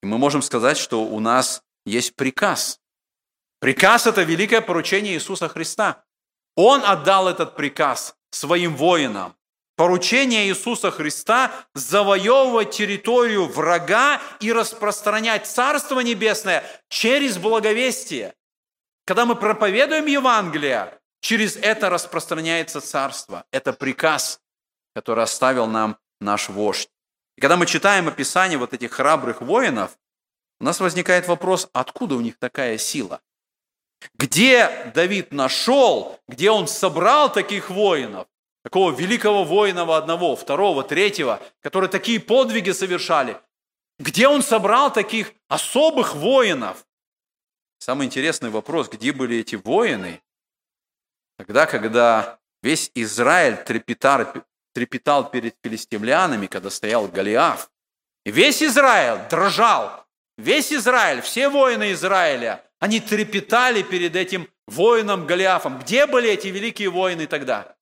И 0.03 0.05
мы 0.05 0.17
можем 0.17 0.41
сказать, 0.43 0.77
что 0.77 1.03
у 1.03 1.19
нас 1.19 1.63
есть 1.85 2.15
приказ. 2.15 2.79
Приказ– 3.59 4.05
это 4.07 4.21
великое 4.21 4.61
поручение 4.61 5.15
Иисуса 5.15 5.47
Христа. 5.49 6.03
Он 6.55 6.83
отдал 6.83 7.27
этот 7.27 7.55
приказ 7.55 8.15
своим 8.29 8.75
воинам. 8.75 9.35
Поручение 9.77 10.47
Иисуса 10.47 10.91
Христа– 10.91 11.51
завоевывать 11.73 12.71
территорию 12.71 13.47
врага 13.47 14.21
и 14.39 14.53
распространять 14.53 15.47
Царство 15.47 16.01
Небесное 16.01 16.63
через 16.89 17.37
благовестие. 17.39 18.35
Когда 19.05 19.25
мы 19.25 19.35
проповедуем 19.35 20.05
Евангелие, 20.05 21.00
через 21.21 21.55
это 21.55 21.89
распространяется 21.89 22.81
Царство. 22.81 23.45
Это 23.51 23.73
приказ 23.73 24.41
который 24.93 25.23
оставил 25.23 25.67
нам 25.67 25.97
наш 26.19 26.49
вождь. 26.49 26.89
И 27.37 27.41
когда 27.41 27.57
мы 27.57 27.65
читаем 27.65 28.07
описание 28.07 28.57
вот 28.57 28.73
этих 28.73 28.91
храбрых 28.91 29.41
воинов, 29.41 29.97
у 30.59 30.63
нас 30.63 30.79
возникает 30.79 31.27
вопрос, 31.27 31.69
откуда 31.73 32.15
у 32.15 32.21
них 32.21 32.37
такая 32.37 32.77
сила? 32.77 33.21
Где 34.15 34.91
Давид 34.93 35.31
нашел, 35.31 36.19
где 36.27 36.51
он 36.51 36.67
собрал 36.67 37.31
таких 37.31 37.69
воинов, 37.69 38.27
такого 38.63 38.91
великого 38.91 39.43
воина 39.43 39.83
одного, 39.97 40.35
второго, 40.35 40.83
третьего, 40.83 41.41
которые 41.61 41.89
такие 41.89 42.19
подвиги 42.19 42.71
совершали? 42.71 43.37
Где 43.99 44.27
он 44.27 44.41
собрал 44.41 44.91
таких 44.91 45.33
особых 45.47 46.15
воинов? 46.15 46.85
Самый 47.77 48.05
интересный 48.07 48.49
вопрос, 48.49 48.89
где 48.89 49.11
были 49.11 49.37
эти 49.37 49.55
воины, 49.55 50.21
тогда, 51.41 51.65
когда 51.65 52.39
весь 52.61 52.91
Израиль 52.93 53.57
трепетал, 53.57 54.27
трепетал 54.73 55.29
перед 55.31 55.55
филистимлянами, 55.63 56.45
когда 56.45 56.69
стоял 56.69 57.07
Голиаф. 57.07 57.71
И 58.25 58.31
весь 58.31 58.61
Израиль 58.61 59.27
дрожал. 59.27 60.05
Весь 60.37 60.71
Израиль, 60.71 61.21
все 61.21 61.49
воины 61.49 61.93
Израиля, 61.93 62.63
они 62.79 62.99
трепетали 62.99 63.81
перед 63.81 64.15
этим 64.15 64.47
воином 64.67 65.25
Голиафом. 65.25 65.79
Где 65.79 66.05
были 66.05 66.29
эти 66.29 66.47
великие 66.47 66.89
воины 66.89 67.25
тогда? 67.25 67.75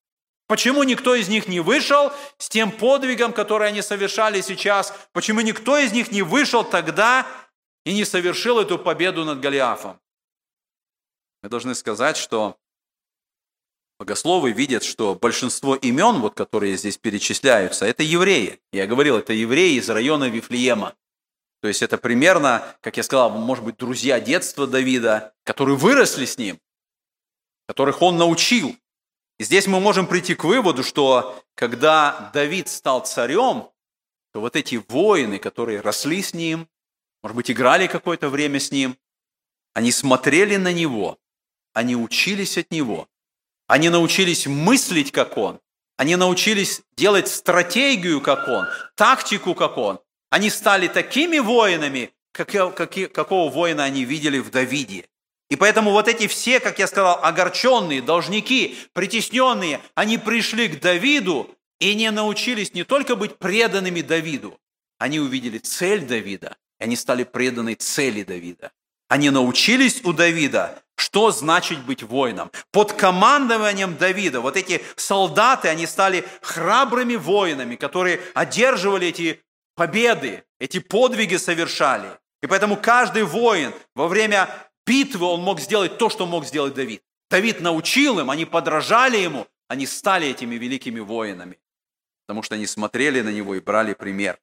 Почему 0.46 0.82
никто 0.82 1.14
из 1.14 1.28
них 1.28 1.46
не 1.46 1.60
вышел 1.60 2.12
с 2.38 2.48
тем 2.48 2.72
подвигом, 2.72 3.32
который 3.32 3.68
они 3.68 3.82
совершали 3.82 4.40
сейчас? 4.40 4.92
Почему 5.12 5.42
никто 5.42 5.78
из 5.78 5.92
них 5.92 6.10
не 6.10 6.22
вышел 6.22 6.64
тогда 6.64 7.26
и 7.84 7.94
не 7.94 8.04
совершил 8.04 8.58
эту 8.58 8.78
победу 8.78 9.24
над 9.24 9.40
Голиафом? 9.40 10.00
Мы 11.42 11.48
должны 11.48 11.74
сказать, 11.74 12.16
что 12.16 12.59
Богословы 14.00 14.52
видят, 14.52 14.82
что 14.82 15.14
большинство 15.14 15.76
имен, 15.76 16.20
вот, 16.20 16.32
которые 16.32 16.74
здесь 16.78 16.96
перечисляются, 16.96 17.84
это 17.84 18.02
евреи. 18.02 18.58
Я 18.72 18.86
говорил, 18.86 19.18
это 19.18 19.34
евреи 19.34 19.74
из 19.74 19.90
района 19.90 20.30
Вифлеема. 20.30 20.94
То 21.60 21.68
есть 21.68 21.82
это 21.82 21.98
примерно, 21.98 22.64
как 22.80 22.96
я 22.96 23.02
сказал, 23.02 23.28
может 23.28 23.62
быть, 23.62 23.76
друзья 23.76 24.18
детства 24.18 24.66
Давида, 24.66 25.34
которые 25.44 25.76
выросли 25.76 26.24
с 26.24 26.38
ним, 26.38 26.58
которых 27.68 28.00
он 28.00 28.16
научил. 28.16 28.74
И 29.38 29.44
здесь 29.44 29.66
мы 29.66 29.80
можем 29.80 30.06
прийти 30.06 30.34
к 30.34 30.44
выводу, 30.44 30.82
что 30.82 31.38
когда 31.54 32.30
Давид 32.32 32.68
стал 32.68 33.04
царем, 33.04 33.68
то 34.32 34.40
вот 34.40 34.56
эти 34.56 34.76
воины, 34.88 35.38
которые 35.38 35.82
росли 35.82 36.22
с 36.22 36.32
ним, 36.32 36.70
может 37.22 37.36
быть, 37.36 37.50
играли 37.50 37.86
какое-то 37.86 38.30
время 38.30 38.60
с 38.60 38.70
ним, 38.70 38.96
они 39.74 39.92
смотрели 39.92 40.56
на 40.56 40.72
него, 40.72 41.18
они 41.74 41.96
учились 41.96 42.56
от 42.56 42.70
него, 42.70 43.06
они 43.70 43.88
научились 43.88 44.48
мыслить, 44.48 45.12
как 45.12 45.36
он. 45.36 45.60
Они 45.96 46.16
научились 46.16 46.82
делать 46.96 47.28
стратегию, 47.28 48.20
как 48.20 48.48
он, 48.48 48.66
тактику, 48.96 49.54
как 49.54 49.78
он. 49.78 50.00
Они 50.28 50.50
стали 50.50 50.88
такими 50.88 51.38
воинами, 51.38 52.10
как, 52.32 52.50
как, 52.74 53.12
какого 53.12 53.48
воина 53.48 53.84
они 53.84 54.04
видели 54.04 54.38
в 54.38 54.50
Давиде. 54.50 55.06
И 55.50 55.56
поэтому 55.56 55.92
вот 55.92 56.08
эти 56.08 56.26
все, 56.26 56.58
как 56.58 56.80
я 56.80 56.88
сказал, 56.88 57.20
огорченные, 57.22 58.02
должники, 58.02 58.76
притесненные, 58.92 59.80
они 59.94 60.18
пришли 60.18 60.66
к 60.66 60.80
Давиду 60.80 61.48
и 61.78 61.94
не 61.94 62.10
научились 62.10 62.74
не 62.74 62.82
только 62.82 63.14
быть 63.14 63.36
преданными 63.36 64.00
Давиду, 64.00 64.58
они 64.98 65.20
увидели 65.20 65.58
цель 65.58 66.00
Давида, 66.00 66.56
и 66.80 66.84
они 66.84 66.96
стали 66.96 67.22
преданы 67.22 67.74
цели 67.74 68.24
Давида. 68.24 68.72
Они 69.08 69.30
научились 69.30 70.00
у 70.04 70.12
Давида 70.12 70.82
что 71.00 71.30
значит 71.30 71.82
быть 71.86 72.02
воином? 72.02 72.50
Под 72.72 72.92
командованием 72.92 73.96
Давида 73.96 74.42
вот 74.42 74.58
эти 74.58 74.82
солдаты, 74.96 75.68
они 75.68 75.86
стали 75.86 76.26
храбрыми 76.42 77.16
воинами, 77.16 77.76
которые 77.76 78.20
одерживали 78.34 79.06
эти 79.06 79.42
победы, 79.74 80.44
эти 80.58 80.78
подвиги 80.78 81.36
совершали. 81.36 82.10
И 82.42 82.46
поэтому 82.46 82.76
каждый 82.76 83.22
воин 83.22 83.72
во 83.94 84.08
время 84.08 84.50
битвы, 84.86 85.24
он 85.24 85.40
мог 85.40 85.60
сделать 85.60 85.96
то, 85.96 86.10
что 86.10 86.26
мог 86.26 86.44
сделать 86.44 86.74
Давид. 86.74 87.02
Давид 87.30 87.62
научил 87.62 88.20
им, 88.20 88.28
они 88.28 88.44
подражали 88.44 89.16
ему, 89.16 89.46
они 89.68 89.86
стали 89.86 90.28
этими 90.28 90.56
великими 90.56 91.00
воинами, 91.00 91.58
потому 92.26 92.42
что 92.42 92.56
они 92.56 92.66
смотрели 92.66 93.22
на 93.22 93.30
него 93.30 93.54
и 93.54 93.60
брали 93.60 93.94
пример. 93.94 94.38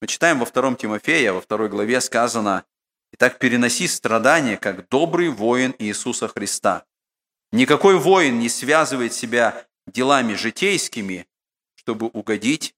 Мы 0.00 0.08
читаем 0.08 0.40
во 0.40 0.46
втором 0.46 0.74
Тимофея, 0.74 1.32
во 1.32 1.40
второй 1.40 1.68
главе 1.68 2.00
сказано, 2.00 2.64
Итак, 3.12 3.38
переноси 3.38 3.88
страдания, 3.88 4.56
как 4.56 4.88
добрый 4.88 5.28
воин 5.28 5.74
Иисуса 5.78 6.28
Христа. 6.28 6.84
Никакой 7.52 7.98
воин 7.98 8.38
не 8.38 8.48
связывает 8.48 9.12
себя 9.12 9.66
делами 9.86 10.34
житейскими, 10.34 11.26
чтобы 11.76 12.08
угодить 12.08 12.74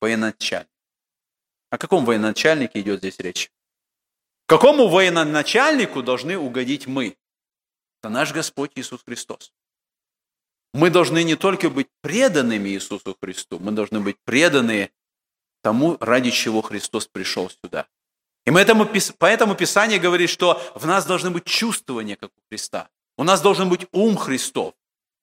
военачальнику. 0.00 0.70
О 1.70 1.78
каком 1.78 2.04
военачальнике 2.04 2.80
идет 2.80 2.98
здесь 2.98 3.18
речь? 3.18 3.50
Какому 4.46 4.88
военачальнику 4.88 6.02
должны 6.02 6.36
угодить 6.36 6.86
мы? 6.86 7.16
Это 8.00 8.10
наш 8.10 8.32
Господь 8.32 8.72
Иисус 8.74 9.02
Христос. 9.02 9.52
Мы 10.74 10.90
должны 10.90 11.22
не 11.22 11.36
только 11.36 11.70
быть 11.70 11.88
преданными 12.00 12.68
Иисусу 12.70 13.16
Христу, 13.20 13.58
мы 13.58 13.72
должны 13.72 14.00
быть 14.00 14.18
преданы 14.24 14.90
тому, 15.62 15.96
ради 16.00 16.30
чего 16.30 16.62
Христос 16.62 17.06
пришел 17.06 17.48
сюда. 17.50 17.88
И 18.44 18.50
мы 18.50 18.60
этому, 18.60 18.88
поэтому 19.18 19.54
Писание 19.54 19.98
говорит, 19.98 20.30
что 20.30 20.60
в 20.74 20.86
нас 20.86 21.06
должны 21.06 21.30
быть 21.30 21.44
чувствования, 21.44 22.16
как 22.16 22.30
у 22.30 22.40
Христа. 22.50 22.88
У 23.16 23.24
нас 23.24 23.40
должен 23.40 23.68
быть 23.68 23.86
ум 23.92 24.16
Христов. 24.16 24.74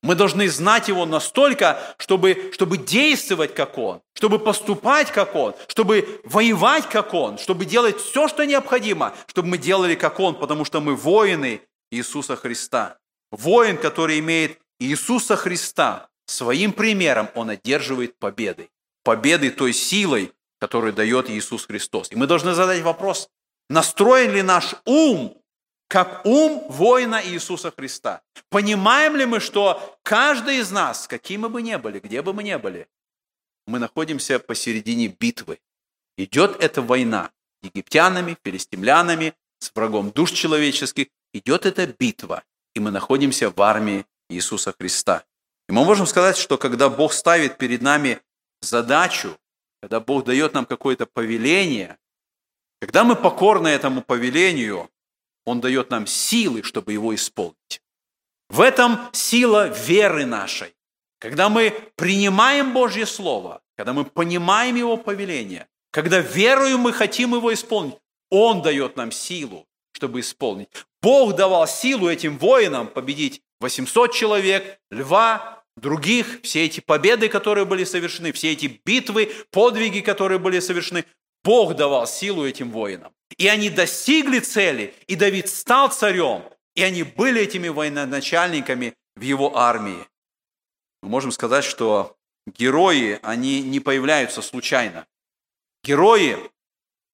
Мы 0.02 0.16
должны 0.16 0.48
знать 0.48 0.88
Его 0.88 1.06
настолько, 1.06 1.78
чтобы, 1.98 2.52
чтобы 2.54 2.78
действовать, 2.78 3.54
как 3.54 3.78
Он, 3.78 4.02
чтобы 4.14 4.40
поступать, 4.40 5.12
как 5.12 5.36
Он, 5.36 5.54
чтобы 5.68 6.22
воевать, 6.24 6.88
как 6.88 7.14
Он, 7.14 7.38
чтобы 7.38 7.66
делать 7.66 8.00
все, 8.00 8.30
что 8.30 8.46
необходимо, 8.46 9.14
чтобы 9.28 9.50
мы 9.50 9.58
делали, 9.58 9.96
как 9.96 10.20
Он, 10.22 10.36
потому 10.36 10.64
что 10.64 10.80
мы 10.80 10.96
воины 10.96 11.62
Иисуса 11.92 12.38
Христа. 12.38 12.98
Воин, 13.32 13.78
который 13.78 14.20
имеет 14.20 14.60
Иисуса 14.80 15.36
Христа 15.36 16.10
своим 16.26 16.72
примером, 16.72 17.30
он 17.36 17.50
одерживает 17.50 18.18
победы. 18.18 18.70
Победы 19.04 19.52
той 19.52 19.74
силой, 19.74 20.32
которую 20.60 20.94
дает 20.94 21.30
Иисус 21.30 21.66
Христос. 21.66 22.12
И 22.12 22.16
мы 22.16 22.28
должны 22.28 22.54
задать 22.54 22.82
вопрос, 22.82 23.30
настроен 23.70 24.32
ли 24.32 24.42
наш 24.42 24.76
ум 24.86 25.36
как 25.88 26.24
ум 26.26 26.66
воина 26.70 27.20
Иисуса 27.26 27.72
Христа. 27.72 28.22
Понимаем 28.50 29.16
ли 29.16 29.26
мы, 29.26 29.40
что 29.40 29.98
каждый 30.04 30.58
из 30.58 30.70
нас, 30.70 31.08
каким 31.08 31.42
мы 31.42 31.50
бы 31.50 31.62
ни 31.64 31.76
были, 31.78 32.00
где 32.00 32.22
бы 32.22 32.32
мы 32.32 32.44
ни 32.44 32.56
были, 32.56 32.88
мы 33.66 33.80
находимся 33.80 34.40
посередине 34.40 35.08
битвы. 35.08 35.60
Идет 36.18 36.62
эта 36.62 36.82
война 36.82 37.32
египтянами, 37.64 38.38
филистимлянами, 38.44 39.34
с 39.60 39.72
врагом 39.74 40.12
душ 40.12 40.32
человеческих. 40.32 41.08
Идет 41.34 41.66
эта 41.66 41.88
битва, 41.88 42.44
и 42.76 42.80
мы 42.80 42.92
находимся 42.92 43.50
в 43.50 43.62
армии 43.62 44.06
Иисуса 44.30 44.74
Христа. 44.78 45.24
И 45.68 45.72
мы 45.72 45.86
можем 45.86 46.08
сказать, 46.08 46.38
что 46.38 46.58
когда 46.58 46.90
Бог 46.90 47.14
ставит 47.14 47.58
перед 47.58 47.82
нами 47.82 48.20
задачу, 48.62 49.38
когда 49.82 50.00
Бог 50.00 50.26
дает 50.26 50.54
нам 50.54 50.66
какое-то 50.66 51.06
повеление, 51.06 51.98
когда 52.82 53.04
мы 53.04 53.16
покорны 53.16 53.68
этому 53.68 54.02
повелению, 54.02 54.90
Он 55.46 55.62
дает 55.62 55.90
нам 55.90 56.08
силы, 56.08 56.64
чтобы 56.64 56.94
его 56.94 57.14
исполнить. 57.16 57.82
В 58.50 58.62
этом 58.62 59.10
сила 59.12 59.68
веры 59.68 60.26
нашей. 60.26 60.76
Когда 61.20 61.50
мы 61.50 61.72
принимаем 61.96 62.74
Божье 62.74 63.06
Слово, 63.06 63.62
когда 63.76 63.94
мы 63.94 64.06
понимаем 64.06 64.76
Его 64.76 64.98
повеление, 64.98 65.68
когда 65.92 66.20
верою 66.20 66.78
мы 66.78 66.94
хотим 66.94 67.34
его 67.34 67.54
исполнить, 67.54 67.96
Он 68.30 68.62
дает 68.62 68.96
нам 68.96 69.12
силу, 69.12 69.68
чтобы 69.92 70.22
исполнить. 70.22 70.70
Бог 71.02 71.36
давал 71.36 71.68
силу 71.68 72.08
этим 72.10 72.38
воинам 72.38 72.88
победить 72.88 73.42
800 73.60 74.14
человек, 74.14 74.80
льва, 74.92 75.59
других, 75.80 76.42
все 76.44 76.66
эти 76.66 76.80
победы, 76.80 77.30
которые 77.30 77.66
были 77.66 77.84
совершены, 77.84 78.32
все 78.32 78.52
эти 78.52 78.80
битвы, 78.86 79.32
подвиги, 79.52 80.00
которые 80.00 80.40
были 80.40 80.60
совершены, 80.60 81.06
Бог 81.44 81.76
давал 81.76 82.08
силу 82.08 82.46
этим 82.46 82.72
воинам. 82.72 83.14
И 83.38 83.48
они 83.48 83.70
достигли 83.70 84.40
цели, 84.40 84.94
и 85.08 85.16
Давид 85.16 85.50
стал 85.50 85.90
царем, 85.90 86.44
и 86.76 86.84
они 86.84 87.04
были 87.04 87.42
этими 87.42 87.70
военачальниками 87.70 88.96
в 89.16 89.22
его 89.22 89.58
армии. 89.58 90.06
Мы 91.02 91.10
можем 91.10 91.32
сказать, 91.32 91.64
что 91.64 92.18
герои, 92.46 93.20
они 93.22 93.62
не 93.62 93.80
появляются 93.80 94.42
случайно. 94.42 95.08
Герои, 95.84 96.38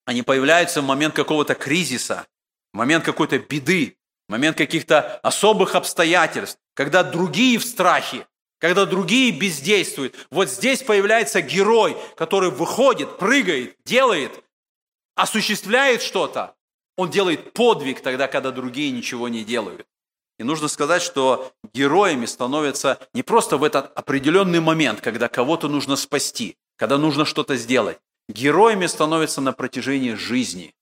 они 0.06 0.22
появляются 0.22 0.80
в 0.80 0.84
момент 0.84 1.14
какого-то 1.14 1.54
кризиса, 1.54 2.26
в 2.72 2.76
момент 2.76 3.04
какой-то 3.04 3.38
беды, 3.38 3.96
в 4.28 4.32
момент 4.32 4.56
каких-то 4.56 5.18
особых 5.18 5.74
обстоятельств, 5.74 6.58
когда 6.74 7.04
другие 7.04 7.58
в 7.58 7.64
страхе, 7.64 8.26
когда 8.58 8.86
другие 8.86 9.32
бездействуют. 9.32 10.14
Вот 10.30 10.48
здесь 10.48 10.82
появляется 10.82 11.42
герой, 11.42 11.96
который 12.16 12.50
выходит, 12.50 13.18
прыгает, 13.18 13.76
делает, 13.84 14.42
осуществляет 15.14 16.02
что-то. 16.02 16.54
Он 16.96 17.10
делает 17.10 17.52
подвиг 17.52 18.00
тогда, 18.00 18.28
когда 18.28 18.50
другие 18.50 18.90
ничего 18.90 19.28
не 19.28 19.44
делают. 19.44 19.86
И 20.38 20.44
нужно 20.44 20.68
сказать, 20.68 21.02
что 21.02 21.52
героями 21.72 22.26
становятся 22.26 22.98
не 23.14 23.22
просто 23.22 23.56
в 23.56 23.64
этот 23.64 23.96
определенный 23.96 24.60
момент, 24.60 25.00
когда 25.00 25.28
кого-то 25.28 25.68
нужно 25.68 25.96
спасти, 25.96 26.56
когда 26.76 26.98
нужно 26.98 27.24
что-то 27.24 27.56
сделать. 27.56 27.98
Героями 28.28 28.86
становятся 28.86 29.40
на 29.40 29.52
протяжении 29.52 30.14
жизни. 30.14 30.74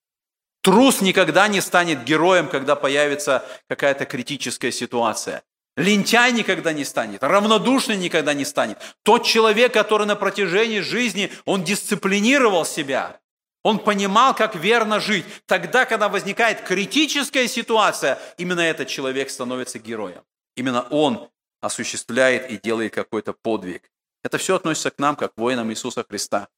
Трус 0.62 1.02
никогда 1.02 1.46
не 1.46 1.60
станет 1.60 2.04
героем, 2.04 2.48
когда 2.48 2.74
появится 2.74 3.44
какая-то 3.68 4.06
критическая 4.06 4.72
ситуация. 4.72 5.42
Лентяй 5.76 6.32
никогда 6.32 6.72
не 6.72 6.84
станет, 6.84 7.22
равнодушный 7.22 7.96
никогда 7.96 8.32
не 8.32 8.44
станет. 8.44 8.78
Тот 9.02 9.24
человек, 9.24 9.72
который 9.72 10.06
на 10.06 10.14
протяжении 10.14 10.80
жизни, 10.80 11.32
он 11.44 11.64
дисциплинировал 11.64 12.64
себя, 12.64 13.20
он 13.64 13.78
понимал, 13.78 14.34
как 14.34 14.54
верно 14.54 15.00
жить. 15.00 15.24
Тогда, 15.46 15.84
когда 15.86 16.08
возникает 16.08 16.60
критическая 16.60 17.48
ситуация, 17.48 18.18
именно 18.36 18.60
этот 18.60 18.88
человек 18.88 19.30
становится 19.30 19.78
героем. 19.78 20.22
Именно 20.54 20.82
он 20.90 21.30
осуществляет 21.60 22.50
и 22.50 22.58
делает 22.58 22.94
какой-то 22.94 23.32
подвиг. 23.32 23.90
Это 24.22 24.38
все 24.38 24.56
относится 24.56 24.90
к 24.90 24.98
нам, 24.98 25.16
как 25.16 25.32
воинам 25.36 25.72
Иисуса 25.72 26.04
Христа. 26.08 26.48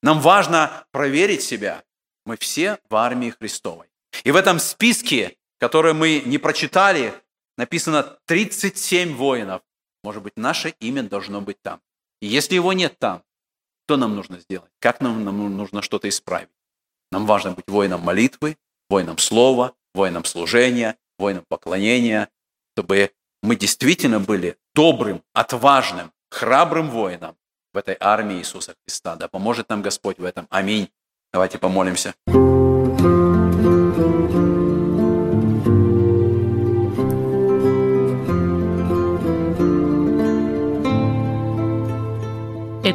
Нам 0.00 0.20
важно 0.20 0.86
проверить 0.92 1.42
себя, 1.42 1.82
мы 2.24 2.36
все 2.36 2.78
в 2.88 2.94
армии 2.94 3.34
Христовой. 3.38 3.88
И 4.22 4.30
в 4.30 4.36
этом 4.36 4.60
списке, 4.60 5.36
который 5.58 5.92
мы 5.92 6.22
не 6.24 6.38
прочитали, 6.38 7.12
написано 7.58 8.16
37 8.24 9.14
воинов. 9.14 9.60
Может 10.02 10.22
быть, 10.22 10.36
наше 10.36 10.70
имя 10.80 11.02
должно 11.02 11.42
быть 11.42 11.60
там. 11.60 11.80
И 12.22 12.26
если 12.26 12.54
его 12.54 12.72
нет 12.72 12.98
там, 12.98 13.22
что 13.86 13.96
нам 13.96 14.16
нужно 14.16 14.38
сделать? 14.38 14.70
Как 14.80 15.00
нам, 15.00 15.24
нам 15.24 15.56
нужно 15.56 15.82
что-то 15.82 16.08
исправить? 16.08 16.48
Нам 17.10 17.26
важно 17.26 17.52
быть 17.52 17.68
воином 17.68 18.00
молитвы, 18.00 18.56
воином 18.88 19.18
слова, 19.18 19.74
воином 19.94 20.24
служения, 20.24 20.96
воином 21.18 21.44
поклонения, 21.48 22.28
чтобы 22.74 23.12
мы 23.42 23.56
действительно 23.56 24.20
были 24.20 24.56
добрым, 24.74 25.22
отважным, 25.32 26.12
храбрым 26.30 26.90
воином 26.90 27.36
в 27.72 27.78
этой 27.78 27.96
армии 27.98 28.38
Иисуса 28.38 28.74
Христа. 28.84 29.16
Да 29.16 29.28
поможет 29.28 29.68
нам 29.68 29.82
Господь 29.82 30.18
в 30.18 30.24
этом. 30.24 30.46
Аминь. 30.50 30.90
Давайте 31.32 31.58
помолимся. 31.58 32.14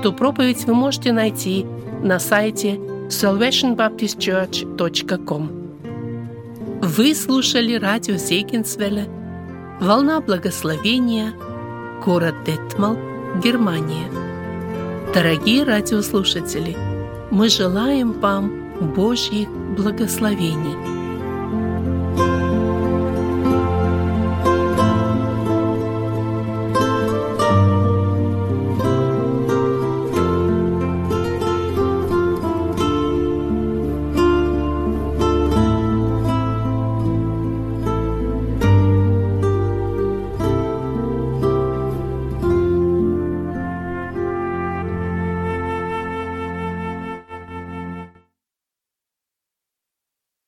Эту 0.03 0.11
проповедь 0.11 0.65
вы 0.65 0.73
можете 0.73 1.13
найти 1.13 1.65
на 2.03 2.19
сайте 2.19 2.77
salvationbaptistchurch.com. 3.07 5.49
Вы 6.81 7.15
слушали 7.15 7.75
радио 7.75 8.17
Зейгенсвелля 8.17 9.07
«Волна 9.79 10.19
благословения», 10.19 11.33
город 12.05 12.35
Детмал, 12.45 12.97
Германия. 13.41 14.09
Дорогие 15.13 15.63
радиослушатели– 15.63 16.75
мы 17.31 17.47
желаем 17.47 18.11
вам 18.11 18.51
Божьих 18.93 19.47
благословений. 19.77 21.02